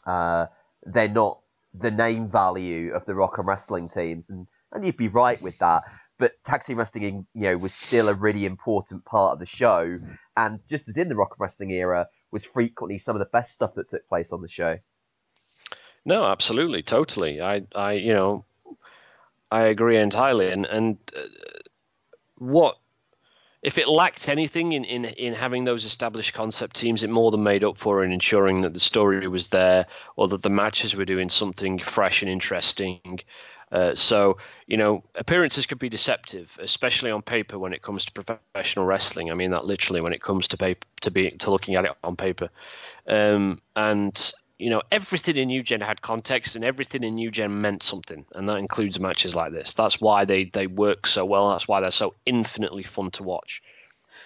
uh, 0.06 0.46
they're 0.82 1.08
not 1.08 1.40
the 1.72 1.90
name 1.90 2.28
value 2.28 2.92
of 2.94 3.04
the 3.04 3.14
rock 3.14 3.38
and 3.38 3.46
wrestling 3.46 3.88
teams, 3.88 4.30
and 4.30 4.46
and 4.72 4.84
you'd 4.84 4.96
be 4.96 5.08
right 5.08 5.40
with 5.40 5.58
that. 5.58 5.84
But 6.18 6.32
tag 6.44 6.64
team 6.64 6.78
wrestling, 6.78 7.26
you 7.34 7.42
know, 7.42 7.56
was 7.58 7.74
still 7.74 8.08
a 8.08 8.14
really 8.14 8.46
important 8.46 9.04
part 9.04 9.34
of 9.34 9.38
the 9.38 9.46
show, 9.46 10.00
and 10.36 10.60
just 10.68 10.88
as 10.88 10.96
in 10.96 11.08
the 11.08 11.16
rock 11.16 11.32
and 11.32 11.40
wrestling 11.40 11.70
era, 11.70 12.08
was 12.32 12.44
frequently 12.44 12.98
some 12.98 13.14
of 13.14 13.20
the 13.20 13.26
best 13.26 13.52
stuff 13.52 13.74
that 13.74 13.88
took 13.88 14.08
place 14.08 14.32
on 14.32 14.40
the 14.40 14.48
show. 14.48 14.78
No, 16.04 16.24
absolutely, 16.24 16.82
totally. 16.82 17.40
I, 17.40 17.62
I, 17.74 17.92
you 17.92 18.12
know, 18.12 18.44
I 19.50 19.62
agree 19.62 19.98
entirely. 19.98 20.50
And 20.50 20.66
and 20.66 20.98
uh, 21.16 21.22
what 22.36 22.76
if 23.64 23.78
it 23.78 23.88
lacked 23.88 24.28
anything 24.28 24.72
in, 24.72 24.84
in, 24.84 25.06
in 25.06 25.32
having 25.32 25.64
those 25.64 25.86
established 25.86 26.34
concept 26.34 26.76
teams, 26.76 27.02
it 27.02 27.08
more 27.08 27.30
than 27.30 27.42
made 27.42 27.64
up 27.64 27.78
for 27.78 28.04
in 28.04 28.12
ensuring 28.12 28.60
that 28.60 28.74
the 28.74 28.80
story 28.80 29.26
was 29.26 29.48
there 29.48 29.86
or 30.16 30.28
that 30.28 30.42
the 30.42 30.50
matches 30.50 30.94
were 30.94 31.06
doing 31.06 31.30
something 31.30 31.78
fresh 31.78 32.20
and 32.20 32.30
interesting. 32.30 33.20
Uh, 33.72 33.94
so, 33.94 34.36
you 34.66 34.76
know, 34.76 35.02
appearances 35.14 35.64
could 35.64 35.78
be 35.78 35.88
deceptive, 35.88 36.56
especially 36.60 37.10
on 37.10 37.22
paper 37.22 37.58
when 37.58 37.72
it 37.72 37.80
comes 37.80 38.04
to 38.04 38.12
professional 38.12 38.84
wrestling. 38.84 39.30
I 39.30 39.34
mean 39.34 39.52
that 39.52 39.64
literally 39.64 40.02
when 40.02 40.12
it 40.12 40.20
comes 40.20 40.46
to 40.48 40.58
paper, 40.58 40.86
to 41.00 41.10
be 41.10 41.30
to 41.30 41.50
looking 41.50 41.74
at 41.74 41.86
it 41.86 41.92
on 42.04 42.16
paper. 42.16 42.50
Um, 43.08 43.62
and 43.74 44.32
you 44.59 44.70
know, 44.70 44.82
everything 44.90 45.36
in 45.36 45.48
New 45.48 45.62
Gen 45.62 45.80
had 45.80 46.00
context 46.00 46.55
and 46.57 46.64
everything 46.64 47.02
in 47.02 47.14
New 47.14 47.30
Gen 47.30 47.61
meant 47.61 47.82
something, 47.82 48.24
and 48.32 48.48
that 48.48 48.57
includes 48.57 49.00
matches 49.00 49.34
like 49.34 49.52
this. 49.52 49.74
That's 49.74 50.00
why 50.00 50.24
they, 50.24 50.44
they 50.44 50.66
work 50.66 51.07
so 51.07 51.24
well. 51.24 51.50
That's 51.50 51.66
why 51.66 51.80
they're 51.80 51.90
so 51.90 52.14
infinitely 52.24 52.84
fun 52.84 53.11
to 53.12 53.22
watch. 53.22 53.62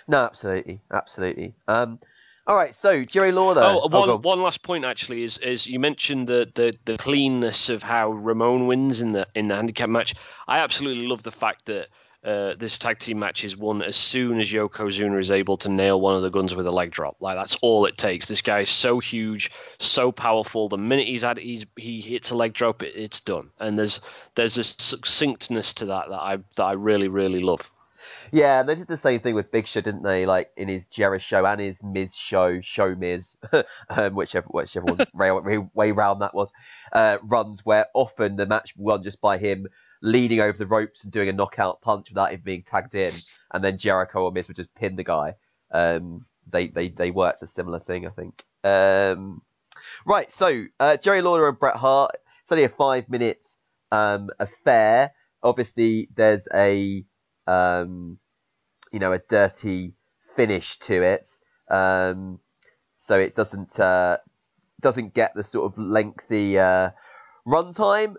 No, 0.06 0.18
absolutely, 0.18 0.80
absolutely. 0.92 1.54
Um, 1.66 1.98
all 2.46 2.56
right, 2.56 2.74
so 2.74 3.04
Jerry 3.04 3.30
Lawler. 3.30 3.62
Oh, 3.62 3.88
one, 3.88 4.08
oh, 4.08 4.16
one 4.16 4.42
last 4.42 4.62
point 4.62 4.86
actually 4.86 5.22
is 5.22 5.36
is 5.38 5.66
you 5.66 5.78
mentioned 5.78 6.26
the, 6.26 6.50
the 6.54 6.74
the 6.86 6.96
cleanness 6.96 7.68
of 7.68 7.82
how 7.82 8.10
Ramon 8.10 8.66
wins 8.66 9.02
in 9.02 9.12
the 9.12 9.26
in 9.34 9.48
the 9.48 9.54
handicap 9.54 9.90
match. 9.90 10.14
I 10.46 10.60
absolutely 10.60 11.06
love 11.06 11.22
the 11.22 11.30
fact 11.30 11.66
that 11.66 11.88
uh, 12.28 12.54
this 12.58 12.76
tag 12.76 12.98
team 12.98 13.18
match 13.18 13.42
is 13.42 13.56
won 13.56 13.80
as 13.80 13.96
soon 13.96 14.38
as 14.38 14.52
Yokozuna 14.52 15.18
is 15.18 15.30
able 15.30 15.56
to 15.56 15.70
nail 15.70 15.98
one 15.98 16.14
of 16.14 16.22
the 16.22 16.28
guns 16.28 16.54
with 16.54 16.66
a 16.66 16.70
leg 16.70 16.90
drop. 16.90 17.16
Like 17.20 17.38
that's 17.38 17.56
all 17.62 17.86
it 17.86 17.96
takes. 17.96 18.26
This 18.26 18.42
guy 18.42 18.60
is 18.60 18.70
so 18.70 18.98
huge, 18.98 19.50
so 19.78 20.12
powerful. 20.12 20.68
The 20.68 20.76
minute 20.76 21.06
he's 21.08 21.22
had 21.22 21.38
he's 21.38 21.64
he 21.76 22.02
hits 22.02 22.30
a 22.30 22.36
leg 22.36 22.52
drop, 22.52 22.82
it, 22.82 22.94
it's 22.94 23.20
done. 23.20 23.50
And 23.58 23.78
there's 23.78 24.02
there's 24.34 24.58
a 24.58 24.64
succinctness 24.64 25.72
to 25.74 25.86
that 25.86 26.10
that 26.10 26.20
I 26.20 26.36
that 26.56 26.64
I 26.64 26.72
really 26.72 27.08
really 27.08 27.40
love. 27.40 27.70
Yeah, 28.30 28.62
they 28.62 28.74
did 28.74 28.88
the 28.88 28.98
same 28.98 29.20
thing 29.20 29.34
with 29.34 29.50
Big 29.50 29.66
Show, 29.66 29.80
didn't 29.80 30.02
they? 30.02 30.26
Like 30.26 30.50
in 30.54 30.68
his 30.68 30.84
Jericho 30.84 31.22
show 31.22 31.46
and 31.46 31.62
his 31.62 31.82
Miz 31.82 32.14
show, 32.14 32.60
Show 32.60 32.94
Miz, 32.94 33.38
um, 33.88 34.14
whichever 34.14 34.48
whichever 34.50 34.98
way, 35.14 35.58
way 35.72 35.92
round 35.92 36.20
that 36.20 36.34
was, 36.34 36.52
uh, 36.92 37.16
runs 37.22 37.64
where 37.64 37.86
often 37.94 38.36
the 38.36 38.44
match 38.44 38.74
won 38.76 39.02
just 39.02 39.22
by 39.22 39.38
him 39.38 39.66
leaning 40.02 40.40
over 40.40 40.56
the 40.56 40.66
ropes 40.66 41.02
and 41.02 41.12
doing 41.12 41.28
a 41.28 41.32
knockout 41.32 41.80
punch 41.80 42.08
without 42.10 42.32
even 42.32 42.44
being 42.44 42.62
tagged 42.62 42.94
in, 42.94 43.12
and 43.52 43.64
then 43.64 43.78
Jericho 43.78 44.24
or 44.24 44.32
Miz 44.32 44.48
would 44.48 44.56
just 44.56 44.74
pin 44.74 44.96
the 44.96 45.04
guy. 45.04 45.34
Um, 45.70 46.26
they, 46.50 46.68
they, 46.68 46.88
they 46.88 47.10
worked 47.10 47.42
a 47.42 47.46
similar 47.46 47.80
thing, 47.80 48.06
I 48.06 48.10
think. 48.10 48.44
Um, 48.64 49.42
right, 50.06 50.30
so 50.30 50.64
uh, 50.80 50.96
Jerry 50.96 51.22
Lawler 51.22 51.48
and 51.48 51.58
Bret 51.58 51.76
Hart. 51.76 52.12
It's 52.42 52.52
only 52.52 52.64
a 52.64 52.70
five 52.70 53.08
minute 53.08 53.46
um, 53.92 54.30
affair. 54.38 55.12
Obviously, 55.42 56.08
there's 56.14 56.48
a 56.52 57.04
um, 57.46 58.18
you 58.92 58.98
know 58.98 59.12
a 59.12 59.18
dirty 59.18 59.94
finish 60.34 60.78
to 60.80 61.02
it, 61.02 61.28
um, 61.70 62.40
so 62.96 63.18
it 63.18 63.36
doesn't 63.36 63.78
uh, 63.78 64.16
doesn't 64.80 65.14
get 65.14 65.34
the 65.34 65.44
sort 65.44 65.72
of 65.72 65.78
lengthy 65.78 66.58
uh, 66.58 66.90
runtime 67.46 68.16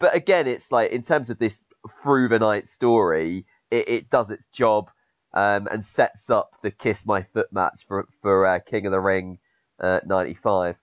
but 0.00 0.14
again, 0.14 0.48
it's 0.48 0.72
like 0.72 0.90
in 0.90 1.02
terms 1.02 1.30
of 1.30 1.38
this 1.38 1.62
through 2.02 2.28
the 2.28 2.38
night 2.38 2.66
story, 2.66 3.46
it, 3.70 3.88
it 3.88 4.10
does 4.10 4.30
its 4.30 4.46
job 4.46 4.90
um, 5.32 5.68
and 5.70 5.84
sets 5.84 6.30
up 6.30 6.54
the 6.62 6.70
kiss 6.70 7.06
my 7.06 7.22
foot 7.22 7.52
match 7.52 7.86
for 7.86 8.08
for 8.22 8.46
uh, 8.46 8.58
King 8.58 8.86
of 8.86 8.92
the 8.92 9.00
Ring 9.00 9.38
uh, 9.78 10.00
'95. 10.04 10.76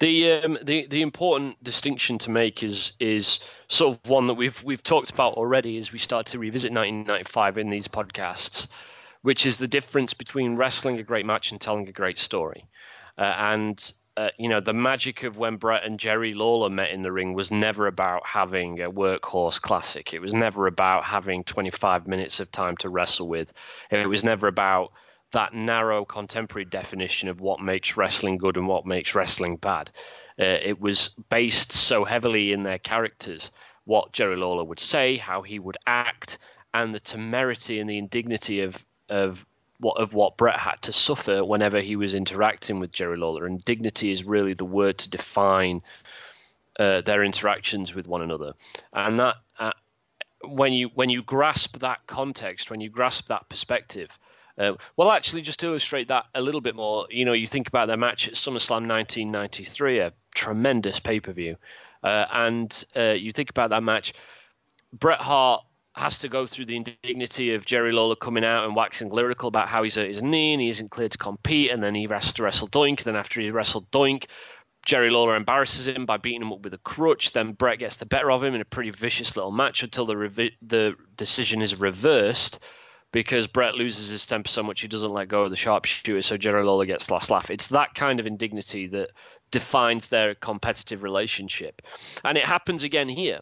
The, 0.00 0.32
um, 0.32 0.58
the 0.62 0.86
the 0.86 1.02
important 1.02 1.62
distinction 1.62 2.18
to 2.18 2.30
make 2.30 2.62
is 2.62 2.96
is 2.98 3.40
sort 3.68 3.96
of 3.96 4.10
one 4.10 4.28
that 4.28 4.34
we've 4.34 4.62
we've 4.64 4.82
talked 4.82 5.10
about 5.10 5.34
already 5.34 5.76
as 5.76 5.92
we 5.92 5.98
start 5.98 6.26
to 6.26 6.38
revisit 6.38 6.72
1995 6.72 7.58
in 7.58 7.70
these 7.70 7.88
podcasts, 7.88 8.68
which 9.22 9.44
is 9.44 9.58
the 9.58 9.68
difference 9.68 10.14
between 10.14 10.56
wrestling 10.56 10.98
a 10.98 11.02
great 11.02 11.26
match 11.26 11.52
and 11.52 11.60
telling 11.60 11.88
a 11.88 11.92
great 11.92 12.18
story. 12.18 12.68
Uh, 13.18 13.22
and 13.22 13.92
uh, 14.16 14.28
you 14.38 14.48
know, 14.48 14.60
the 14.60 14.72
magic 14.72 15.24
of 15.24 15.36
when 15.36 15.56
Bret 15.56 15.84
and 15.84 15.98
Jerry 15.98 16.34
Lawler 16.34 16.70
met 16.70 16.90
in 16.90 17.02
the 17.02 17.10
ring 17.10 17.34
was 17.34 17.50
never 17.50 17.86
about 17.86 18.24
having 18.24 18.80
a 18.80 18.90
workhorse 18.90 19.60
classic. 19.60 20.14
It 20.14 20.20
was 20.20 20.32
never 20.32 20.66
about 20.66 21.04
having 21.04 21.42
25 21.42 22.06
minutes 22.06 22.38
of 22.38 22.50
time 22.52 22.76
to 22.78 22.88
wrestle 22.88 23.28
with. 23.28 23.52
It 23.90 24.08
was 24.08 24.22
never 24.22 24.46
about 24.46 24.92
that 25.32 25.52
narrow 25.52 26.04
contemporary 26.04 26.64
definition 26.64 27.28
of 27.28 27.40
what 27.40 27.60
makes 27.60 27.96
wrestling 27.96 28.38
good 28.38 28.56
and 28.56 28.68
what 28.68 28.86
makes 28.86 29.16
wrestling 29.16 29.56
bad. 29.56 29.90
Uh, 30.38 30.44
it 30.62 30.80
was 30.80 31.08
based 31.28 31.72
so 31.72 32.04
heavily 32.04 32.52
in 32.52 32.62
their 32.62 32.78
characters, 32.78 33.50
what 33.84 34.12
Jerry 34.12 34.36
Lawler 34.36 34.64
would 34.64 34.80
say, 34.80 35.16
how 35.16 35.42
he 35.42 35.58
would 35.58 35.76
act, 35.86 36.38
and 36.72 36.94
the 36.94 37.00
temerity 37.00 37.80
and 37.80 37.90
the 37.90 37.98
indignity 37.98 38.60
of 38.60 38.84
of 39.08 39.44
what 39.84 40.00
of 40.00 40.14
what 40.14 40.38
Bret 40.38 40.58
had 40.58 40.80
to 40.82 40.92
suffer 40.94 41.44
whenever 41.44 41.78
he 41.78 41.94
was 41.94 42.14
interacting 42.14 42.80
with 42.80 42.90
Jerry 42.90 43.18
Lawler, 43.18 43.44
and 43.44 43.62
dignity 43.62 44.10
is 44.10 44.24
really 44.24 44.54
the 44.54 44.64
word 44.64 44.96
to 44.98 45.10
define 45.10 45.82
uh, 46.78 47.02
their 47.02 47.22
interactions 47.22 47.94
with 47.94 48.08
one 48.08 48.22
another, 48.22 48.54
and 48.94 49.20
that 49.20 49.36
uh, 49.58 49.72
when 50.42 50.72
you 50.72 50.88
when 50.94 51.10
you 51.10 51.22
grasp 51.22 51.80
that 51.80 51.98
context, 52.06 52.70
when 52.70 52.80
you 52.80 52.88
grasp 52.88 53.28
that 53.28 53.48
perspective. 53.50 54.18
Uh, 54.56 54.74
well, 54.96 55.10
actually, 55.10 55.42
just 55.42 55.58
to 55.58 55.66
illustrate 55.66 56.08
that 56.08 56.26
a 56.32 56.40
little 56.40 56.60
bit 56.60 56.76
more, 56.76 57.06
you 57.10 57.24
know, 57.24 57.32
you 57.32 57.46
think 57.46 57.66
about 57.66 57.86
their 57.86 57.96
match 57.96 58.28
at 58.28 58.34
SummerSlam 58.34 58.86
1993, 58.86 59.98
a 59.98 60.12
tremendous 60.32 61.00
pay 61.00 61.18
per 61.18 61.32
view, 61.32 61.56
uh, 62.04 62.24
and 62.32 62.84
uh, 62.96 63.10
you 63.10 63.32
think 63.32 63.50
about 63.50 63.70
that 63.70 63.82
match. 63.82 64.14
Bret 64.92 65.18
Hart 65.18 65.64
has 65.94 66.18
to 66.18 66.28
go 66.28 66.46
through 66.46 66.64
the 66.66 66.76
indignity 66.76 67.54
of 67.54 67.64
Jerry 67.64 67.92
Lawler 67.92 68.16
coming 68.16 68.44
out 68.44 68.64
and 68.64 68.74
waxing 68.74 69.10
lyrical 69.10 69.48
about 69.48 69.68
how 69.68 69.84
he's 69.84 69.94
hurt 69.94 70.08
his 70.08 70.22
knee 70.22 70.52
and 70.52 70.60
he 70.60 70.68
isn't 70.68 70.90
cleared 70.90 71.12
to 71.12 71.18
compete, 71.18 71.70
and 71.70 71.82
then 71.82 71.94
he 71.94 72.06
has 72.10 72.32
to 72.32 72.42
wrestle 72.42 72.68
Doink. 72.68 72.98
And 72.98 73.06
then 73.06 73.16
after 73.16 73.40
he 73.40 73.50
wrestled 73.50 73.90
Doink, 73.92 74.26
Jerry 74.84 75.10
Lawler 75.10 75.36
embarrasses 75.36 75.86
him 75.86 76.04
by 76.04 76.16
beating 76.16 76.42
him 76.42 76.52
up 76.52 76.62
with 76.62 76.74
a 76.74 76.78
crutch. 76.78 77.32
Then 77.32 77.52
Bret 77.52 77.78
gets 77.78 77.96
the 77.96 78.06
better 78.06 78.30
of 78.30 78.42
him 78.42 78.54
in 78.54 78.60
a 78.60 78.66
pretty 78.66 78.90
vicious 78.90 79.36
little 79.36 79.52
match 79.52 79.82
until 79.82 80.04
the 80.04 80.14
revi- 80.14 80.56
the 80.62 80.96
decision 81.16 81.62
is 81.62 81.80
reversed 81.80 82.58
because 83.12 83.46
Bret 83.46 83.76
loses 83.76 84.08
his 84.08 84.26
temper 84.26 84.48
so 84.48 84.64
much 84.64 84.80
he 84.80 84.88
doesn't 84.88 85.12
let 85.12 85.28
go 85.28 85.44
of 85.44 85.50
the 85.50 85.56
sharpshooter, 85.56 86.20
so 86.22 86.36
Jerry 86.36 86.64
Lawler 86.64 86.86
gets 86.86 87.10
last 87.10 87.30
laugh. 87.30 87.48
It's 87.48 87.68
that 87.68 87.94
kind 87.94 88.18
of 88.18 88.26
indignity 88.26 88.88
that 88.88 89.10
defines 89.52 90.08
their 90.08 90.34
competitive 90.34 91.04
relationship, 91.04 91.80
and 92.24 92.36
it 92.36 92.44
happens 92.44 92.82
again 92.82 93.08
here 93.08 93.38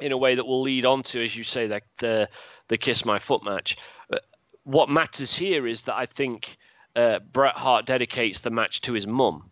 in 0.00 0.12
a 0.12 0.16
way 0.16 0.34
that 0.34 0.46
will 0.46 0.62
lead 0.62 0.84
on 0.84 1.02
to, 1.02 1.22
as 1.22 1.36
you 1.36 1.44
say, 1.44 1.68
that 1.68 1.82
the 1.98 2.28
the 2.68 2.78
kiss 2.78 3.04
my 3.04 3.18
foot 3.18 3.44
match. 3.44 3.76
But 4.08 4.24
what 4.64 4.88
matters 4.88 5.34
here 5.34 5.66
is 5.66 5.82
that 5.82 5.94
I 5.94 6.06
think 6.06 6.56
uh, 6.94 7.20
Bret 7.32 7.56
Hart 7.56 7.86
dedicates 7.86 8.40
the 8.40 8.50
match 8.50 8.80
to 8.82 8.92
his 8.92 9.06
mum. 9.06 9.50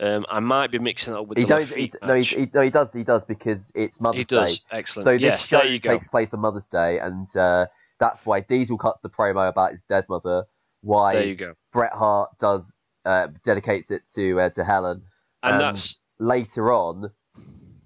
Um, 0.00 0.24
I 0.30 0.40
might 0.40 0.70
be 0.70 0.78
mixing 0.78 1.12
that 1.12 1.20
up 1.20 1.26
with 1.26 1.36
he 1.36 1.44
the 1.44 1.48
does, 1.48 1.74
he, 1.74 1.92
no, 2.02 2.14
he, 2.14 2.22
he, 2.22 2.50
no, 2.54 2.62
he 2.62 2.70
does. 2.70 2.92
He 2.92 3.04
does 3.04 3.24
because 3.24 3.70
it's 3.74 4.00
Mother's 4.00 4.20
he 4.20 4.24
does. 4.24 4.58
Day. 4.58 4.64
Excellent. 4.70 5.04
So 5.04 5.12
this 5.12 5.20
yes, 5.20 5.46
show 5.46 5.60
go. 5.60 5.78
takes 5.78 6.08
place 6.08 6.32
on 6.32 6.40
Mother's 6.40 6.66
Day, 6.66 6.98
and 6.98 7.28
uh, 7.36 7.66
that's 7.98 8.24
why 8.24 8.40
Diesel 8.40 8.78
cuts 8.78 9.00
the 9.00 9.10
promo 9.10 9.48
about 9.48 9.72
his 9.72 9.82
dead 9.82 10.06
mother. 10.08 10.44
Why 10.80 11.14
there 11.14 11.26
you 11.26 11.34
go. 11.34 11.54
Bret 11.70 11.92
Hart 11.92 12.30
does 12.38 12.78
uh, 13.04 13.28
dedicates 13.44 13.90
it 13.90 14.02
to 14.14 14.40
uh, 14.40 14.50
to 14.50 14.64
Helen, 14.64 15.02
and, 15.42 15.52
and 15.52 15.60
that's 15.60 16.00
later 16.18 16.72
on 16.72 17.10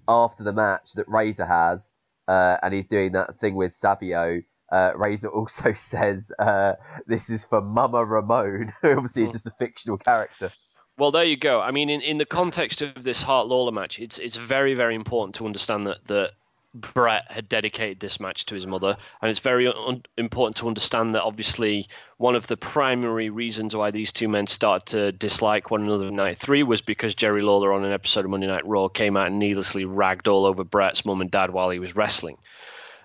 after 0.07 0.43
the 0.43 0.53
match 0.53 0.93
that 0.93 1.07
Razor 1.09 1.45
has 1.45 1.91
uh, 2.27 2.57
and 2.63 2.73
he's 2.73 2.85
doing 2.85 3.13
that 3.13 3.39
thing 3.39 3.55
with 3.55 3.73
Savio. 3.73 4.41
Uh, 4.71 4.91
Razor 4.95 5.29
also 5.33 5.73
says 5.73 6.31
uh, 6.39 6.73
this 7.07 7.29
is 7.29 7.45
for 7.45 7.61
Mama 7.61 8.03
Ramon, 8.03 8.73
who 8.81 8.91
obviously 8.97 9.23
is 9.23 9.29
hmm. 9.29 9.35
just 9.35 9.47
a 9.47 9.51
fictional 9.51 9.97
character. 9.97 10.51
Well, 10.97 11.11
there 11.11 11.25
you 11.25 11.35
go. 11.35 11.59
I 11.59 11.71
mean, 11.71 11.89
in, 11.89 12.01
in 12.01 12.17
the 12.17 12.25
context 12.25 12.81
of 12.81 13.03
this 13.03 13.21
Hart 13.21 13.47
Lawler 13.47 13.73
match, 13.73 13.99
it's 13.99 14.17
it's 14.17 14.37
very 14.37 14.75
very 14.75 14.95
important 14.95 15.35
to 15.35 15.45
understand 15.45 15.87
that 15.87 16.07
that 16.07 16.31
Bret 16.75 17.31
had 17.31 17.47
dedicated 17.47 17.99
this 17.99 18.19
match 18.19 18.45
to 18.47 18.55
his 18.55 18.67
mother, 18.67 18.97
and 19.21 19.31
it's 19.31 19.39
very 19.39 19.67
un- 19.67 20.03
important 20.17 20.57
to 20.57 20.67
understand 20.67 21.15
that 21.15 21.23
obviously 21.23 21.87
one 22.17 22.35
of 22.35 22.47
the 22.47 22.57
primary 22.57 23.29
reasons 23.29 23.75
why 23.75 23.91
these 23.91 24.11
two 24.11 24.27
men 24.27 24.45
started 24.45 24.85
to 24.87 25.11
dislike 25.13 25.71
one 25.71 25.83
another 25.83 26.07
in 26.07 26.15
night 26.15 26.37
three 26.37 26.63
was 26.63 26.81
because 26.81 27.15
Jerry 27.15 27.41
Lawler 27.41 27.71
on 27.71 27.85
an 27.85 27.93
episode 27.93 28.25
of 28.25 28.31
Monday 28.31 28.47
Night 28.47 28.67
Raw 28.67 28.89
came 28.89 29.15
out 29.15 29.27
and 29.27 29.39
needlessly 29.39 29.85
ragged 29.85 30.27
all 30.27 30.45
over 30.45 30.65
Bret's 30.65 31.05
mum 31.05 31.21
and 31.21 31.31
dad 31.31 31.51
while 31.51 31.69
he 31.69 31.79
was 31.79 31.95
wrestling. 31.95 32.37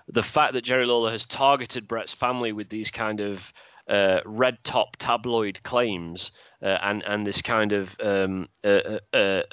The 0.09 0.23
fact 0.23 0.53
that 0.53 0.63
Jerry 0.63 0.85
Lawler 0.85 1.11
has 1.11 1.25
targeted 1.25 1.87
Bret's 1.87 2.13
family 2.13 2.51
with 2.51 2.67
these 2.67 2.91
kind 2.91 3.21
of 3.21 3.53
uh, 3.87 4.19
red 4.25 4.61
top 4.63 4.97
tabloid 4.97 5.63
claims 5.63 6.31
uh, 6.61 6.77
and 6.81 7.03
and 7.03 7.25
this 7.25 7.41
kind 7.41 7.71
of 7.71 7.95
um, 8.01 8.49
uh, 8.63 8.97
uh, 9.13 9.15
uh 9.15 9.43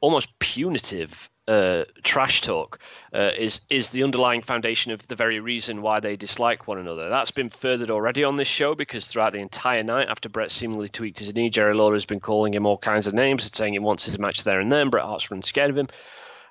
almost 0.00 0.38
punitive 0.38 1.28
uh, 1.48 1.84
trash 2.02 2.40
talk 2.40 2.80
uh, 3.14 3.30
is 3.38 3.60
is 3.70 3.90
the 3.90 4.02
underlying 4.02 4.42
foundation 4.42 4.92
of 4.92 5.06
the 5.06 5.14
very 5.14 5.40
reason 5.40 5.82
why 5.82 6.00
they 6.00 6.16
dislike 6.16 6.66
one 6.66 6.78
another. 6.78 7.08
That's 7.08 7.30
been 7.30 7.50
furthered 7.50 7.90
already 7.90 8.24
on 8.24 8.36
this 8.36 8.48
show 8.48 8.74
because 8.74 9.06
throughout 9.06 9.32
the 9.32 9.40
entire 9.40 9.82
night, 9.82 10.08
after 10.08 10.28
Bret 10.28 10.50
seemingly 10.50 10.88
tweaked 10.88 11.20
his 11.20 11.34
knee, 11.34 11.50
Jerry 11.50 11.74
Lawler 11.74 11.94
has 11.94 12.04
been 12.04 12.20
calling 12.20 12.52
him 12.52 12.66
all 12.66 12.78
kinds 12.78 13.06
of 13.06 13.14
names 13.14 13.44
and 13.44 13.54
saying 13.54 13.74
he 13.74 13.78
wants 13.78 14.04
his 14.06 14.18
match 14.18 14.44
there 14.44 14.60
and 14.60 14.72
then. 14.72 14.90
Bret 14.90 15.04
Hart's 15.04 15.30
run 15.30 15.42
scared 15.42 15.70
of 15.70 15.78
him. 15.78 15.88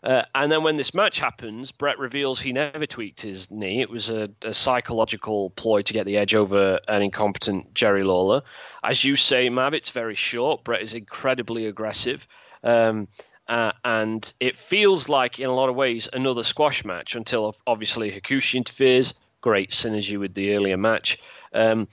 Uh, 0.06 0.24
and 0.36 0.52
then 0.52 0.62
when 0.62 0.76
this 0.76 0.94
match 0.94 1.20
happens, 1.20 1.72
Bret 1.72 1.98
reveals 1.98 2.40
he 2.40 2.54
never 2.54 2.86
tweaked 2.86 3.22
his 3.22 3.50
knee. 3.50 3.82
It 3.82 3.90
was 3.90 4.12
a, 4.12 4.30
a, 4.44 4.54
psychological 4.54 5.50
ploy 5.50 5.82
to 5.82 5.94
get 5.94 6.06
the 6.06 6.18
edge 6.18 6.36
over 6.36 6.80
an 6.88 7.02
incompetent 7.02 7.74
Jerry 7.74 8.04
Lawler. 8.04 8.44
As 8.84 9.04
you 9.04 9.16
say, 9.16 9.50
Mav, 9.50 9.74
it's 9.74 9.90
very 9.90 10.14
short. 10.14 10.64
Bret 10.64 10.84
is 10.84 10.94
incredibly 10.94 11.66
aggressive. 11.66 12.28
Um, 12.64 13.08
uh, 13.48 13.72
and 13.84 14.32
it 14.40 14.58
feels 14.58 15.08
like, 15.08 15.40
in 15.40 15.50
a 15.50 15.54
lot 15.54 15.70
of 15.70 15.76
ways, 15.76 16.10
another 16.12 16.44
squash 16.44 16.84
match 16.84 17.16
until 17.16 17.56
obviously 17.68 18.12
Hakushi 18.12 18.56
interferes. 18.56 19.14
Great 19.42 19.70
synergy 19.70 20.20
with 20.20 20.34
the 20.34 20.56
earlier 20.56 20.78
match. 20.78 21.20
Um, 21.54 21.88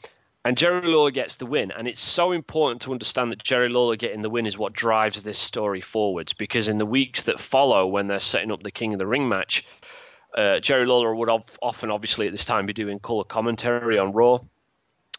and 0.45 0.57
Jerry 0.57 0.89
Lawler 0.89 1.11
gets 1.11 1.37
the 1.37 1.47
win. 1.47 1.71
And 1.71 1.87
it's 1.87 2.01
so 2.01 2.33
important 2.33 2.83
to 2.83 2.93
understand 2.93 3.31
that 3.31 3.43
Jerry 3.43 3.69
Lawler 3.69 3.97
getting 3.97 4.23
the 4.23 4.31
win 4.31 4.47
is 4.47 4.59
what 4.59 4.73
drives 4.73 5.23
this 5.23 5.39
story 5.39 5.81
forwards. 5.81 6.33
Because 6.33 6.69
in 6.69 6.79
the 6.79 6.87
weeks 6.87 7.23
that 7.25 7.39
follow, 7.39 7.87
when 7.87 8.09
they're 8.09 8.19
setting 8.19 8.51
up 8.51 8.63
the 8.63 8.71
King 8.71 8.95
of 8.95 8.99
the 8.99 9.07
Ring 9.07 9.29
match, 9.29 9.67
uh, 10.37 10.59
Jerry 10.61 10.87
Lawler 10.87 11.15
would 11.15 11.29
often, 11.61 11.91
obviously, 11.91 12.27
at 12.27 12.33
this 12.33 12.47
time, 12.47 12.67
be 12.67 12.73
doing 12.73 12.99
color 12.99 13.25
commentary 13.25 13.99
on 13.99 14.13
Raw 14.13 14.41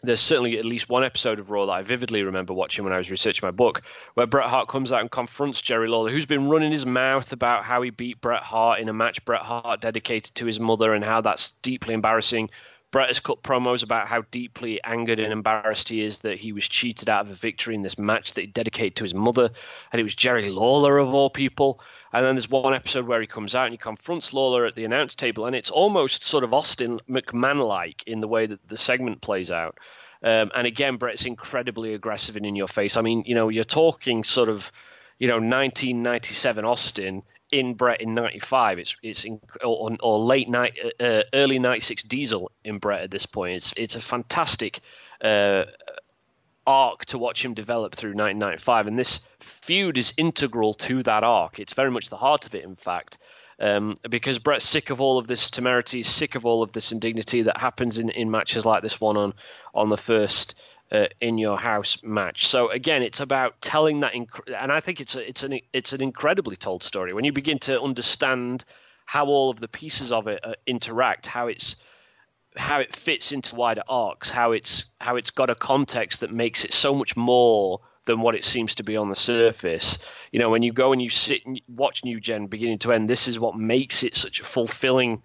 there's 0.03 0.19
certainly 0.19 0.59
at 0.59 0.65
least 0.65 0.89
one 0.89 1.03
episode 1.03 1.39
of 1.39 1.49
Raw 1.49 1.65
that 1.65 1.71
I 1.71 1.81
vividly 1.81 2.23
remember 2.23 2.53
watching 2.53 2.83
when 2.83 2.93
I 2.93 2.97
was 2.97 3.09
researching 3.09 3.47
my 3.47 3.51
book, 3.51 3.81
where 4.15 4.27
Bret 4.27 4.49
Hart 4.49 4.67
comes 4.67 4.91
out 4.91 5.01
and 5.01 5.09
confronts 5.09 5.61
Jerry 5.61 5.87
Lawler, 5.87 6.11
who's 6.11 6.25
been 6.25 6.49
running 6.49 6.71
his 6.71 6.85
mouth 6.85 7.31
about 7.31 7.63
how 7.63 7.81
he 7.81 7.89
beat 7.89 8.19
Bret 8.19 8.43
Hart 8.43 8.79
in 8.79 8.89
a 8.89 8.93
match 8.93 9.23
Bret 9.23 9.41
Hart 9.41 9.79
dedicated 9.81 10.35
to 10.35 10.45
his 10.45 10.59
mother 10.59 10.93
and 10.93 11.05
how 11.05 11.21
that's 11.21 11.51
deeply 11.61 11.93
embarrassing. 11.93 12.49
Bret 12.91 13.07
has 13.07 13.19
cut 13.19 13.41
promos 13.41 13.81
about 13.81 14.07
how 14.07 14.21
deeply 14.29 14.79
angered 14.83 15.19
and 15.19 15.33
embarrassed 15.33 15.89
he 15.89 16.03
is 16.03 16.19
that 16.19 16.37
he 16.37 16.51
was 16.51 16.67
cheated 16.67 17.09
out 17.09 17.25
of 17.25 17.31
a 17.31 17.33
victory 17.33 17.73
in 17.73 17.81
this 17.81 17.97
match 17.97 18.33
that 18.33 18.41
he 18.41 18.47
dedicated 18.47 18.97
to 18.97 19.03
his 19.03 19.15
mother, 19.15 19.49
and 19.91 19.99
it 19.99 20.03
was 20.03 20.13
Jerry 20.13 20.49
Lawler 20.49 20.99
of 20.99 21.11
all 21.11 21.31
people. 21.31 21.81
And 22.13 22.23
then 22.23 22.35
there's 22.35 22.49
one 22.49 22.75
episode 22.75 23.07
where 23.07 23.19
he 23.19 23.27
comes 23.27 23.55
out 23.55 23.65
and 23.65 23.73
he 23.73 23.77
confronts 23.77 24.33
Lawler 24.33 24.67
at 24.67 24.75
the 24.75 24.85
announce 24.85 25.15
table, 25.15 25.47
and 25.47 25.55
it's 25.55 25.71
almost 25.71 26.23
sort 26.23 26.43
of 26.43 26.53
Austin 26.53 26.99
McMahon 27.09 27.59
like 27.59 28.03
in 28.05 28.21
the 28.21 28.27
way 28.27 28.45
that 28.45 28.67
the 28.67 28.77
segment 28.77 29.19
plays 29.19 29.49
out. 29.49 29.79
Um, 30.21 30.51
and 30.55 30.67
again, 30.67 30.97
Bret's 30.97 31.25
incredibly 31.25 31.95
aggressive 31.95 32.35
and 32.35 32.45
in 32.45 32.55
your 32.55 32.67
face. 32.67 32.97
I 32.97 33.01
mean, 33.01 33.23
you 33.25 33.33
know, 33.33 33.49
you're 33.49 33.63
talking 33.63 34.23
sort 34.23 34.47
of, 34.47 34.71
you 35.17 35.27
know, 35.27 35.35
1997 35.35 36.63
Austin 36.63 37.23
in 37.51 37.73
Bret 37.73 38.01
in 38.01 38.13
'95. 38.13 38.79
It's 38.79 38.95
it's 39.03 39.25
in, 39.25 39.41
or, 39.63 39.95
or 40.01 40.19
late 40.19 40.49
night, 40.49 40.77
uh, 40.99 41.23
early 41.33 41.59
'96 41.59 42.03
Diesel 42.03 42.51
in 42.63 42.77
Bret 42.77 43.01
at 43.01 43.11
this 43.11 43.25
point. 43.25 43.57
It's 43.57 43.73
it's 43.75 43.95
a 43.95 44.01
fantastic 44.01 44.79
uh, 45.21 45.65
arc 46.65 47.05
to 47.05 47.17
watch 47.17 47.43
him 47.43 47.53
develop 47.53 47.95
through 47.95 48.11
1995, 48.11 48.87
and 48.87 48.97
this 48.97 49.25
feud 49.39 49.97
is 49.97 50.13
integral 50.17 50.73
to 50.73 51.03
that 51.03 51.23
arc. 51.23 51.59
It's 51.59 51.73
very 51.73 51.91
much 51.91 52.09
the 52.09 52.17
heart 52.17 52.45
of 52.45 52.55
it, 52.55 52.63
in 52.63 52.75
fact. 52.75 53.17
Um, 53.59 53.93
because 54.09 54.39
Bret's 54.39 54.67
sick 54.67 54.89
of 54.89 54.99
all 54.99 55.19
of 55.19 55.27
this 55.27 55.49
temerity, 55.49 56.03
sick 56.03 56.35
of 56.35 56.45
all 56.45 56.63
of 56.63 56.71
this 56.71 56.91
indignity 56.91 57.43
that 57.43 57.57
happens 57.57 57.99
in, 57.99 58.09
in 58.09 58.31
matches 58.31 58.65
like 58.65 58.81
this 58.81 58.99
one 58.99 59.15
on 59.15 59.33
on 59.75 59.89
the 59.89 59.97
first 59.97 60.55
uh, 60.91 61.05
in 61.21 61.37
your 61.37 61.57
house 61.57 62.01
match. 62.03 62.47
So 62.47 62.69
again, 62.69 63.03
it's 63.03 63.19
about 63.19 63.61
telling 63.61 64.01
that, 64.01 64.13
inc- 64.13 64.53
and 64.55 64.71
I 64.71 64.79
think 64.79 65.01
it's 65.01 65.15
a, 65.15 65.27
it's 65.27 65.43
an 65.43 65.59
it's 65.71 65.93
an 65.93 66.01
incredibly 66.01 66.55
told 66.55 66.83
story 66.83 67.13
when 67.13 67.25
you 67.25 67.31
begin 67.31 67.59
to 67.59 67.81
understand 67.81 68.65
how 69.05 69.25
all 69.25 69.49
of 69.49 69.59
the 69.59 69.67
pieces 69.67 70.11
of 70.11 70.27
it 70.27 70.39
uh, 70.43 70.53
interact, 70.65 71.27
how 71.27 71.47
it's 71.47 71.79
how 72.55 72.79
it 72.79 72.95
fits 72.95 73.31
into 73.31 73.55
wider 73.55 73.83
arcs, 73.87 74.29
how 74.29 74.51
it's 74.51 74.89
how 74.99 75.15
it's 75.15 75.31
got 75.31 75.49
a 75.49 75.55
context 75.55 76.21
that 76.21 76.31
makes 76.31 76.65
it 76.65 76.73
so 76.73 76.93
much 76.93 77.15
more 77.15 77.81
than 78.05 78.21
what 78.21 78.35
it 78.35 78.43
seems 78.43 78.75
to 78.75 78.83
be 78.83 78.97
on 78.97 79.09
the 79.09 79.15
surface. 79.15 79.97
You 80.31 80.39
know, 80.39 80.49
when 80.49 80.63
you 80.63 80.73
go 80.73 80.91
and 80.91 81.01
you 81.01 81.09
sit 81.09 81.45
and 81.45 81.59
watch 81.67 82.03
New 82.03 82.19
Gen 82.19 82.47
beginning 82.47 82.79
to 82.79 82.91
end, 82.91 83.09
this 83.09 83.27
is 83.27 83.39
what 83.39 83.55
makes 83.55 84.03
it 84.03 84.15
such 84.15 84.41
a 84.41 84.43
fulfilling, 84.43 85.21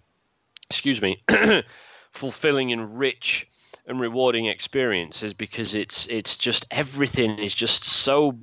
excuse 0.71 1.03
me, 1.03 1.23
fulfilling 2.13 2.73
and 2.73 2.99
rich 2.99 3.49
and 3.87 4.01
rewarding 4.01 4.47
experiences 4.47 5.35
because 5.35 5.75
it's 5.75 6.07
it's 6.07 6.37
just 6.37 6.67
everything 6.71 7.39
is 7.39 7.55
just 7.55 7.85
so 7.85 8.39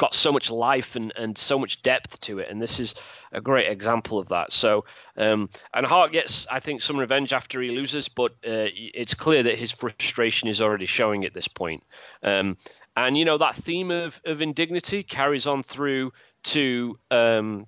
got 0.00 0.14
so 0.14 0.32
much 0.32 0.50
life 0.50 0.96
and, 0.96 1.12
and 1.14 1.36
so 1.36 1.58
much 1.58 1.82
depth 1.82 2.18
to 2.22 2.38
it, 2.38 2.48
and 2.48 2.60
this 2.60 2.80
is 2.80 2.94
a 3.32 3.40
great 3.40 3.70
example 3.70 4.18
of 4.18 4.30
that. 4.30 4.50
So, 4.50 4.86
um, 5.18 5.50
and 5.74 5.84
Hart 5.84 6.10
gets, 6.10 6.46
I 6.50 6.58
think, 6.58 6.80
some 6.80 6.96
revenge 6.96 7.34
after 7.34 7.60
he 7.60 7.70
loses, 7.70 8.08
but 8.08 8.32
uh, 8.32 8.72
it's 8.72 9.12
clear 9.12 9.42
that 9.42 9.58
his 9.58 9.72
frustration 9.72 10.48
is 10.48 10.62
already 10.62 10.86
showing 10.86 11.26
at 11.26 11.34
this 11.34 11.48
point. 11.48 11.82
Um, 12.22 12.56
and 12.96 13.14
you 13.14 13.26
know 13.26 13.36
that 13.36 13.54
theme 13.56 13.90
of, 13.90 14.18
of 14.24 14.40
indignity 14.40 15.02
carries 15.02 15.46
on 15.46 15.62
through 15.62 16.12
to 16.44 16.98
um, 17.10 17.66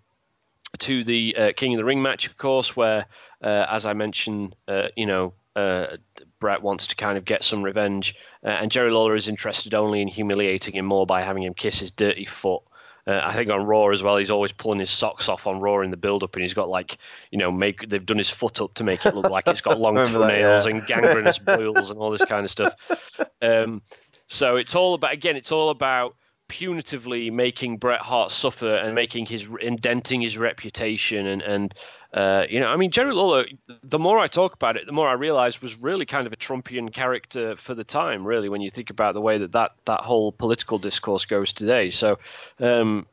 to 0.78 1.04
the 1.04 1.36
uh, 1.36 1.52
King 1.54 1.74
of 1.74 1.78
the 1.78 1.84
Ring 1.84 2.00
match, 2.00 2.26
of 2.26 2.38
course, 2.38 2.74
where, 2.74 3.04
uh, 3.44 3.66
as 3.68 3.84
I 3.84 3.92
mentioned, 3.92 4.56
uh, 4.66 4.88
you 4.96 5.04
know, 5.04 5.34
uh, 5.56 5.96
Bret 6.38 6.62
wants 6.62 6.88
to 6.88 6.96
kind 6.96 7.18
of 7.18 7.24
get 7.24 7.44
some 7.44 7.62
revenge, 7.62 8.14
uh, 8.44 8.50
and 8.50 8.70
Jerry 8.70 8.90
Lawler 8.90 9.14
is 9.14 9.28
interested 9.28 9.74
only 9.74 10.00
in 10.00 10.08
humiliating 10.08 10.74
him 10.74 10.86
more 10.86 11.06
by 11.06 11.22
having 11.22 11.42
him 11.42 11.54
kiss 11.54 11.80
his 11.80 11.90
dirty 11.90 12.24
foot. 12.24 12.62
Uh, 13.06 13.20
I 13.22 13.34
think 13.34 13.50
on 13.50 13.64
Raw 13.64 13.88
as 13.88 14.02
well, 14.02 14.16
he's 14.16 14.30
always 14.30 14.52
pulling 14.52 14.78
his 14.78 14.90
socks 14.90 15.28
off 15.28 15.48
on 15.48 15.60
Raw 15.60 15.80
in 15.80 15.90
the 15.90 15.96
build-up, 15.96 16.34
and 16.36 16.42
he's 16.42 16.54
got 16.54 16.68
like, 16.68 16.98
you 17.30 17.38
know, 17.38 17.50
make 17.50 17.88
they've 17.88 18.04
done 18.04 18.18
his 18.18 18.30
foot 18.30 18.60
up 18.60 18.74
to 18.74 18.84
make 18.84 19.04
it 19.04 19.14
look 19.14 19.30
like 19.30 19.48
it's 19.48 19.60
got 19.60 19.80
long 19.80 19.96
toenails 20.06 20.64
that, 20.64 20.70
yeah. 20.70 20.76
and 20.76 20.86
gangrenous 20.86 21.38
boils 21.44 21.90
and 21.90 21.98
all 21.98 22.10
this 22.10 22.24
kind 22.24 22.44
of 22.44 22.50
stuff. 22.50 22.74
Um, 23.40 23.82
so 24.28 24.56
it's 24.56 24.74
all 24.74 24.94
about 24.94 25.12
again, 25.12 25.36
it's 25.36 25.52
all 25.52 25.70
about 25.70 26.14
punitively 26.48 27.32
making 27.32 27.78
Bret 27.78 28.00
Hart 28.00 28.30
suffer 28.30 28.76
and 28.76 28.94
making 28.94 29.26
his 29.26 29.48
indenting 29.60 30.20
his 30.20 30.38
reputation 30.38 31.26
and 31.26 31.42
and 31.42 31.74
uh, 32.14 32.44
you 32.48 32.60
know 32.60 32.68
I 32.68 32.76
mean 32.76 32.90
Jerry 32.90 33.12
Lawler 33.12 33.46
the 33.82 33.98
more 33.98 34.18
I 34.18 34.26
talk 34.26 34.54
about 34.54 34.76
it 34.76 34.86
the 34.86 34.92
more 34.92 35.08
I 35.08 35.14
realize 35.14 35.62
was 35.62 35.80
really 35.80 36.06
kind 36.06 36.26
of 36.26 36.32
a 36.32 36.36
Trumpian 36.36 36.92
character 36.92 37.56
for 37.56 37.74
the 37.74 37.84
time 37.84 38.26
really 38.26 38.48
when 38.48 38.60
you 38.60 38.70
think 38.70 38.90
about 38.90 39.14
the 39.14 39.20
way 39.20 39.38
that 39.38 39.52
that, 39.52 39.72
that 39.86 40.00
whole 40.00 40.32
political 40.32 40.78
discourse 40.78 41.24
goes 41.24 41.52
today. 41.52 41.90
So 41.90 42.18
um, 42.60 43.06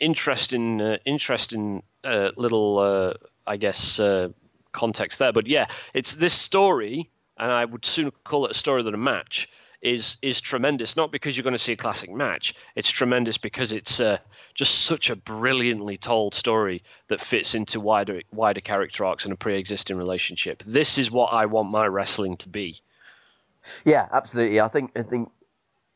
interesting 0.00 0.80
uh, 0.80 0.98
interesting 1.04 1.82
uh, 2.04 2.30
little 2.36 2.78
uh, 2.78 3.14
I 3.46 3.56
guess 3.56 4.00
uh, 4.00 4.30
context 4.72 5.18
there. 5.18 5.32
But 5.32 5.46
yeah 5.46 5.66
it's 5.94 6.14
this 6.14 6.34
story 6.34 7.10
and 7.38 7.52
I 7.52 7.64
would 7.64 7.84
sooner 7.84 8.10
call 8.24 8.46
it 8.46 8.50
a 8.52 8.54
story 8.54 8.82
than 8.82 8.94
a 8.94 8.98
match 8.98 9.48
is 9.86 10.16
is 10.20 10.40
tremendous. 10.40 10.96
Not 10.96 11.12
because 11.12 11.36
you're 11.36 11.44
going 11.44 11.52
to 11.52 11.58
see 11.58 11.72
a 11.72 11.76
classic 11.76 12.10
match. 12.10 12.54
It's 12.74 12.90
tremendous 12.90 13.38
because 13.38 13.72
it's 13.72 14.00
uh, 14.00 14.18
just 14.54 14.84
such 14.84 15.10
a 15.10 15.16
brilliantly 15.16 15.96
told 15.96 16.34
story 16.34 16.82
that 17.08 17.20
fits 17.20 17.54
into 17.54 17.78
wider 17.78 18.22
wider 18.32 18.60
character 18.60 19.04
arcs 19.04 19.24
and 19.24 19.32
a 19.32 19.36
pre-existing 19.36 19.96
relationship. 19.96 20.62
This 20.64 20.98
is 20.98 21.10
what 21.10 21.32
I 21.32 21.46
want 21.46 21.70
my 21.70 21.86
wrestling 21.86 22.36
to 22.38 22.48
be. 22.48 22.80
Yeah, 23.84 24.08
absolutely. 24.12 24.60
I 24.60 24.68
think 24.68 24.90
I 24.98 25.02
think 25.02 25.30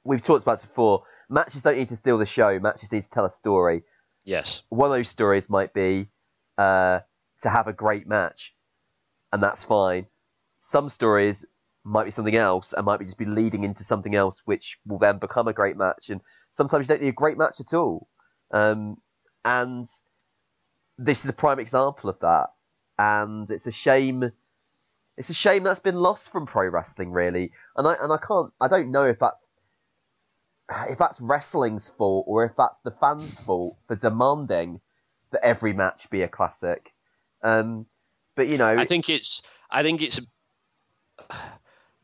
we've 0.05 0.23
talked 0.23 0.45
about 0.45 0.61
this 0.61 0.69
before. 0.69 1.03
Matches 1.29 1.63
don't 1.63 1.77
need 1.77 1.89
to 1.89 1.97
steal 1.97 2.19
the 2.19 2.27
show. 2.27 2.59
Matches 2.59 2.93
need 2.93 3.03
to 3.03 3.11
tell 3.11 3.25
a 3.25 3.31
story. 3.31 3.83
Yes. 4.25 4.63
One 4.69 4.91
of 4.91 4.97
those 4.97 5.09
stories 5.09 5.49
might 5.49 5.73
be 5.73 6.09
uh, 6.59 7.01
to 7.43 7.49
have 7.49 7.67
a 7.67 7.73
great 7.73 8.07
match, 8.07 8.55
and 9.33 9.43
that's 9.43 9.65
fine. 9.65 10.07
Some 10.61 10.89
stories 10.89 11.45
might 11.85 12.05
be 12.05 12.11
something 12.11 12.37
else 12.37 12.73
and 12.73 12.85
might 12.85 12.99
be 12.99 13.05
just 13.05 13.19
be 13.19 13.25
leading 13.25 13.65
into 13.65 13.85
something 13.85 14.15
else, 14.15 14.43
which 14.45 14.79
will 14.87 14.99
then 14.99 15.19
become 15.19 15.49
a 15.49 15.53
great 15.53 15.77
match. 15.77 16.11
And 16.11 16.21
sometimes 16.53 16.85
you 16.85 16.95
don't 16.95 17.03
need 17.03 17.09
a 17.09 17.13
great 17.13 17.39
match 17.39 17.61
at 17.61 17.75
all. 17.75 18.09
Um, 18.51 18.99
and 19.45 19.89
this 20.99 21.25
is 21.25 21.31
a 21.31 21.35
prime 21.35 21.59
example 21.59 22.11
of 22.11 22.19
that. 22.21 22.49
And 22.99 23.51
it's 23.51 23.67
a 23.67 23.73
shame. 23.73 24.31
It's 25.17 25.31
a 25.31 25.35
shame 25.35 25.65
that's 25.65 25.81
been 25.81 25.97
lost 25.97 26.31
from 26.31 26.47
pro 26.47 26.69
wrestling, 26.69 27.13
really. 27.13 27.53
And 27.77 27.87
I 27.87 27.95
and 28.01 28.13
I 28.13 28.19
can't. 28.19 28.53
I 28.61 28.69
don't 28.69 28.91
know 28.91 29.07
if 29.07 29.19
that's 29.19 29.49
if 30.89 30.99
that's 30.99 31.21
wrestling's 31.21 31.89
fault 31.89 32.27
or 32.29 32.45
if 32.45 32.53
that's 32.57 32.81
the 32.83 32.91
fans' 32.91 33.39
fault 33.39 33.77
for 33.89 33.97
demanding 33.97 34.81
that 35.31 35.45
every 35.45 35.73
match 35.73 36.09
be 36.11 36.23
a 36.23 36.29
classic. 36.29 36.93
Um, 37.43 37.87
but 38.37 38.49
you 38.49 38.59
know, 38.59 38.69
I 38.79 38.85
think 38.85 39.09
it's. 39.09 39.43
I 39.71 39.83
think 39.83 40.03
it's 40.03 40.21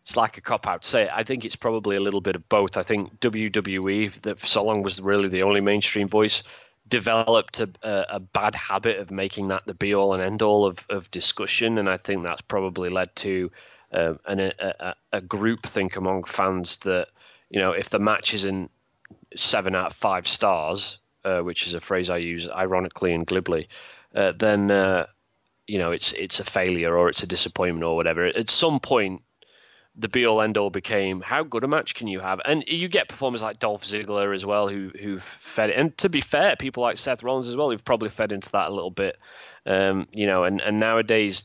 it's 0.06 0.16
like 0.16 0.38
a 0.38 0.40
cop 0.40 0.68
out 0.68 0.82
to 0.82 0.88
say 0.88 1.02
it. 1.02 1.10
I 1.12 1.24
think 1.24 1.44
it's 1.44 1.56
probably 1.56 1.96
a 1.96 2.00
little 2.00 2.20
bit 2.20 2.36
of 2.36 2.48
both. 2.48 2.76
I 2.76 2.84
think 2.84 3.18
WWE, 3.18 4.20
that 4.20 4.38
for 4.38 4.46
so 4.46 4.62
long 4.62 4.84
was 4.84 5.00
really 5.00 5.28
the 5.28 5.42
only 5.42 5.60
mainstream 5.60 6.08
voice, 6.08 6.44
developed 6.86 7.58
a, 7.58 7.68
a, 7.82 8.20
bad 8.20 8.54
habit 8.54 9.00
of 9.00 9.10
making 9.10 9.48
that 9.48 9.64
the 9.66 9.74
be 9.74 9.96
all 9.96 10.14
and 10.14 10.22
end 10.22 10.42
all 10.42 10.64
of, 10.64 10.78
of 10.88 11.10
discussion, 11.10 11.76
and 11.78 11.90
I 11.90 11.96
think 11.96 12.22
that's 12.22 12.42
probably 12.42 12.88
led 12.88 13.16
to 13.16 13.50
uh, 13.92 14.14
an, 14.26 14.38
a, 14.38 14.94
a 15.10 15.20
group 15.20 15.66
think 15.66 15.96
among 15.96 16.22
fans 16.22 16.76
that 16.78 17.08
you 17.50 17.58
know 17.58 17.72
if 17.72 17.90
the 17.90 17.98
match 17.98 18.32
isn't 18.32 18.70
seven 19.34 19.74
out 19.74 19.86
of 19.86 19.96
five 19.96 20.28
stars, 20.28 20.98
uh, 21.24 21.40
which 21.40 21.66
is 21.66 21.74
a 21.74 21.80
phrase 21.80 22.10
I 22.10 22.18
use 22.18 22.48
ironically 22.48 23.12
and 23.12 23.26
glibly, 23.26 23.68
uh, 24.14 24.34
then 24.38 24.70
uh, 24.70 25.06
you 25.66 25.78
know 25.78 25.90
it's 25.90 26.12
it's 26.12 26.38
a 26.38 26.44
failure 26.44 26.96
or 26.96 27.08
it's 27.08 27.24
a 27.24 27.26
disappointment 27.26 27.82
or 27.82 27.96
whatever. 27.96 28.26
At 28.26 28.50
some 28.50 28.78
point, 28.78 29.22
the 29.98 30.08
be 30.08 30.26
all 30.26 30.42
end 30.42 30.58
all 30.58 30.70
became 30.70 31.20
how 31.20 31.42
good 31.42 31.64
a 31.64 31.68
match 31.68 31.94
can 31.94 32.06
you 32.06 32.20
have, 32.20 32.40
and 32.44 32.64
you 32.66 32.88
get 32.88 33.08
performers 33.08 33.42
like 33.42 33.58
Dolph 33.58 33.84
Ziggler 33.84 34.34
as 34.34 34.44
well 34.44 34.68
who 34.68 34.90
who've 35.00 35.22
fed 35.22 35.70
it. 35.70 35.76
And 35.76 35.96
to 35.98 36.08
be 36.08 36.20
fair, 36.20 36.56
people 36.56 36.82
like 36.82 36.98
Seth 36.98 37.22
Rollins 37.22 37.48
as 37.48 37.56
well 37.56 37.70
who've 37.70 37.84
probably 37.84 38.10
fed 38.10 38.32
into 38.32 38.50
that 38.52 38.68
a 38.68 38.74
little 38.74 38.90
bit. 38.90 39.18
Um, 39.64 40.06
you 40.12 40.26
know, 40.26 40.44
and 40.44 40.60
and 40.60 40.78
nowadays 40.78 41.44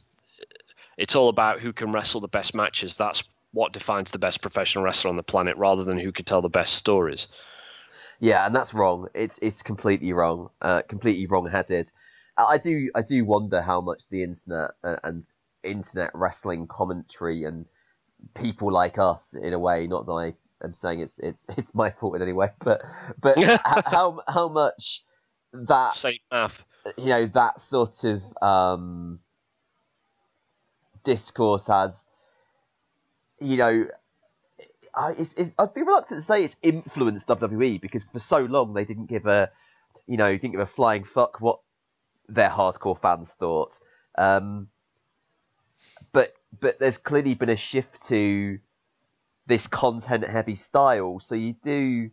it's 0.97 1.16
all 1.16 1.30
about 1.30 1.60
who 1.60 1.74
can 1.74 1.91
wrestle 1.91 2.22
the 2.22 2.28
best 2.28 2.54
matches. 2.54 2.95
That's 2.95 3.24
what 3.54 3.74
defines 3.74 4.12
the 4.12 4.20
best 4.20 4.41
professional 4.41 4.84
wrestler 4.84 5.10
on 5.10 5.16
the 5.16 5.24
planet, 5.24 5.58
rather 5.58 5.84
than 5.84 5.97
who 5.97 6.12
can 6.12 6.26
tell 6.26 6.41
the 6.41 6.49
best 6.49 6.76
stories. 6.76 7.28
Yeah, 8.20 8.45
and 8.45 8.56
that's 8.56 8.74
wrong. 8.74 9.08
It's 9.14 9.39
it's 9.41 9.64
completely 9.64 10.14
wrong. 10.14 10.49
Uh, 10.62 10.84
completely 10.88 11.26
wrong-headed. 11.26 11.91
I 12.38 12.58
do 12.58 12.89
I 12.95 13.02
do 13.02 13.26
wonder 13.26 13.62
how 13.62 13.82
much 13.82 14.08
the 14.10 14.24
internet 14.24 14.72
uh, 14.84 14.97
and 15.04 15.26
internet 15.64 16.12
wrestling 16.14 16.68
commentary 16.68 17.43
and 17.43 17.66
people 18.34 18.72
like 18.72 18.98
us, 18.98 19.34
in 19.34 19.54
a 19.54 19.60
way, 19.60 19.88
not 19.88 20.06
that 20.06 20.12
I 20.12 20.34
am 20.64 20.74
saying 20.74 21.00
it's 21.02 21.20
it's 21.20 21.46
it's 21.58 21.74
my 21.74 21.92
fault 21.92 22.16
in 22.16 22.22
any 22.22 22.34
way, 22.34 22.50
but 22.64 22.82
but 23.20 23.38
how 23.86 24.20
how 24.28 24.50
much 24.50 25.04
that 25.54 25.96
Same 25.96 26.20
math. 26.32 26.64
you 26.98 27.06
know 27.08 27.26
that 27.28 27.60
sort 27.60 28.04
of 28.04 28.22
um, 28.42 29.20
discourse 31.04 31.68
has 31.68 32.08
you 33.40 33.58
know 33.58 33.88
I, 34.94 35.12
it's, 35.12 35.34
it's, 35.34 35.56
I'd 35.58 35.74
be 35.74 35.84
reluctant 35.84 36.20
to 36.20 36.26
say 36.26 36.44
it's 36.44 36.56
influenced 36.62 37.28
WWE 37.28 37.80
because 37.82 38.04
for 38.06 38.20
so 38.20 38.40
long 38.40 38.74
they 38.74 38.86
didn't 38.86 39.06
give 39.08 39.26
a, 39.26 39.50
you 40.08 40.18
know, 40.18 40.32
didn't 40.32 40.52
give 40.52 40.60
a 40.60 40.66
flying 40.66 41.04
fuck 41.04 41.40
what 41.40 41.60
their 42.28 42.50
hardcore 42.50 43.00
fans 43.00 43.34
thought. 43.40 43.80
Um, 44.18 44.68
but 46.60 46.80
there's 46.80 46.97
clearly 46.97 47.34
been 47.34 47.49
a 47.49 47.58
shift 47.58 48.08
to 48.08 48.60
this 49.47 49.68
content 49.68 50.28
heavy 50.28 50.56
style, 50.56 51.20
so 51.20 51.36
you 51.36 51.56
do. 51.64 52.10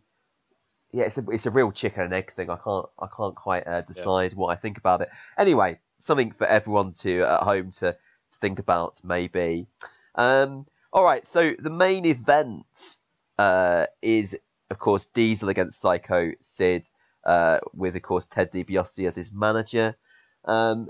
Yeah, 0.92 1.04
it's 1.04 1.18
a 1.18 1.24
it's 1.30 1.46
a 1.46 1.50
real 1.50 1.70
chicken 1.70 2.02
and 2.02 2.14
egg 2.14 2.34
thing. 2.34 2.48
I 2.50 2.56
can't 2.56 2.86
I 2.98 3.08
can't 3.14 3.34
quite 3.34 3.66
uh, 3.66 3.82
decide 3.82 4.32
yeah. 4.32 4.38
what 4.38 4.48
I 4.48 4.56
think 4.56 4.78
about 4.78 5.02
it. 5.02 5.10
Anyway, 5.36 5.78
something 5.98 6.32
for 6.32 6.46
everyone 6.46 6.92
to 6.92 7.22
at 7.22 7.42
home 7.42 7.70
to, 7.72 7.92
to 7.92 8.38
think 8.40 8.58
about 8.58 9.00
maybe. 9.04 9.66
Um, 10.14 10.66
all 10.92 11.04
right, 11.04 11.26
so 11.26 11.54
the 11.58 11.70
main 11.70 12.06
event 12.06 12.96
uh, 13.38 13.86
is, 14.00 14.36
of 14.70 14.78
course, 14.78 15.06
Diesel 15.06 15.50
against 15.50 15.80
Psycho 15.80 16.32
Sid, 16.40 16.88
uh, 17.24 17.58
with, 17.74 17.94
of 17.94 18.02
course, 18.02 18.26
Ted 18.26 18.50
DiBiase 18.50 19.06
as 19.06 19.16
his 19.16 19.32
manager. 19.32 19.96
Um, 20.44 20.88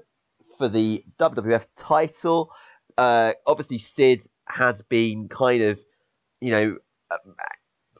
for 0.57 0.69
the 0.69 1.05
WWF 1.19 1.67
title, 1.77 2.53
uh, 2.99 3.33
obviously, 3.47 3.79
Sid 3.79 4.27
had 4.47 4.81
been 4.89 5.29
kind 5.29 5.63
of, 5.63 5.79
you 6.41 6.51
know, 6.51 6.77
um, 7.13 7.37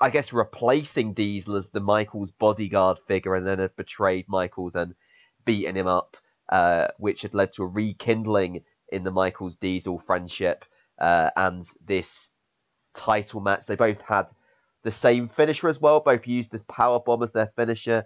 I 0.01 0.11
guess 0.11 0.33
replacing 0.33 1.15
Diesel 1.15 1.57
as 1.57 1.71
the 1.71 1.81
Michaels 1.81 2.33
bodyguard 2.33 2.99
figure 3.07 3.37
and 3.37 3.47
then 3.47 3.61
had 3.61 3.77
betrayed 3.77 4.27
Michaels 4.29 4.75
and 4.75 4.95
beaten 5.45 5.77
him 5.77 5.87
up, 5.87 6.17
uh, 6.49 6.89
which 6.99 7.23
had 7.23 7.33
led 7.33 7.53
to 7.53 7.63
a 7.63 7.67
rekindling 7.67 8.65
in 8.91 9.05
the 9.05 9.13
Michaels 9.13 9.55
Diesel 9.57 10.03
friendship 10.05 10.65
uh, 10.99 11.31
and 11.37 11.65
this 11.87 12.31
title 12.93 13.41
match. 13.41 13.67
They 13.67 13.77
both 13.77 14.01
had 14.01 14.27
the 14.83 14.91
same 14.91 15.29
finisher 15.29 15.69
as 15.69 15.81
well. 15.81 16.01
Both 16.01 16.27
used 16.27 16.51
the 16.51 16.59
power 16.61 16.99
bomb 16.99 17.23
as 17.23 17.33
their 17.33 17.53
finisher. 17.55 18.05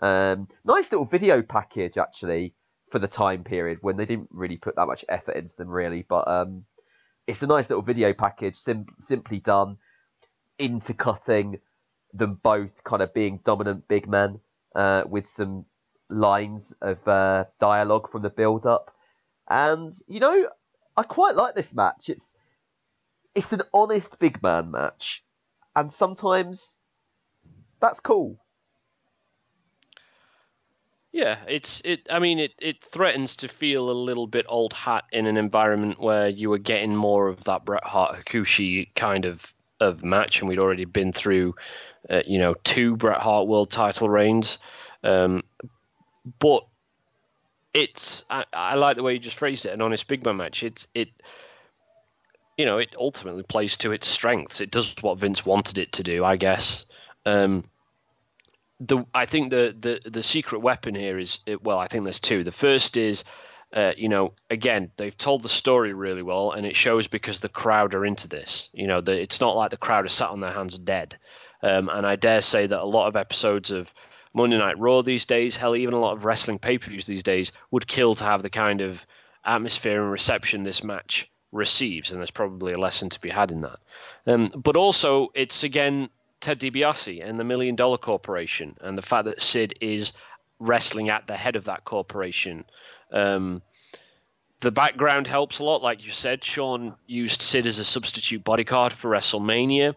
Um, 0.00 0.46
nice 0.64 0.92
little 0.92 1.04
video 1.04 1.42
package 1.42 1.98
actually 1.98 2.54
for 2.90 2.98
the 2.98 3.08
time 3.08 3.44
period 3.44 3.78
when 3.82 3.96
they 3.96 4.06
didn't 4.06 4.28
really 4.30 4.56
put 4.56 4.76
that 4.76 4.86
much 4.86 5.04
effort 5.08 5.36
into 5.36 5.54
them 5.56 5.68
really, 5.68 6.04
but 6.08 6.26
um, 6.28 6.64
it's 7.26 7.42
a 7.42 7.46
nice 7.46 7.68
little 7.68 7.82
video 7.82 8.12
package, 8.12 8.56
sim- 8.56 8.86
simply 8.98 9.38
done, 9.38 9.76
intercutting 10.58 11.60
them 12.14 12.40
both 12.42 12.82
kind 12.84 13.02
of 13.02 13.12
being 13.12 13.40
dominant 13.44 13.86
big 13.88 14.08
men 14.08 14.40
uh, 14.74 15.04
with 15.06 15.28
some 15.28 15.64
lines 16.08 16.72
of 16.80 17.06
uh, 17.06 17.44
dialogue 17.60 18.10
from 18.10 18.22
the 18.22 18.30
build 18.30 18.66
up. 18.66 18.94
And 19.48 19.94
you 20.06 20.20
know, 20.20 20.48
I 20.96 21.02
quite 21.02 21.36
like 21.36 21.54
this 21.54 21.74
match. 21.74 22.08
It's 22.08 22.34
it's 23.34 23.52
an 23.52 23.62
honest 23.72 24.18
big 24.18 24.42
man 24.42 24.70
match, 24.70 25.22
and 25.76 25.92
sometimes 25.92 26.76
that's 27.80 28.00
cool. 28.00 28.38
Yeah, 31.18 31.38
it's 31.48 31.82
it. 31.84 32.06
I 32.08 32.20
mean, 32.20 32.38
it 32.38 32.52
it 32.60 32.80
threatens 32.80 33.34
to 33.36 33.48
feel 33.48 33.90
a 33.90 33.92
little 33.92 34.28
bit 34.28 34.46
old 34.48 34.72
hat 34.72 35.02
in 35.10 35.26
an 35.26 35.36
environment 35.36 35.98
where 35.98 36.28
you 36.28 36.48
were 36.48 36.58
getting 36.58 36.94
more 36.94 37.26
of 37.26 37.42
that 37.42 37.64
Bret 37.64 37.82
Hart 37.82 38.14
Hakushi 38.14 38.94
kind 38.94 39.24
of 39.24 39.52
of 39.80 40.04
match, 40.04 40.38
and 40.38 40.48
we'd 40.48 40.60
already 40.60 40.84
been 40.84 41.12
through, 41.12 41.56
uh, 42.08 42.22
you 42.24 42.38
know, 42.38 42.54
two 42.62 42.94
Bret 42.94 43.20
Hart 43.20 43.48
World 43.48 43.68
Title 43.68 44.08
reigns. 44.08 44.60
Um, 45.02 45.42
but 46.38 46.64
it's 47.74 48.24
I, 48.30 48.44
I, 48.52 48.74
like 48.76 48.96
the 48.96 49.02
way 49.02 49.14
you 49.14 49.18
just 49.18 49.38
phrased 49.38 49.66
it, 49.66 49.74
an 49.74 49.82
honest 49.82 50.06
big 50.06 50.24
man 50.24 50.36
match. 50.36 50.62
It's 50.62 50.86
it 50.94 51.08
you 52.56 52.64
know, 52.64 52.78
it 52.78 52.94
ultimately 52.96 53.42
plays 53.42 53.76
to 53.78 53.90
its 53.90 54.06
strengths. 54.06 54.60
It 54.60 54.70
does 54.70 54.94
what 55.00 55.18
Vince 55.18 55.44
wanted 55.44 55.78
it 55.78 55.90
to 55.94 56.04
do, 56.04 56.24
I 56.24 56.36
guess. 56.36 56.84
Um, 57.26 57.64
the 58.80 59.04
I 59.14 59.26
think 59.26 59.50
the, 59.50 59.74
the 59.78 60.10
the 60.10 60.22
secret 60.22 60.60
weapon 60.60 60.94
here 60.94 61.18
is 61.18 61.44
well, 61.62 61.78
I 61.78 61.88
think 61.88 62.04
there's 62.04 62.20
two. 62.20 62.44
The 62.44 62.52
first 62.52 62.96
is 62.96 63.24
uh, 63.72 63.92
you 63.96 64.08
know, 64.08 64.32
again, 64.48 64.90
they've 64.96 65.16
told 65.16 65.42
the 65.42 65.48
story 65.48 65.92
really 65.92 66.22
well, 66.22 66.52
and 66.52 66.64
it 66.64 66.74
shows 66.74 67.06
because 67.06 67.40
the 67.40 67.48
crowd 67.48 67.94
are 67.94 68.06
into 68.06 68.26
this. 68.26 68.70
You 68.72 68.86
know, 68.86 69.02
it's 69.06 69.40
not 69.40 69.56
like 69.56 69.70
the 69.70 69.76
crowd 69.76 70.06
are 70.06 70.10
sat 70.10 70.30
on 70.30 70.40
their 70.40 70.52
hands 70.52 70.78
dead. 70.78 71.18
Um, 71.62 71.88
and 71.88 72.06
I 72.06 72.16
dare 72.16 72.40
say 72.40 72.66
that 72.66 72.80
a 72.80 72.84
lot 72.84 73.08
of 73.08 73.16
episodes 73.16 73.70
of 73.70 73.92
Monday 74.32 74.56
Night 74.56 74.78
Raw 74.78 75.02
these 75.02 75.26
days, 75.26 75.56
hell, 75.56 75.76
even 75.76 75.92
a 75.92 76.00
lot 76.00 76.16
of 76.16 76.24
wrestling 76.24 76.58
pay 76.58 76.78
per 76.78 76.90
views 76.90 77.06
these 77.06 77.22
days, 77.22 77.52
would 77.70 77.86
kill 77.86 78.14
to 78.14 78.24
have 78.24 78.42
the 78.42 78.50
kind 78.50 78.80
of 78.80 79.04
atmosphere 79.44 80.02
and 80.02 80.12
reception 80.12 80.62
this 80.62 80.82
match 80.82 81.30
receives, 81.52 82.10
and 82.10 82.20
there's 82.20 82.30
probably 82.30 82.72
a 82.72 82.78
lesson 82.78 83.10
to 83.10 83.20
be 83.20 83.30
had 83.30 83.50
in 83.50 83.62
that. 83.62 83.78
Um, 84.26 84.52
but 84.56 84.76
also, 84.76 85.28
it's 85.34 85.62
again 85.62 86.08
Ted 86.40 86.60
DiBiase 86.60 87.24
and 87.24 87.38
the 87.38 87.44
Million 87.44 87.76
Dollar 87.76 87.98
Corporation, 87.98 88.76
and 88.80 88.96
the 88.96 89.02
fact 89.02 89.24
that 89.26 89.42
Sid 89.42 89.74
is 89.80 90.12
wrestling 90.58 91.08
at 91.08 91.26
the 91.26 91.36
head 91.36 91.56
of 91.56 91.64
that 91.64 91.84
corporation. 91.84 92.64
Um, 93.12 93.62
the 94.60 94.72
background 94.72 95.26
helps 95.26 95.60
a 95.60 95.64
lot, 95.64 95.82
like 95.82 96.04
you 96.04 96.10
said. 96.10 96.42
Shawn 96.42 96.94
used 97.06 97.42
Sid 97.42 97.66
as 97.66 97.78
a 97.78 97.84
substitute 97.84 98.42
bodyguard 98.42 98.92
for 98.92 99.10
WrestleMania. 99.10 99.94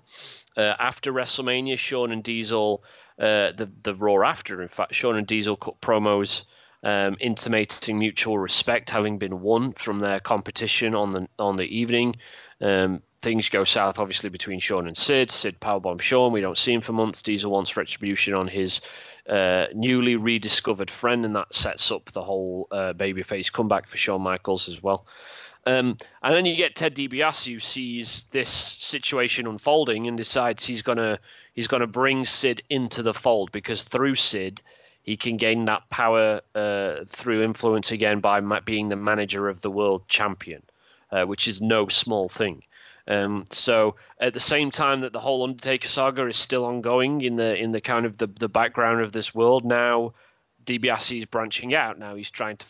Uh, 0.55 0.61
after 0.61 1.11
WrestleMania, 1.11 1.77
Shawn 1.77 2.11
and 2.11 2.23
Diesel 2.23 2.83
uh, 3.19 3.51
the 3.51 3.69
the 3.83 3.95
Raw 3.95 4.27
after. 4.27 4.61
In 4.61 4.67
fact, 4.67 4.93
Shawn 4.93 5.15
and 5.15 5.27
Diesel 5.27 5.55
cut 5.55 5.79
promos 5.81 6.43
um, 6.83 7.17
intimating 7.19 7.99
mutual 7.99 8.39
respect 8.39 8.89
having 8.89 9.17
been 9.17 9.41
won 9.41 9.73
from 9.73 9.99
their 9.99 10.19
competition 10.19 10.95
on 10.95 11.11
the 11.11 11.27
on 11.37 11.57
the 11.57 11.65
evening. 11.65 12.15
Um, 12.59 13.03
things 13.21 13.49
go 13.49 13.63
south, 13.63 13.99
obviously, 13.99 14.29
between 14.29 14.59
Shawn 14.59 14.87
and 14.87 14.97
Sid. 14.97 15.31
Sid 15.31 15.59
powerbomb 15.59 16.01
Shawn. 16.01 16.31
We 16.31 16.41
don't 16.41 16.57
see 16.57 16.73
him 16.73 16.81
for 16.81 16.93
months. 16.93 17.21
Diesel 17.21 17.51
wants 17.51 17.77
retribution 17.77 18.33
on 18.33 18.47
his 18.47 18.81
uh, 19.27 19.67
newly 19.73 20.15
rediscovered 20.15 20.89
friend, 20.89 21.25
and 21.25 21.35
that 21.35 21.53
sets 21.53 21.91
up 21.91 22.05
the 22.11 22.23
whole 22.23 22.67
uh, 22.71 22.93
babyface 22.93 23.51
comeback 23.51 23.87
for 23.87 23.97
Shawn 23.97 24.21
Michaels 24.21 24.67
as 24.67 24.81
well. 24.81 25.05
Um, 25.65 25.97
and 26.23 26.35
then 26.35 26.45
you 26.45 26.55
get 26.55 26.75
Ted 26.75 26.95
DiBiase 26.95 27.51
who 27.51 27.59
sees 27.59 28.23
this 28.31 28.49
situation 28.49 29.45
unfolding 29.45 30.07
and 30.07 30.17
decides 30.17 30.65
he's 30.65 30.81
gonna 30.81 31.19
he's 31.53 31.67
gonna 31.67 31.85
bring 31.85 32.25
Sid 32.25 32.63
into 32.69 33.03
the 33.03 33.13
fold 33.13 33.51
because 33.51 33.83
through 33.83 34.15
Sid 34.15 34.63
he 35.03 35.17
can 35.17 35.37
gain 35.37 35.65
that 35.65 35.87
power 35.89 36.41
uh, 36.55 37.05
through 37.07 37.43
influence 37.43 37.91
again 37.91 38.21
by 38.21 38.39
being 38.61 38.89
the 38.89 38.95
manager 38.95 39.49
of 39.49 39.61
the 39.61 39.69
world 39.69 40.07
champion, 40.07 40.63
uh, 41.11 41.25
which 41.25 41.47
is 41.47 41.61
no 41.61 41.87
small 41.87 42.27
thing. 42.27 42.63
Um, 43.07 43.45
so 43.49 43.95
at 44.19 44.33
the 44.33 44.39
same 44.39 44.71
time 44.71 45.01
that 45.01 45.13
the 45.13 45.19
whole 45.19 45.43
Undertaker 45.43 45.87
saga 45.87 46.27
is 46.27 46.37
still 46.37 46.65
ongoing 46.65 47.21
in 47.21 47.35
the 47.35 47.55
in 47.55 47.71
the 47.71 47.81
kind 47.81 48.05
of 48.05 48.17
the, 48.17 48.27
the 48.27 48.49
background 48.49 49.01
of 49.01 49.11
this 49.11 49.33
world, 49.33 49.65
now 49.65 50.13
DiBiase 50.65 51.17
is 51.17 51.25
branching 51.25 51.73
out. 51.73 51.97
Now 51.97 52.15
he's 52.15 52.29
trying 52.29 52.57
to 52.57 52.65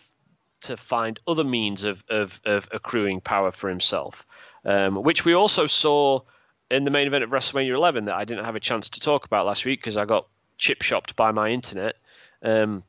to 0.61 0.77
find 0.77 1.19
other 1.27 1.43
means 1.43 1.83
of, 1.83 2.03
of, 2.09 2.39
of 2.45 2.69
accruing 2.71 3.19
power 3.19 3.51
for 3.51 3.67
himself, 3.69 4.25
um, 4.63 4.95
which 5.03 5.25
we 5.25 5.33
also 5.33 5.65
saw 5.65 6.21
in 6.69 6.83
the 6.83 6.91
main 6.91 7.07
event 7.07 7.23
of 7.23 7.31
WrestleMania 7.31 7.73
11 7.75 8.05
that 8.05 8.15
I 8.15 8.25
didn't 8.25 8.45
have 8.45 8.55
a 8.55 8.59
chance 8.59 8.89
to 8.91 8.99
talk 8.99 9.25
about 9.25 9.45
last 9.45 9.65
week 9.65 9.79
because 9.79 9.97
I 9.97 10.05
got 10.05 10.27
chip 10.57 10.83
shopped 10.83 11.15
by 11.15 11.31
my 11.31 11.49
internet. 11.49 11.95
Um, 12.43 12.83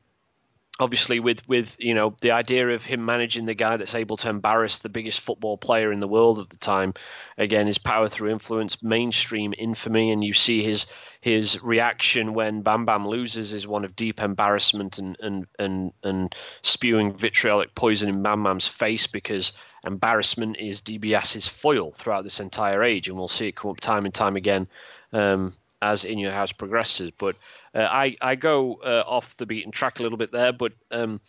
obviously 0.79 1.19
with 1.19 1.47
with 1.47 1.75
you 1.79 1.93
know 1.93 2.15
the 2.21 2.31
idea 2.31 2.67
of 2.69 2.83
him 2.83 3.05
managing 3.05 3.45
the 3.45 3.53
guy 3.53 3.77
that's 3.77 3.93
able 3.93 4.17
to 4.17 4.29
embarrass 4.29 4.79
the 4.79 4.89
biggest 4.89 5.19
football 5.19 5.57
player 5.57 5.91
in 5.91 5.99
the 5.99 6.07
world 6.07 6.39
at 6.39 6.49
the 6.49 6.57
time 6.57 6.93
again 7.37 7.67
his 7.67 7.77
power 7.77 8.09
through 8.09 8.31
influence 8.31 8.81
mainstream 8.81 9.53
infamy 9.57 10.11
and 10.11 10.23
you 10.23 10.33
see 10.33 10.63
his 10.63 10.87
his 11.21 11.61
reaction 11.61 12.33
when 12.33 12.63
bam 12.63 12.85
bam 12.85 13.07
loses 13.07 13.53
is 13.53 13.67
one 13.67 13.85
of 13.85 13.95
deep 13.95 14.19
embarrassment 14.19 14.97
and 14.97 15.15
and 15.19 15.45
and, 15.59 15.93
and 16.03 16.35
spewing 16.63 17.15
vitriolic 17.15 17.75
poison 17.75 18.09
in 18.09 18.23
bam 18.23 18.43
bam's 18.43 18.67
face 18.67 19.05
because 19.05 19.53
embarrassment 19.85 20.57
is 20.57 20.81
DiBiase's 20.81 21.47
foil 21.47 21.91
throughout 21.91 22.23
this 22.23 22.39
entire 22.39 22.83
age 22.83 23.09
and 23.09 23.17
we'll 23.17 23.27
see 23.27 23.47
it 23.47 23.55
come 23.55 23.69
up 23.69 23.79
time 23.79 24.05
and 24.05 24.13
time 24.13 24.35
again 24.35 24.67
um, 25.11 25.53
as 25.83 26.05
in 26.05 26.17
your 26.17 26.31
house 26.31 26.51
progresses. 26.51 27.11
But 27.11 27.35
I 27.79 28.15
I 28.21 28.35
go 28.35 28.75
uh, 28.83 29.03
off 29.05 29.37
the 29.37 29.45
beaten 29.45 29.71
track 29.71 29.99
a 29.99 30.03
little 30.03 30.17
bit 30.17 30.31
there, 30.31 30.53
but 30.53 30.73
um, 30.91 31.21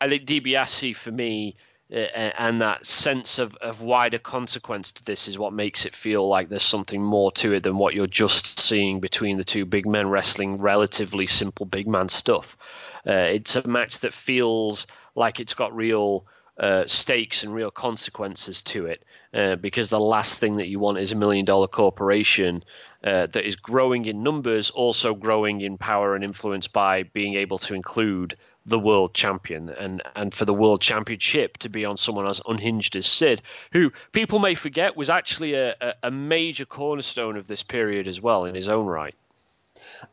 I 0.00 0.08
think 0.08 0.24
DiBiase 0.26 0.94
for 0.96 1.10
me 1.10 1.56
uh, 1.90 1.96
and 1.96 2.60
that 2.60 2.84
sense 2.84 3.38
of, 3.38 3.56
of 3.56 3.80
wider 3.80 4.18
consequence 4.18 4.92
to 4.92 5.04
this 5.04 5.26
is 5.26 5.38
what 5.38 5.52
makes 5.52 5.86
it 5.86 5.94
feel 5.94 6.28
like 6.28 6.48
there's 6.48 6.62
something 6.62 7.02
more 7.02 7.32
to 7.32 7.54
it 7.54 7.62
than 7.62 7.78
what 7.78 7.94
you're 7.94 8.06
just 8.06 8.60
seeing 8.60 9.00
between 9.00 9.38
the 9.38 9.44
two 9.44 9.64
big 9.64 9.86
men 9.86 10.08
wrestling 10.08 10.60
relatively 10.60 11.26
simple 11.26 11.64
big 11.64 11.88
man 11.88 12.08
stuff. 12.08 12.56
Uh, 13.06 13.12
it's 13.12 13.56
a 13.56 13.66
match 13.66 14.00
that 14.00 14.12
feels 14.12 14.86
like 15.14 15.40
it's 15.40 15.54
got 15.54 15.74
real 15.74 16.26
uh, 16.60 16.84
stakes 16.86 17.44
and 17.44 17.54
real 17.54 17.70
consequences 17.70 18.62
to 18.62 18.86
it 18.86 19.04
uh, 19.32 19.56
because 19.56 19.90
the 19.90 20.00
last 20.00 20.40
thing 20.40 20.56
that 20.56 20.66
you 20.66 20.78
want 20.78 20.98
is 20.98 21.12
a 21.12 21.16
million 21.16 21.44
dollar 21.44 21.68
corporation 21.68 22.64
uh, 23.04 23.26
that 23.26 23.46
is 23.46 23.56
growing 23.56 24.04
in 24.06 24.22
numbers, 24.22 24.70
also 24.70 25.14
growing 25.14 25.60
in 25.60 25.78
power 25.78 26.14
and 26.14 26.24
influence 26.24 26.66
by 26.68 27.04
being 27.04 27.34
able 27.34 27.58
to 27.58 27.74
include 27.74 28.36
the 28.66 28.78
world 28.78 29.14
champion 29.14 29.70
and 29.70 30.02
and 30.14 30.34
for 30.34 30.44
the 30.44 30.52
world 30.52 30.80
championship 30.80 31.56
to 31.56 31.70
be 31.70 31.86
on 31.86 31.96
someone 31.96 32.26
as 32.26 32.40
unhinged 32.46 32.96
as 32.96 33.06
Sid, 33.06 33.40
who 33.72 33.92
people 34.12 34.38
may 34.38 34.54
forget 34.54 34.96
was 34.96 35.08
actually 35.08 35.54
a, 35.54 35.94
a 36.02 36.10
major 36.10 36.66
cornerstone 36.66 37.38
of 37.38 37.46
this 37.46 37.62
period 37.62 38.08
as 38.08 38.20
well 38.20 38.44
in 38.44 38.54
his 38.54 38.68
own 38.68 38.86
right. 38.86 39.14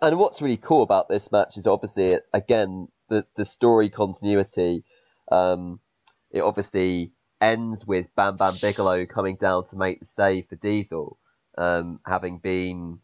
And 0.01 0.17
what's 0.17 0.41
really 0.41 0.57
cool 0.57 0.83
about 0.83 1.09
this 1.09 1.31
match 1.31 1.57
is 1.57 1.67
obviously 1.67 2.19
again 2.33 2.87
the 3.09 3.25
the 3.35 3.45
story 3.45 3.89
continuity. 3.89 4.83
Um, 5.31 5.79
it 6.31 6.41
obviously 6.41 7.11
ends 7.41 7.85
with 7.85 8.13
Bam 8.15 8.37
Bam 8.37 8.55
Bigelow 8.61 9.05
coming 9.05 9.35
down 9.35 9.65
to 9.65 9.75
make 9.75 9.99
the 9.99 10.05
save 10.05 10.47
for 10.47 10.55
Diesel, 10.55 11.17
um, 11.57 11.99
having 12.05 12.39
been, 12.39 12.99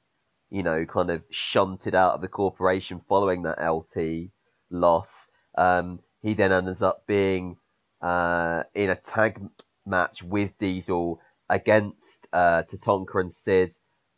you 0.50 0.64
know, 0.64 0.86
kind 0.86 1.10
of 1.10 1.24
shunted 1.30 1.96
out 1.96 2.14
of 2.14 2.22
the 2.22 2.28
corporation 2.28 3.02
following 3.08 3.44
that 3.44 3.62
LT 3.62 4.32
loss. 4.70 5.30
Um, 5.58 6.00
he 6.22 6.34
then 6.34 6.52
ends 6.52 6.82
up 6.82 7.06
being 7.08 7.58
uh, 8.02 8.64
in 8.74 8.90
a 8.90 8.96
tag 8.96 9.42
match 9.86 10.24
with 10.24 10.58
Diesel 10.58 11.20
against 11.50 12.28
uh, 12.32 12.64
Tatanka 12.64 13.20
and 13.20 13.32
Sid 13.32 13.74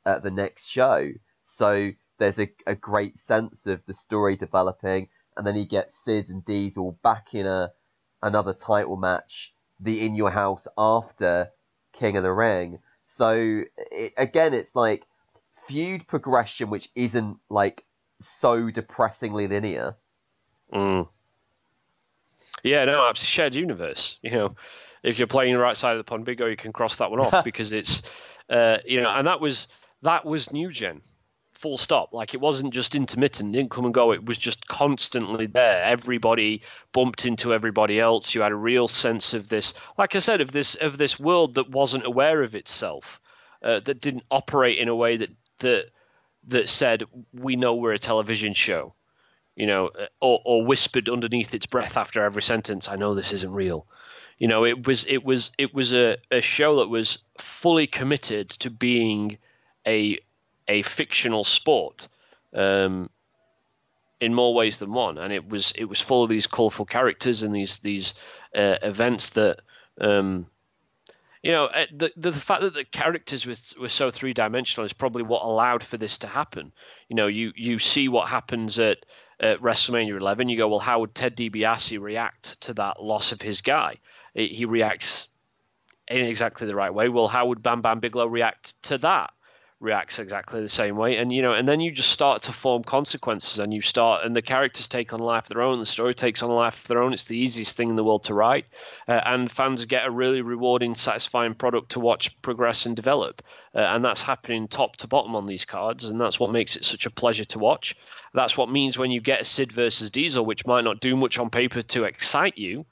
at 0.06 0.24
the 0.24 0.32
next 0.32 0.68
show. 0.68 1.12
So 1.44 1.92
there's 2.20 2.40
a, 2.40 2.50
a 2.68 2.76
great 2.76 3.18
sense 3.18 3.66
of 3.68 3.82
the 3.86 3.94
story 3.94 4.36
developing, 4.36 5.10
and 5.36 5.46
then 5.46 5.56
he 5.56 5.66
gets 5.66 6.04
Sid 6.04 6.30
and 6.30 6.46
Diesel 6.46 6.98
back 7.04 7.34
in 7.34 7.46
a 7.46 7.72
another 8.22 8.54
title 8.54 8.96
match, 8.96 9.54
the 9.80 10.06
In 10.06 10.16
Your 10.16 10.32
House 10.32 10.68
after 10.78 11.50
King 11.92 12.16
of 12.18 12.24
the 12.24 12.32
Ring. 12.32 12.80
So 13.14 13.62
it, 13.92 14.14
again, 14.18 14.56
it's 14.56 14.76
like 14.76 15.04
feud 15.68 16.08
progression, 16.08 16.72
which 16.72 16.90
isn't 16.96 17.38
like 17.48 17.86
so 18.22 18.72
depressingly 18.72 19.48
linear. 19.48 19.96
Mm. 20.74 21.08
Yeah, 22.64 22.86
no, 22.86 23.08
it's 23.10 23.24
shared 23.24 23.54
universe. 23.54 24.18
You 24.24 24.32
know, 24.32 24.56
if 25.04 25.20
you're 25.20 25.28
playing 25.28 25.54
the 25.54 25.60
right 25.60 25.78
side 25.78 25.92
of 25.92 26.00
the 26.00 26.04
pond, 26.04 26.26
Big 26.26 26.42
O, 26.42 26.48
you 26.48 26.56
can 26.56 26.74
cross 26.74 26.96
that 26.96 27.12
one 27.12 27.20
off 27.20 27.44
because 27.46 27.72
it's, 27.72 28.02
uh, 28.50 28.80
you 28.84 29.00
know, 29.00 29.10
and 29.12 29.28
that 29.28 29.40
was 29.40 29.68
that 30.02 30.26
was 30.26 30.52
new 30.52 30.72
gen 30.72 31.02
full 31.54 31.78
stop. 31.78 32.14
Like 32.14 32.34
it 32.34 32.42
wasn't 32.42 32.74
just 32.74 32.96
intermittent, 32.96 33.54
didn't 33.54 33.72
come 33.72 33.86
and 33.86 33.94
go. 33.94 34.12
It 34.12 34.26
was 34.26 34.38
just 34.38 34.68
constantly 34.68 35.46
there. 35.46 35.84
Everybody 35.84 36.62
bumped 36.92 37.26
into 37.26 37.54
everybody 37.54 38.00
else. 38.00 38.34
You 38.36 38.42
had 38.42 38.52
a 38.52 38.56
real 38.56 38.88
sense 38.88 39.34
of 39.34 39.48
this, 39.48 39.74
like 39.98 40.16
I 40.16 40.20
said, 40.20 40.42
of 40.42 40.52
this 40.52 40.76
of 40.76 40.98
this 40.98 41.20
world 41.20 41.56
that 41.56 41.70
wasn't 41.70 42.06
aware 42.06 42.44
of 42.44 42.56
itself, 42.56 43.22
uh, 43.64 43.80
that 43.82 44.02
didn't 44.02 44.24
operate 44.30 44.78
in 44.80 44.90
a 44.90 44.96
way 44.96 45.18
that 45.18 45.30
that 45.60 45.86
that 46.48 46.70
said 46.70 47.04
we 47.34 47.56
know 47.56 47.76
we're 47.76 47.94
a 47.94 48.00
television 48.00 48.54
show, 48.54 48.94
you 49.56 49.66
know, 49.66 49.88
uh, 49.88 50.08
or, 50.20 50.42
or 50.44 50.66
whispered 50.66 51.08
underneath 51.08 51.54
its 51.54 51.66
breath 51.66 51.98
after 51.98 52.24
every 52.24 52.42
sentence, 52.42 52.90
"I 52.90 52.98
know 52.98 53.14
this 53.14 53.32
isn't 53.34 53.54
real." 53.54 53.88
You 54.40 54.48
know, 54.48 54.66
it 54.66 54.86
was 54.86 55.06
it 55.06 55.24
was 55.24 55.52
it 55.58 55.74
was 55.74 55.94
a, 55.94 56.18
a 56.32 56.42
show 56.42 56.80
that 56.80 56.90
was 56.90 57.24
fully 57.38 57.88
committed 57.88 58.50
to 58.50 58.70
being 58.70 59.38
a 59.86 60.20
a 60.68 60.82
fictional 60.84 61.44
sport 61.44 62.08
um, 62.54 63.10
in 64.20 64.34
more 64.34 64.54
ways 64.54 64.80
than 64.80 64.94
one, 64.94 65.18
and 65.18 65.34
it 65.34 65.48
was 65.48 65.74
it 65.76 65.86
was 65.86 66.00
full 66.00 66.24
of 66.24 66.30
these 66.30 66.48
colourful 66.48 66.86
characters 66.86 67.44
and 67.44 67.54
these 67.54 67.80
these 67.80 68.14
uh, 68.56 68.78
events 68.82 69.30
that. 69.32 69.62
Um, 70.00 70.48
you 71.44 71.52
know, 71.52 71.66
uh, 71.66 71.86
the, 71.94 72.10
the, 72.16 72.32
fact 72.32 72.62
that 72.62 72.74
the 72.74 72.86
characters 72.86 73.46
were, 73.46 73.82
were 73.82 73.90
so 73.90 74.10
three 74.10 74.34
dimensional 74.34 74.86
is 74.86 74.94
probably 74.94 75.24
what 75.24 75.44
allowed 75.44 75.84
for 75.84 75.98
this 75.98 76.18
to 76.20 76.28
happen. 76.28 76.72
You 77.10 77.18
know, 77.18 77.28
you, 77.28 77.52
you 77.54 77.80
see 77.80 78.08
what 78.08 78.30
happens 78.30 78.80
at, 78.80 79.06
at 79.42 79.60
WrestleMania 79.60 80.18
11. 80.18 80.48
You 80.48 80.58
go, 80.58 80.70
well, 80.70 80.80
how 80.80 81.02
would 81.02 81.14
Ted 81.14 81.36
DiBiase 81.36 82.00
react 82.00 82.62
to 82.62 82.74
that 82.76 83.04
loss 83.04 83.34
of 83.34 83.42
his 83.42 83.60
guy? 83.60 83.98
He 84.34 84.64
reacts 84.64 85.28
in 86.08 86.22
exactly 86.22 86.66
the 86.66 86.76
right 86.76 86.94
way. 86.94 87.10
Well, 87.10 87.28
how 87.28 87.48
would 87.48 87.62
Bam 87.62 87.82
Bam 87.82 88.00
Bigelow 88.00 88.28
react 88.28 88.82
to 88.84 88.98
that? 89.00 89.34
Reacts 89.84 90.18
exactly 90.18 90.62
the 90.62 90.70
same 90.70 90.96
way. 90.96 91.18
And 91.18 91.32
you 91.32 91.42
know 91.42 91.54
and 91.54 91.68
then 91.68 91.82
you 91.82 91.92
just 91.92 92.10
start 92.10 92.44
to 92.44 92.54
form 92.54 92.84
consequences 92.84 93.60
and 93.60 93.74
you 93.74 93.82
start 93.82 94.24
and 94.24 94.36
the 94.36 94.42
characters 94.42 94.88
take 94.88 95.14
on 95.14 95.20
life 95.20 95.44
of 95.44 95.50
their 95.50 95.62
own 95.62 95.80
the 95.80 95.86
story 95.86 96.16
takes 96.16 96.42
on 96.42 96.50
life 96.50 96.82
of 96.82 96.88
their 96.88 97.04
own 97.04 97.14
it's 97.14 97.26
the 97.26 97.38
easiest 97.38 97.76
thing 97.76 97.90
in 97.90 97.96
the 97.96 98.04
world 98.04 98.24
to 98.24 98.34
write. 98.34 98.66
Uh, 99.08 99.20
and 99.26 99.52
fans 99.52 99.86
get 99.86 100.06
a 100.06 100.12
really 100.12 100.42
rewarding 100.42 100.96
satisfying 100.96 101.54
product 101.54 101.92
to 101.92 102.00
watch 102.00 102.42
progress 102.42 102.86
and 102.86 102.96
develop. 102.96 103.44
Uh, 103.76 103.80
and 103.80 104.04
that's 104.04 104.24
happening 104.24 104.68
top 104.68 104.96
to 104.98 105.08
bottom 105.08 105.36
on 105.36 105.46
these 105.46 105.66
cards 105.66 106.06
and 106.06 106.20
that's 106.20 106.40
what 106.40 106.52
makes 106.52 106.76
it 106.76 106.86
such 106.86 107.06
a 107.06 107.12
pleasure 107.12 107.46
to 107.46 107.60
watch. 107.60 107.96
That's 108.34 108.58
what 108.58 108.72
means 108.72 108.98
when 108.98 109.12
you 109.12 109.22
get 109.22 109.42
a 109.42 109.46
sid 109.46 109.72
versus 109.72 110.10
diesel 110.10 110.46
which 110.46 110.66
might 110.66 110.86
not 110.86 111.02
do 111.02 111.16
much 111.16 111.38
on 111.38 111.50
paper 111.50 111.82
to 111.82 112.06
excite 112.06 112.58
you 112.58 112.86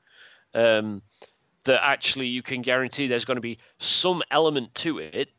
um, 0.54 1.02
that 1.64 1.84
actually 1.84 2.28
you 2.28 2.44
can 2.44 2.62
guarantee 2.62 3.08
there's 3.08 3.26
going 3.26 3.38
to 3.38 3.42
be 3.42 3.60
some 3.80 4.22
element 4.30 4.76
to 4.76 5.00
it 5.00 5.30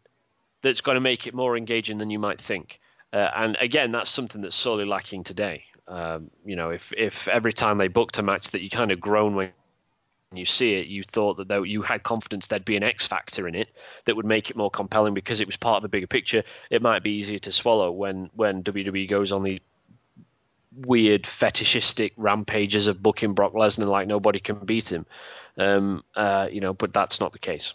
that's 0.63 0.81
going 0.81 0.95
to 0.95 1.01
make 1.01 1.27
it 1.27 1.35
more 1.35 1.57
engaging 1.57 1.99
than 1.99 2.11
you 2.11 2.19
might 2.19 2.41
think. 2.41 2.81
Uh, 3.13 3.29
and 3.37 3.57
again, 3.61 3.93
that's 3.93 4.11
something 4.11 4.41
that's 4.41 4.57
sorely 4.57 4.87
lacking 4.87 5.25
today. 5.25 5.65
Um, 5.87 6.31
you 6.45 6.57
know, 6.57 6.71
if 6.71 6.93
if 6.97 7.29
every 7.29 7.53
time 7.53 7.79
they 7.79 7.89
booked 7.89 8.19
a 8.19 8.23
match 8.23 8.51
that 8.51 8.63
you 8.63 8.71
kind 8.71 8.91
of 8.91 9.01
groan 9.01 9.35
when 9.35 9.51
you 10.33 10.47
see 10.47 10.75
it, 10.75 10.87
you 10.87 11.03
thought 11.03 11.37
that 11.37 11.49
though 11.49 11.65
you 11.65 11.83
had 11.83 12.03
confidence 12.03 12.47
there'd 12.47 12.65
be 12.65 12.77
an 12.77 12.83
X 12.83 13.07
factor 13.07 13.47
in 13.49 13.55
it 13.55 13.69
that 14.07 14.17
would 14.17 14.25
make 14.25 14.49
it 14.49 14.57
more 14.57 14.71
compelling 14.71 15.13
because 15.13 15.41
it 15.41 15.47
was 15.47 15.57
part 15.57 15.79
of 15.79 15.85
a 15.85 15.89
bigger 15.89 16.07
picture. 16.07 16.45
It 16.71 16.81
might 16.81 17.03
be 17.03 17.11
easier 17.11 17.39
to 17.41 17.53
swallow 17.53 17.91
when 17.91 18.31
when 18.35 18.63
WWE 18.63 19.09
goes 19.09 19.33
on 19.33 19.43
the 19.43 19.61
weird 20.75 21.27
fetishistic 21.27 22.15
rampages 22.17 22.87
of 22.87 23.03
booking 23.03 23.35
Brock 23.35 23.53
Lesnar 23.53 23.87
like 23.87 24.09
nobody 24.09 24.41
can 24.41 24.57
beat 24.65 24.91
him. 24.91 25.05
Um, 25.59 26.03
uh, 26.15 26.49
you 26.51 26.61
know, 26.61 26.73
but 26.73 26.95
that's 26.95 27.21
not 27.21 27.33
the 27.33 27.39
case. 27.39 27.75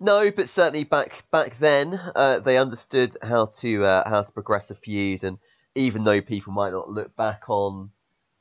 No, 0.00 0.30
but 0.30 0.48
certainly 0.48 0.84
back 0.84 1.24
back 1.30 1.58
then, 1.58 1.94
uh, 2.16 2.40
they 2.40 2.56
understood 2.56 3.14
how 3.22 3.46
to 3.60 3.84
uh, 3.84 4.08
how 4.08 4.22
to 4.22 4.32
progress 4.32 4.70
a 4.70 4.74
feud, 4.74 5.22
and 5.24 5.38
even 5.74 6.04
though 6.04 6.22
people 6.22 6.52
might 6.54 6.72
not 6.72 6.90
look 6.90 7.14
back 7.16 7.48
on, 7.48 7.90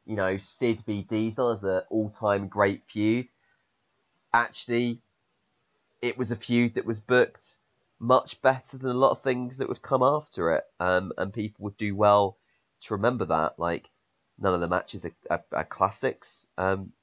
you 0.06 0.16
know, 0.16 0.38
Sid 0.38 0.82
v 0.86 1.04
Diesel 1.04 1.50
as 1.50 1.64
an 1.66 1.82
all 1.90 2.10
time 2.12 2.48
great 2.48 2.84
feud, 2.88 3.30
actually, 4.34 5.02
it 6.02 6.18
was 6.18 6.32
a 6.32 6.36
feud 6.38 6.76
that 6.76 6.86
was 6.86 7.00
booked 7.02 7.58
much 8.00 8.42
better 8.42 8.78
than 8.78 8.92
a 8.92 8.94
lot 8.94 9.12
of 9.12 9.22
things 9.22 9.58
that 9.58 9.68
would 9.68 9.82
come 9.82 10.02
after 10.02 10.54
it, 10.56 10.64
um, 10.80 11.12
and 11.18 11.34
people 11.34 11.66
would 11.66 11.78
do 11.78 11.94
well 11.96 12.38
to 12.82 12.94
remember 12.94 13.26
that. 13.26 13.60
Like, 13.60 13.90
none 14.40 14.54
of 14.54 14.62
the 14.62 14.68
matches 14.70 15.06
are, 15.06 15.16
are, 15.30 15.44
are 15.52 15.66
classics 15.66 16.46
um, 16.58 16.94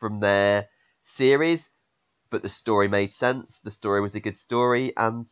from 0.00 0.20
their 0.20 0.68
series 1.02 1.68
but 2.30 2.42
the 2.42 2.48
story 2.48 2.88
made 2.88 3.12
sense. 3.12 3.60
The 3.60 3.70
story 3.70 4.00
was 4.00 4.14
a 4.14 4.20
good 4.20 4.36
story, 4.36 4.92
and, 4.96 5.26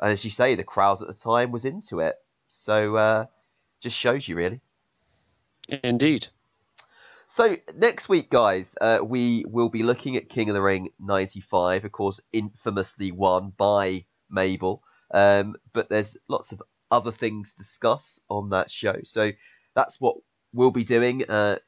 and 0.00 0.12
as 0.12 0.24
you 0.24 0.30
say, 0.30 0.54
the 0.54 0.64
crowd 0.64 1.00
at 1.02 1.08
the 1.08 1.14
time 1.14 1.52
was 1.52 1.64
into 1.64 2.00
it. 2.00 2.16
So 2.48 2.96
uh, 2.96 3.26
just 3.80 3.96
shows 3.96 4.28
you 4.28 4.36
really. 4.36 4.60
Indeed. 5.82 6.28
So 7.28 7.56
next 7.74 8.08
week, 8.08 8.30
guys, 8.30 8.76
uh, 8.80 9.00
we 9.02 9.44
will 9.48 9.68
be 9.68 9.82
looking 9.82 10.16
at 10.16 10.28
King 10.28 10.50
of 10.50 10.54
the 10.54 10.62
Ring 10.62 10.90
'95, 11.00 11.84
of 11.84 11.92
course, 11.92 12.20
infamously 12.32 13.12
won 13.12 13.52
by 13.56 14.04
Mabel. 14.30 14.82
Um, 15.10 15.56
but 15.72 15.88
there's 15.88 16.16
lots 16.28 16.52
of 16.52 16.62
other 16.90 17.12
things 17.12 17.52
to 17.52 17.58
discuss 17.58 18.20
on 18.28 18.50
that 18.50 18.70
show. 18.70 18.96
So 19.04 19.32
that's 19.74 20.00
what 20.00 20.16
we'll 20.52 20.70
be 20.70 20.84
doing. 20.84 21.24
Uh, 21.28 21.58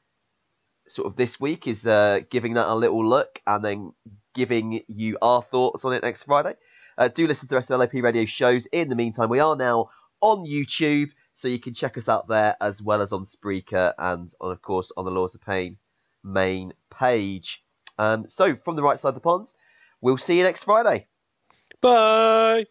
sort 0.87 1.07
of 1.07 1.15
this 1.15 1.39
week 1.39 1.67
is 1.67 1.85
uh, 1.85 2.21
giving 2.29 2.53
that 2.53 2.71
a 2.71 2.75
little 2.75 3.05
look 3.05 3.41
and 3.45 3.63
then 3.63 3.93
giving 4.37 4.81
you 4.87 5.17
our 5.21 5.41
thoughts 5.41 5.83
on 5.83 5.93
it 5.93 6.03
next 6.03 6.23
Friday. 6.23 6.53
Uh, 6.97 7.07
do 7.07 7.27
listen 7.27 7.47
to 7.47 7.49
the 7.49 7.55
rest 7.55 7.71
of 7.71 7.79
LOP 7.79 7.93
radio 7.95 8.23
shows. 8.25 8.67
In 8.67 8.87
the 8.87 8.95
meantime, 8.95 9.29
we 9.29 9.39
are 9.39 9.55
now 9.55 9.89
on 10.21 10.45
YouTube, 10.45 11.09
so 11.33 11.47
you 11.47 11.59
can 11.59 11.73
check 11.73 11.97
us 11.97 12.07
out 12.07 12.27
there 12.27 12.55
as 12.61 12.81
well 12.81 13.01
as 13.01 13.11
on 13.11 13.23
Spreaker 13.23 13.93
and 13.97 14.33
on, 14.39 14.51
of 14.51 14.61
course, 14.61 14.91
on 14.95 15.05
the 15.05 15.11
Lords 15.11 15.35
of 15.35 15.41
Pain 15.41 15.77
main 16.23 16.73
page. 16.89 17.63
Um, 17.97 18.25
so, 18.27 18.55
from 18.63 18.75
the 18.75 18.83
right 18.83 18.99
side 18.99 19.09
of 19.09 19.15
the 19.15 19.21
pond, 19.21 19.47
we'll 20.01 20.17
see 20.17 20.37
you 20.37 20.43
next 20.43 20.63
Friday. 20.63 21.07
Bye. 21.81 22.67